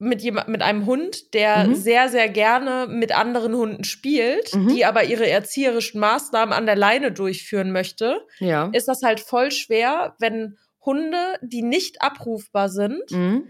mit, 0.00 0.22
jemand, 0.22 0.48
mit 0.48 0.62
einem 0.62 0.86
Hund, 0.86 1.34
der 1.34 1.68
Mhm. 1.68 1.74
sehr, 1.74 2.08
sehr 2.08 2.28
gerne 2.28 2.86
mit 2.88 3.16
anderen 3.16 3.54
Hunden 3.54 3.84
spielt, 3.84 4.54
Mhm. 4.54 4.68
die 4.68 4.84
aber 4.84 5.04
ihre 5.04 5.28
erzieherischen 5.28 6.00
Maßnahmen 6.00 6.52
an 6.54 6.66
der 6.66 6.76
Leine 6.76 7.10
durchführen 7.12 7.72
möchte, 7.72 8.20
Ja. 8.38 8.70
ist 8.72 8.86
das 8.86 9.02
halt 9.02 9.18
voll 9.20 9.50
schwer, 9.50 10.14
wenn 10.20 10.56
Hunde, 10.84 11.38
die 11.42 11.62
nicht 11.62 12.00
abrufbar 12.00 12.68
sind, 12.68 13.10
Mhm. 13.10 13.48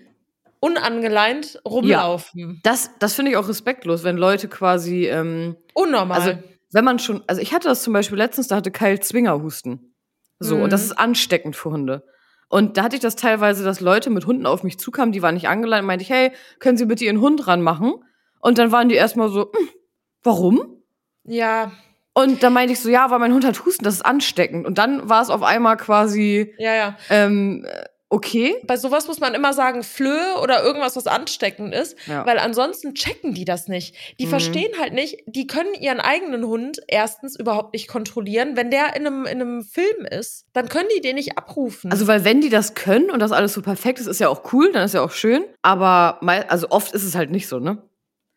unangeleint 0.60 1.60
rumlaufen. 1.66 2.60
Das, 2.64 2.90
das 2.98 3.14
finde 3.14 3.30
ich 3.32 3.36
auch 3.36 3.48
respektlos, 3.48 4.02
wenn 4.04 4.16
Leute 4.16 4.48
quasi, 4.48 5.06
ähm, 5.06 5.56
Unnormal. 5.74 6.18
Also, 6.20 6.38
wenn 6.72 6.84
man 6.84 6.98
schon, 6.98 7.22
also 7.26 7.40
ich 7.40 7.52
hatte 7.54 7.68
das 7.68 7.82
zum 7.82 7.92
Beispiel 7.92 8.18
letztens, 8.18 8.48
da 8.48 8.56
hatte 8.56 8.70
Kyle 8.70 8.98
Zwingerhusten. 9.00 9.94
So, 10.40 10.56
Mhm. 10.56 10.62
und 10.62 10.72
das 10.72 10.82
ist 10.84 10.92
ansteckend 10.98 11.56
für 11.56 11.70
Hunde. 11.70 12.04
Und 12.48 12.76
da 12.76 12.84
hatte 12.84 12.96
ich 12.96 13.02
das 13.02 13.16
teilweise, 13.16 13.62
dass 13.62 13.80
Leute 13.80 14.10
mit 14.10 14.26
Hunden 14.26 14.46
auf 14.46 14.62
mich 14.62 14.78
zukamen, 14.78 15.12
die 15.12 15.22
waren 15.22 15.34
nicht 15.34 15.48
angeleint, 15.48 15.86
meinte 15.86 16.02
ich, 16.02 16.10
hey, 16.10 16.32
können 16.58 16.78
Sie 16.78 16.86
bitte 16.86 17.04
Ihren 17.04 17.20
Hund 17.20 17.46
ranmachen? 17.46 17.94
Und 18.40 18.58
dann 18.58 18.72
waren 18.72 18.88
die 18.88 18.94
erstmal 18.94 19.28
so, 19.28 19.52
hm, 19.52 19.68
warum? 20.22 20.82
ja, 21.24 21.72
Und 22.14 22.42
dann 22.42 22.52
meinte 22.54 22.72
ich 22.72 22.80
so, 22.80 22.88
ja, 22.88 23.10
weil 23.10 23.18
mein 23.18 23.34
Hund 23.34 23.44
hat 23.44 23.64
Husten, 23.64 23.84
das 23.84 23.94
ist 23.94 24.06
ansteckend. 24.06 24.66
Und 24.66 24.78
dann 24.78 25.08
war 25.08 25.22
es 25.22 25.30
auf 25.30 25.42
einmal 25.42 25.76
quasi, 25.76 26.54
ja, 26.58 26.74
ja. 26.74 26.96
ähm, 27.10 27.66
okay. 28.10 28.56
Bei 28.66 28.76
sowas 28.76 29.06
muss 29.06 29.20
man 29.20 29.34
immer 29.34 29.52
sagen, 29.52 29.82
Flöhe 29.82 30.36
oder 30.42 30.62
irgendwas, 30.62 30.96
was 30.96 31.06
ansteckend 31.06 31.74
ist, 31.74 31.96
Ja. 32.06 32.24
weil 32.26 32.38
ansonsten 32.38 32.94
checken 32.94 33.34
die 33.34 33.44
das 33.44 33.68
nicht. 33.68 33.94
Die 34.18 34.26
Mhm. 34.26 34.30
verstehen 34.30 34.72
halt 34.80 34.92
nicht, 34.94 35.18
die 35.26 35.46
können 35.46 35.74
ihren 35.74 36.00
eigenen 36.00 36.44
Hund 36.46 36.80
erstens 36.88 37.38
überhaupt 37.38 37.72
nicht 37.74 37.88
kontrollieren. 37.88 38.56
Wenn 38.56 38.70
der 38.70 38.96
in 38.96 39.06
einem, 39.06 39.26
in 39.26 39.40
einem 39.40 39.62
Film 39.62 40.06
ist, 40.10 40.46
dann 40.52 40.68
können 40.68 40.88
die 40.96 41.00
den 41.00 41.16
nicht 41.16 41.36
abrufen. 41.36 41.90
Also, 41.92 42.06
weil 42.06 42.24
wenn 42.24 42.40
die 42.40 42.48
das 42.50 42.74
können 42.74 43.10
und 43.10 43.20
das 43.20 43.32
alles 43.32 43.52
so 43.52 43.62
perfekt 43.62 43.98
ist, 44.00 44.06
ist 44.06 44.20
ja 44.20 44.28
auch 44.28 44.52
cool, 44.52 44.72
dann 44.72 44.84
ist 44.84 44.94
ja 44.94 45.02
auch 45.02 45.10
schön. 45.12 45.44
Aber 45.62 46.18
also 46.48 46.68
oft 46.70 46.92
ist 46.94 47.04
es 47.04 47.14
halt 47.14 47.30
nicht 47.30 47.48
so, 47.48 47.58
ne? 47.58 47.78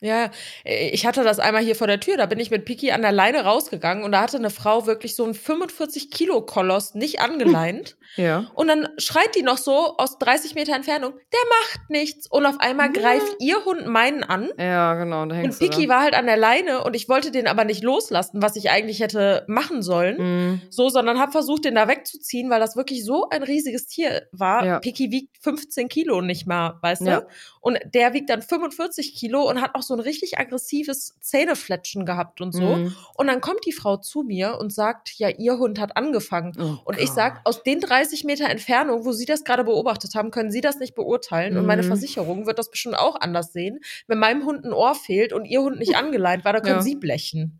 Ja, 0.01 0.31
äh, 0.65 0.89
ich 0.89 1.05
hatte 1.05 1.23
das 1.23 1.39
einmal 1.39 1.61
hier 1.63 1.75
vor 1.75 1.87
der 1.87 1.99
Tür, 1.99 2.17
da 2.17 2.25
bin 2.25 2.39
ich 2.39 2.49
mit 2.51 2.65
Piki 2.65 2.91
an 2.91 3.01
der 3.03 3.11
Leine 3.11 3.43
rausgegangen 3.45 4.03
und 4.03 4.11
da 4.11 4.21
hatte 4.21 4.37
eine 4.37 4.49
Frau 4.49 4.87
wirklich 4.87 5.15
so 5.15 5.23
einen 5.23 5.35
45 5.35 6.09
Kilo 6.11 6.41
Koloss 6.41 6.95
nicht 6.95 7.21
angeleint. 7.21 7.95
Ja. 8.17 8.51
Und 8.55 8.67
dann 8.67 8.89
schreit 8.97 9.35
die 9.37 9.41
noch 9.41 9.57
so 9.57 9.95
aus 9.97 10.17
30 10.17 10.53
Meter 10.53 10.75
Entfernung, 10.75 11.13
der 11.13 11.39
macht 11.47 11.89
nichts. 11.89 12.27
Und 12.29 12.45
auf 12.45 12.59
einmal 12.59 12.87
Ja. 12.87 12.91
greift 13.01 13.35
ihr 13.39 13.63
Hund 13.63 13.87
meinen 13.87 14.25
an. 14.25 14.49
Ja, 14.59 14.95
genau, 14.95 15.25
da 15.27 15.37
Und 15.39 15.57
Piki 15.57 15.87
war 15.87 16.01
halt 16.01 16.13
an 16.13 16.25
der 16.25 16.35
Leine 16.35 16.83
und 16.83 16.93
ich 16.93 17.07
wollte 17.07 17.31
den 17.31 17.47
aber 17.47 17.63
nicht 17.63 17.81
loslassen, 17.85 18.41
was 18.41 18.57
ich 18.57 18.69
eigentlich 18.69 18.99
hätte 18.99 19.45
machen 19.47 19.81
sollen. 19.81 20.17
Mhm. 20.17 20.61
So, 20.69 20.89
sondern 20.89 21.19
habe 21.19 21.31
versucht, 21.31 21.63
den 21.63 21.75
da 21.75 21.87
wegzuziehen, 21.87 22.49
weil 22.49 22.59
das 22.59 22.75
wirklich 22.75 23.05
so 23.05 23.29
ein 23.29 23.43
riesiges 23.43 23.87
Tier 23.87 24.27
war. 24.33 24.65
Ja. 24.65 24.79
Piki 24.81 25.09
wiegt 25.09 25.37
15 25.41 25.87
Kilo 25.87 26.19
nicht 26.19 26.45
mal, 26.45 26.79
weißt 26.81 27.03
Ja. 27.03 27.21
du? 27.21 27.27
Und 27.61 27.79
der 27.93 28.11
wiegt 28.13 28.29
dann 28.29 28.41
45 28.41 29.15
Kilo 29.15 29.49
und 29.49 29.61
hat 29.61 29.73
auch 29.73 29.83
so 29.83 29.90
so 29.91 29.97
ein 29.97 29.99
richtig 29.99 30.39
aggressives 30.39 31.15
Zähnefletschen 31.19 32.05
gehabt 32.05 32.39
und 32.41 32.53
so. 32.53 32.77
Mhm. 32.77 32.95
Und 33.15 33.27
dann 33.27 33.41
kommt 33.41 33.65
die 33.65 33.71
Frau 33.73 33.97
zu 33.97 34.23
mir 34.23 34.57
und 34.59 34.73
sagt, 34.73 35.13
ja, 35.19 35.29
ihr 35.29 35.57
Hund 35.57 35.79
hat 35.79 35.97
angefangen. 35.97 36.53
Oh 36.59 36.77
Und 36.85 36.97
ich 36.99 37.09
sag, 37.09 37.35
Gott. 37.35 37.41
aus 37.45 37.63
den 37.63 37.79
30 37.81 38.23
Meter 38.23 38.49
Entfernung, 38.49 39.05
wo 39.05 39.11
Sie 39.11 39.25
das 39.25 39.43
gerade 39.43 39.63
beobachtet 39.63 40.15
haben, 40.15 40.31
können 40.31 40.51
Sie 40.51 40.61
das 40.61 40.79
nicht 40.79 40.95
beurteilen. 40.95 41.57
Und 41.57 41.65
meine 41.65 41.83
Mhm. 41.83 41.87
Versicherung 41.87 42.45
wird 42.47 42.57
das 42.57 42.71
bestimmt 42.71 42.97
auch 42.97 43.19
anders 43.19 43.51
sehen. 43.53 43.79
Wenn 44.07 44.19
meinem 44.19 44.45
Hund 44.45 44.63
ein 44.65 44.73
Ohr 44.73 44.95
fehlt 44.95 45.33
und 45.33 45.45
Ihr 45.45 45.61
Hund 45.61 45.79
nicht 45.79 45.95
angeleint 45.95 46.45
war, 46.45 46.53
dann 46.53 46.61
können 46.61 46.75
Ja. 46.77 46.81
Sie 46.81 46.95
blechen. 46.95 47.59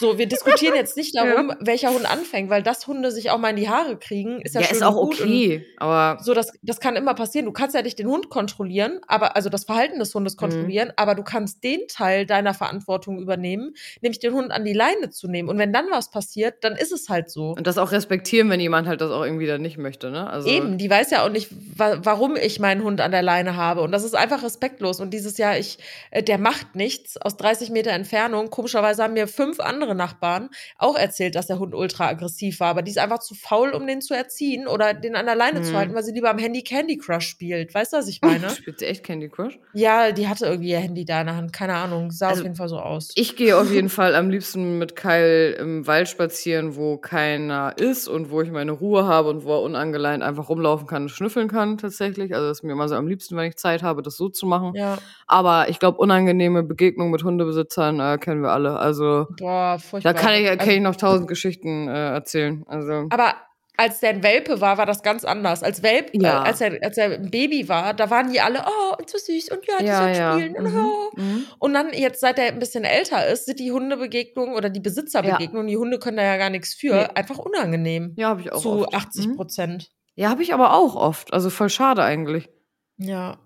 So, 0.00 0.18
wir 0.18 0.26
diskutieren 0.26 0.74
jetzt 0.76 0.96
nicht 0.96 1.16
darum, 1.16 1.52
welcher 1.60 1.90
Hund 1.90 2.10
anfängt, 2.10 2.50
weil 2.50 2.62
das 2.62 2.86
Hunde 2.86 3.10
sich 3.10 3.30
auch 3.30 3.38
mal 3.38 3.50
in 3.50 3.56
die 3.56 3.68
Haare 3.68 3.96
kriegen, 3.96 4.40
ist 4.42 4.54
ja, 4.54 4.60
ja, 4.60 4.66
schön 4.66 4.76
ist 4.76 4.82
auch 4.82 4.96
und 4.96 5.10
gut. 5.10 5.20
Und 5.20 5.26
okay, 5.28 5.66
aber 5.78 6.22
so, 6.22 6.34
das, 6.34 6.52
das 6.62 6.80
kann 6.80 6.96
immer 6.96 7.14
passieren. 7.14 7.46
Du 7.46 7.52
kannst 7.52 7.74
ja 7.74 7.82
nicht 7.82 7.98
den 7.98 8.08
Hund 8.08 8.28
kontrollieren, 8.30 9.00
aber 9.06 9.36
also 9.36 9.48
das 9.48 9.64
Verhalten 9.64 9.98
des 9.98 10.10
Mhm. 10.14 10.18
Hundes 10.18 10.36
kontrollieren, 10.36 10.92
aber 10.96 11.14
du 11.14 11.22
kannst 11.22 11.62
den 11.62 11.80
Teil 11.88 12.26
deiner 12.26 12.54
Verantwortung 12.54 13.18
übernehmen, 13.20 13.74
nämlich 14.00 14.18
den 14.18 14.32
Hund 14.32 14.50
an 14.50 14.64
die 14.64 14.72
Leine 14.72 15.10
zu 15.10 15.28
nehmen. 15.28 15.48
Und 15.48 15.58
wenn 15.58 15.72
dann 15.72 15.86
was 15.90 16.10
passiert, 16.10 16.64
dann 16.64 16.74
ist 16.74 16.90
es 16.92 17.08
halt 17.08 17.30
so. 17.30 17.50
und 17.56 17.66
das 17.66 17.76
auch 17.78 17.92
respektieren, 17.92 18.48
wenn 18.50 18.60
jemand 18.60 18.88
halt 18.88 19.00
das 19.00 19.10
auch 19.10 19.22
irgendwie 19.24 19.46
dann 19.46 19.60
nicht 19.62 19.76
möchte, 19.78 20.10
ne? 20.10 20.28
Also 20.28 20.48
Eben, 20.48 20.78
die 20.78 20.88
weiß 20.88 21.10
ja 21.10 21.24
auch 21.24 21.28
nicht, 21.28 21.48
wa 21.76 21.98
warum 22.02 22.36
ich 22.36 22.60
meinen 22.60 22.82
Hund 22.82 23.00
an 23.00 23.10
der 23.10 23.22
Leine 23.22 23.56
habe. 23.56 23.82
Und 23.82 23.92
das 23.92 24.04
ist 24.04 24.14
einfach 24.14 24.42
respektlos. 24.42 25.00
Und 25.00 25.10
dieses 25.12 25.36
Jahr, 25.38 25.58
ich, 25.58 25.78
äh, 26.10 26.22
der 26.22 26.38
macht 26.38 26.74
nichts 26.74 27.16
aus 27.16 27.36
30 27.36 27.70
Meter 27.70 27.90
Entfernung. 27.90 28.50
Komischerweise 28.50 29.02
haben 29.02 29.12
mir 29.14 29.28
fünf 29.28 29.60
andere 29.66 29.94
Nachbarn 29.94 30.50
auch 30.78 30.96
erzählt, 30.96 31.34
dass 31.34 31.46
der 31.46 31.58
Hund 31.58 31.74
ultra 31.74 32.08
aggressiv 32.08 32.60
war. 32.60 32.68
Aber 32.68 32.82
die 32.82 32.90
ist 32.90 32.98
einfach 32.98 33.18
zu 33.18 33.34
faul, 33.34 33.70
um 33.70 33.86
den 33.86 34.00
zu 34.00 34.14
erziehen 34.14 34.66
oder 34.66 34.94
den 34.94 35.16
an 35.16 35.26
der 35.26 35.34
Leine 35.36 35.62
zu 35.62 35.72
Mhm. 35.72 35.76
halten, 35.76 35.94
weil 35.94 36.02
sie 36.04 36.12
lieber 36.12 36.30
am 36.30 36.38
Handy 36.38 36.62
Candy 36.62 36.98
Crush 36.98 37.26
spielt. 37.26 37.74
Weißt 37.74 37.92
du, 37.92 37.96
was 37.98 38.08
ich 38.08 38.20
meine? 38.22 38.48
Spielt 38.50 38.78
sie 38.78 38.86
echt 38.86 39.04
Candy 39.04 39.28
Crush? 39.28 39.58
ja, 39.72 40.12
die 40.12 40.28
hatte 40.28 40.46
irgendwie 40.46 40.70
ihr 40.70 40.78
Handy 40.78 41.04
da 41.04 41.20
in 41.20 41.26
der 41.26 41.36
Hand. 41.36 41.52
Keine 41.52 41.74
Ahnung. 41.74 42.10
Sah 42.10 42.28
Also, 42.28 42.40
auf 42.40 42.44
jeden 42.44 42.56
Fall 42.56 42.68
so 42.68 42.78
aus. 42.78 43.10
Ich 43.14 43.36
gehe 43.36 43.56
auf 43.56 43.70
jeden 43.72 43.88
Fall 43.88 44.14
am 44.14 44.30
liebsten 44.30 44.78
mit 44.78 44.96
Kyle 44.96 45.50
im 45.52 45.86
Wald 45.86 46.08
spazieren, 46.08 46.76
wo 46.76 46.96
keiner 46.96 47.74
ist 47.78 48.08
und 48.08 48.30
wo 48.30 48.40
ich 48.42 48.50
meine 48.50 48.72
Ruhe 48.72 49.04
habe 49.06 49.28
und 49.30 49.44
wo 49.44 49.52
er 49.54 49.62
unangeleint 49.62 50.22
einfach 50.22 50.48
rumlaufen 50.48 50.86
kann 50.86 51.02
und 51.02 51.08
schnüffeln 51.10 51.48
kann 51.48 51.78
tatsächlich. 51.78 52.34
Also 52.34 52.48
das 52.48 52.58
ist 52.58 52.62
mir 52.62 52.72
immer 52.72 52.88
so 52.88 52.94
am 52.94 53.06
liebsten, 53.08 53.36
wenn 53.36 53.48
ich 53.48 53.56
Zeit 53.56 53.82
habe, 53.82 54.02
das 54.02 54.16
so 54.16 54.28
zu 54.28 54.46
machen. 54.46 54.72
ja. 54.74 54.98
Aber 55.28 55.68
ich 55.68 55.78
glaube, 55.80 55.98
unangenehme 55.98 56.62
Begegnungen 56.62 57.10
mit 57.10 57.24
Hundebesitzern 57.24 57.98
äh, 58.00 58.18
kennen 58.18 58.42
wir 58.42 58.50
alle. 58.52 58.78
Also 58.78 59.26
Boah, 59.46 59.78
furchtbar. 59.78 60.12
da 60.14 60.20
kann 60.20 60.34
ich, 60.34 60.46
kann 60.46 60.58
Also- 60.60 60.72
ich 60.72 60.80
noch 60.80 60.96
tausend 60.96 61.28
Geschichten 61.28 61.88
äh, 61.88 62.10
erzählen. 62.14 62.64
Also 62.66 63.06
Aber 63.10 63.34
als 63.76 64.00
der 64.00 64.10
ein 64.10 64.22
Welpe 64.22 64.60
war, 64.60 64.78
war 64.78 64.86
das 64.86 65.02
ganz 65.02 65.24
anders. 65.24 65.62
Als 65.62 65.82
Welp, 65.82 66.10
Ja. 66.14 66.42
äh, 66.44 66.48
als, 66.48 66.60
er, 66.62 66.82
als 66.82 66.96
er 66.96 67.12
ein 67.12 67.30
Baby 67.30 67.68
war, 67.68 67.92
da 67.94 68.08
waren 68.10 68.32
die 68.32 68.40
alle, 68.40 68.64
oh, 68.66 68.94
und 68.98 69.08
so 69.10 69.18
süß 69.18 69.50
und 69.50 69.66
ja, 69.66 69.74
die 69.80 69.84
ja, 69.84 69.98
sollen 69.98 70.14
ja. 70.14 70.32
spielen. 70.32 70.56
Und, 70.56 70.72
Mhm. 70.72 70.80
oh. 70.80 71.10
Mhm. 71.20 71.44
und 71.58 71.74
dann 71.74 71.92
jetzt, 71.92 72.20
seit 72.20 72.38
er 72.38 72.46
ein 72.46 72.58
bisschen 72.58 72.84
älter 72.84 73.26
ist, 73.26 73.44
sind 73.46 73.60
die 73.60 73.70
Hundebegegnungen 73.72 74.54
oder 74.54 74.70
die 74.70 74.80
Besitzerbegegnungen, 74.80 75.66
die 75.68 75.76
Hunde 75.76 75.98
können 75.98 76.16
da 76.16 76.22
ja 76.24 76.38
gar 76.38 76.50
nichts 76.50 76.74
für, 76.74 76.94
Nee. 76.94 77.06
einfach 77.14 77.38
unangenehm. 77.38 78.14
Ja, 78.16 78.28
habe 78.30 78.40
ich 78.40 78.50
auch 78.52 78.60
zu 78.62 78.80
oft. 78.82 78.94
80 78.94 79.28
Mhm. 79.28 79.36
Prozent. 79.36 79.90
Ja, 80.14 80.30
habe 80.30 80.42
ich 80.42 80.54
aber 80.54 80.72
auch 80.74 80.96
oft. 80.96 81.32
Also 81.34 81.50
voll 81.50 81.68
schade 81.68 82.02
eigentlich. 82.02 82.48
Ja, 82.96 83.36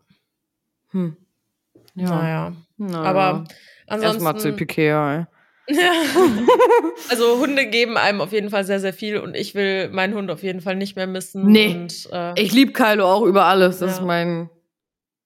Hm. 0.93 1.17
Ja. 1.97 2.09
naja. 2.09 2.53
Naja. 2.77 3.03
Aber 3.03 3.45
Erstmal 3.89 4.01
zu 4.01 4.07
ansonsten. 4.17 4.57
Pikea, 4.57 5.15
ey. 5.19 5.27
Ja. 5.71 5.93
also 7.09 7.39
Hunde 7.39 7.67
geben 7.67 7.97
einem 7.97 8.21
auf 8.21 8.33
jeden 8.33 8.51
Fall 8.51 8.65
sehr, 8.65 8.81
sehr 8.81 8.93
viel 8.93 9.19
und 9.19 9.37
ich 9.37 9.55
will 9.55 9.89
meinen 9.91 10.15
Hund 10.15 10.31
auf 10.31 10.43
jeden 10.43 10.61
Fall 10.61 10.77
nicht 10.77 10.97
mehr 10.97 11.07
missen. 11.07 11.47
Nee. 11.47 11.75
Und, 11.75 12.09
äh, 12.13 12.41
Ich 12.41 12.53
liebe 12.53 12.73
Kylo 12.73 13.07
auch 13.11 13.23
über 13.23 13.45
alles. 13.47 13.79
Das 13.79 13.91
Ja. 13.93 13.97
ist 13.99 14.03
mein 14.05 14.51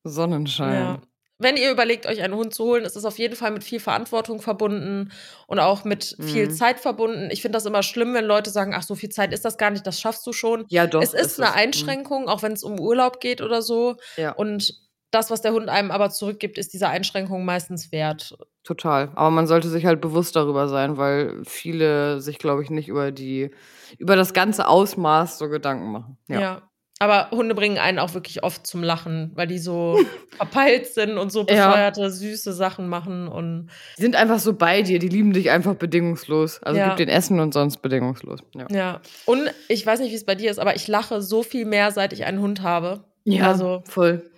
Sonnenschein. 0.05 0.75
Ja. 0.75 0.99
Wenn 1.39 1.57
ihr 1.57 1.71
überlegt, 1.73 2.07
euch 2.07 2.23
einen 2.23 2.35
Hund 2.37 2.55
zu 2.55 2.65
holen, 2.65 2.85
ist 2.85 2.95
es 2.95 3.05
auf 3.05 3.19
jeden 3.19 3.35
Fall 3.35 3.51
mit 3.51 3.65
viel 3.65 3.81
Verantwortung 3.81 4.41
verbunden 4.41 5.11
und 5.49 5.59
auch 5.59 5.85
mit 5.85 6.17
viel 6.21 6.47
Mhm. 6.47 6.51
Zeit 6.53 6.79
verbunden. 6.79 7.29
Ich 7.33 7.43
finde 7.43 7.57
das 7.57 7.67
immer 7.67 7.83
schlimm, 7.83 8.15
wenn 8.15 8.25
Leute 8.25 8.51
sagen, 8.51 8.73
ach, 8.75 8.85
so 8.85 8.95
viel 8.95 9.09
Zeit 9.09 9.33
ist 9.33 9.45
das 9.45 9.59
gar 9.59 9.71
nicht, 9.71 9.85
das 9.85 10.01
schaffst 10.01 10.25
du 10.27 10.33
schon. 10.33 10.65
Ja, 10.69 10.87
doch. 10.87 11.03
es 11.03 11.13
ist 11.13 11.41
eine 11.41 11.51
Mhm. 11.51 11.57
Einschränkung, 11.57 12.29
auch 12.29 12.43
wenn 12.43 12.53
es 12.53 12.63
um 12.63 12.79
Urlaub 12.79 13.19
geht 13.21 13.41
oder 13.43 13.63
so. 13.63 13.97
Ja, 14.17 14.31
Und 14.33 14.75
das, 15.15 15.31
was 15.31 15.41
der 15.43 15.53
Hund 15.53 15.69
einem 15.69 15.91
aber 15.91 16.11
zurückgibt, 16.11 16.59
ist 16.59 16.73
diese 16.75 16.89
Einschränkung 16.89 17.45
meistens 17.45 17.93
wert. 17.93 18.37
total. 18.65 19.11
Aber 19.15 19.31
man 19.31 19.47
sollte 19.47 19.69
sich 19.69 19.87
halt 19.87 20.01
bewusst 20.01 20.37
darüber 20.37 20.69
sein, 20.69 20.97
weil 20.97 21.43
viele 21.45 22.21
sich, 22.21 22.39
glaube 22.39 22.63
ich, 22.63 22.71
nicht 22.71 22.89
über 22.89 23.13
die, 23.13 23.51
über 23.99 24.17
das 24.17 24.33
ganze 24.33 24.67
Ausmaß 24.69 25.39
so 25.39 25.49
Gedanken 25.49 25.93
machen. 25.93 26.19
Ja. 26.29 26.41
Ja. 26.41 26.63
Aber 27.01 27.29
Hunde 27.33 27.57
bringen 27.57 27.77
einen 27.77 27.99
auch 27.99 28.15
wirklich 28.15 28.45
oft 28.45 28.67
zum 28.67 28.83
Lachen, 28.83 29.33
weil 29.35 29.49
die 29.49 29.59
so 29.59 29.99
verpeilt 30.37 30.87
sind 30.87 31.19
und 31.19 31.31
so 31.33 31.41
Ja. 31.41 31.45
bescheuerte, 31.69 32.09
süße 32.11 32.53
Sachen 32.53 32.89
machen. 32.89 33.27
Und 33.29 33.69
Die 33.99 34.03
sind 34.03 34.15
einfach 34.17 34.39
so 34.39 34.55
bei 34.55 34.81
dir, 34.83 34.99
die 35.01 35.09
lieben 35.09 35.33
dich 35.33 35.51
einfach 35.51 35.75
bedingungslos. 35.75 36.63
Also 36.63 36.79
Ja. 36.79 36.89
gib 36.89 36.97
den 36.99 37.09
Essen 37.09 37.41
und 37.41 37.53
sonst 37.53 37.79
bedingungslos. 37.83 38.41
Ja. 38.55 38.67
ja. 38.71 39.01
Und 39.27 39.51
ich 39.69 39.85
weiß 39.85 40.01
nicht, 40.01 40.13
wie 40.13 40.17
es 40.17 40.25
bei 40.25 40.37
dir 40.37 40.51
ist, 40.51 40.59
aber 40.61 40.77
ich 40.77 40.87
lache 40.89 41.21
so 41.21 41.43
viel 41.43 41.65
mehr, 41.67 41.91
seit 41.91 42.13
ich 42.13 42.25
einen 42.25 42.41
Hund 42.41 42.63
habe. 42.63 43.05
Ja, 43.25 43.49
Also, 43.49 43.83
voll. 43.87 44.31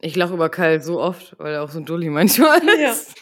Ich 0.00 0.16
lache 0.16 0.34
über 0.34 0.48
Kyle 0.48 0.80
so 0.80 1.00
oft, 1.00 1.34
weil 1.38 1.54
er 1.54 1.62
auch 1.62 1.70
so 1.70 1.78
ein 1.78 1.84
Dulli 1.84 2.08
manchmal 2.10 2.60
Ja. 2.80 2.90
ist. 2.92 3.14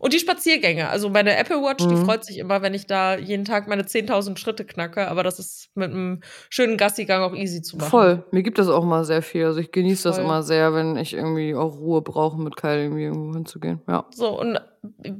Und 0.00 0.12
die 0.12 0.20
Spaziergänge. 0.20 0.88
Also 0.88 1.08
meine 1.08 1.36
Apple 1.36 1.56
Watch, 1.56 1.84
die 1.84 1.94
Mhm. 1.96 2.04
freut 2.04 2.24
sich 2.24 2.38
immer, 2.38 2.62
wenn 2.62 2.72
ich 2.72 2.86
da 2.86 3.16
jeden 3.16 3.44
Tag 3.44 3.66
meine 3.66 3.84
10.000 3.84 4.38
Schritte 4.38 4.64
knacke. 4.64 5.08
Aber 5.08 5.24
das 5.24 5.40
ist 5.40 5.70
mit 5.74 5.90
einem 5.90 6.20
schönen 6.50 6.76
Gassigang 6.76 7.22
auch 7.22 7.34
easy 7.34 7.62
zu 7.62 7.76
machen. 7.78 7.90
Voll. 7.90 8.24
Mir 8.30 8.44
gibt 8.44 8.58
das 8.58 8.68
auch 8.68 8.84
mal 8.84 9.04
sehr 9.04 9.22
viel. 9.22 9.44
Also 9.44 9.58
ich 9.58 9.72
genieße 9.72 10.04
das 10.04 10.16
Voll. 10.16 10.24
immer 10.24 10.44
sehr, 10.44 10.72
wenn 10.72 10.96
ich 10.96 11.14
irgendwie 11.14 11.56
auch 11.56 11.76
Ruhe 11.78 12.00
brauche, 12.02 12.40
mit 12.40 12.56
Kyle 12.56 12.80
irgendwie 12.80 13.04
irgendwo 13.04 13.34
hinzugehen. 13.34 13.80
Ja. 13.88 14.06
So, 14.14 14.38
und 14.40 14.60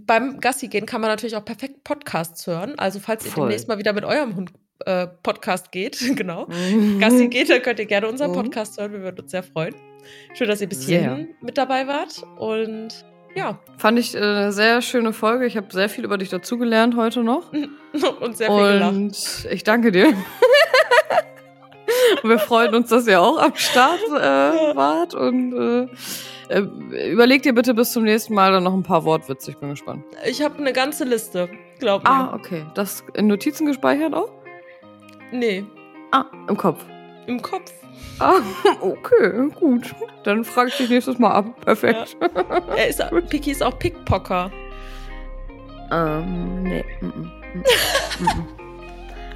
beim 0.07 0.39
Gassi 0.39 0.69
gehen 0.69 0.87
kann 0.87 1.01
man 1.01 1.11
natürlich 1.11 1.35
auch 1.35 1.45
perfekt 1.45 1.83
Podcasts 1.83 2.47
hören. 2.47 2.75
Also 2.79 3.01
falls 3.01 3.25
ihr 3.25 3.33
Voll. 3.33 3.47
demnächst 3.47 3.67
mal 3.67 3.79
wieder 3.79 3.93
mit 3.93 4.05
eurem 4.05 4.37
Hund 4.37 4.53
äh, 4.87 5.09
Podcast 5.25 5.73
geht, 5.73 5.99
genau. 6.17 6.47
Gassi 7.01 7.27
geht, 7.27 7.51
dann 7.51 7.63
könnt 7.63 7.81
ihr 7.81 7.87
gerne 7.87 8.07
unseren 8.09 8.31
Mhm. 8.31 8.37
Podcast 8.37 8.79
hören. 8.81 8.93
Wir 8.93 9.01
würden 9.01 9.19
uns 9.23 9.33
sehr 9.33 9.43
freuen. 9.43 9.75
Schön, 10.35 10.49
dass 10.49 10.61
ihr 10.61 10.69
bis 10.69 10.83
Sehr. 10.87 11.01
hierhin 11.01 11.29
mit 11.41 11.59
dabei 11.59 11.87
wart. 11.87 12.23
Und 12.39 13.05
ja, 13.35 13.59
Fand 13.77 13.99
ich 13.99 14.15
äh, 14.15 14.19
eine 14.19 14.53
sehr 14.53 14.83
schöne 14.83 15.13
Folge. 15.13 15.47
Ich 15.47 15.57
habe 15.57 15.67
sehr 15.71 15.89
viel 15.89 16.05
über 16.05 16.19
dich 16.19 16.29
dazugelernt 16.31 16.97
heute 16.97 17.23
noch. 17.23 17.53
und 18.21 18.37
sehr 18.37 18.49
viel 18.51 18.73
gelacht. 18.73 18.93
Und 18.93 19.47
ich 19.51 19.65
danke 19.65 19.93
dir. 19.93 20.09
Und 22.23 22.29
wir 22.31 22.39
freuen 22.39 22.75
uns, 22.75 22.89
dass 22.91 23.07
ihr 23.07 23.21
auch 23.21 23.39
am 23.39 23.55
Start 23.55 24.01
äh, 24.09 24.77
wart. 24.77 25.15
Und 25.15 25.53
äh, 25.53 25.87
äh, 26.49 27.11
überlegt 27.11 27.47
ihr 27.47 27.55
bitte 27.55 27.75
bis 27.75 27.93
zum 27.93 28.05
nächsten 28.05 28.35
Mal 28.35 28.53
dann 28.53 28.65
noch 28.65 28.75
ein 28.75 28.83
paar 28.83 29.05
Wortwitze. 29.05 29.51
Ich 29.51 29.59
bin 29.59 29.71
gespannt. 29.71 30.05
Ich 30.27 30.43
habe 30.43 30.59
eine 30.59 30.73
ganze 30.73 31.05
Liste, 31.05 31.49
glaub 31.79 32.05
mir. 32.05 32.11
Ah, 32.11 32.35
okay. 32.35 32.65
Das 32.75 33.05
in 33.15 33.27
Notizen 33.27 33.67
gespeichert 33.67 34.15
auch? 34.15 34.31
Nee, 35.31 35.65
Ah, 36.11 36.25
im 36.49 36.57
Kopf. 36.57 36.83
im 37.27 37.43
Kopf. 37.43 37.71
Ah, 38.19 38.41
okay, 38.81 39.49
gut. 39.55 39.95
Dann 40.25 40.45
frage 40.45 40.71
ich 40.71 40.77
dich 40.77 40.91
nächstes 40.91 41.19
Mal 41.19 41.31
ab. 41.31 41.47
Perfekt. 41.65 42.17
Er 42.77 42.89
ist, 42.89 43.03
Piki 43.29 43.53
ist 43.53 43.63
auch 43.63 43.79
Pickpocker. 43.79 44.51
Ähm, 45.91 46.63
nee. 46.65 46.85
Mm 47.01 47.07
-mm. 47.07 47.31
Mm 48.21 48.59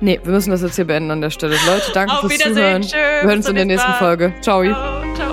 nee, 0.02 0.20
wir 0.22 0.32
müssen 0.32 0.50
das 0.50 0.62
jetzt 0.62 0.76
hier 0.76 0.84
beenden 0.84 1.10
an 1.10 1.20
der 1.20 1.30
Stelle. 1.30 1.56
Leute, 1.66 1.92
danke 1.94 2.12
Auf 2.12 2.20
fürs. 2.20 2.38
Zuhören. 2.42 2.82
Tschüss. 2.82 2.92
Wir 2.92 3.22
hören 3.22 3.36
uns 3.36 3.48
in 3.48 3.54
der 3.54 3.64
nächsten 3.64 3.90
Mal. 3.90 3.98
Folge. 3.98 4.34
Ciao. 4.42 4.62
Ciao. 5.14 5.31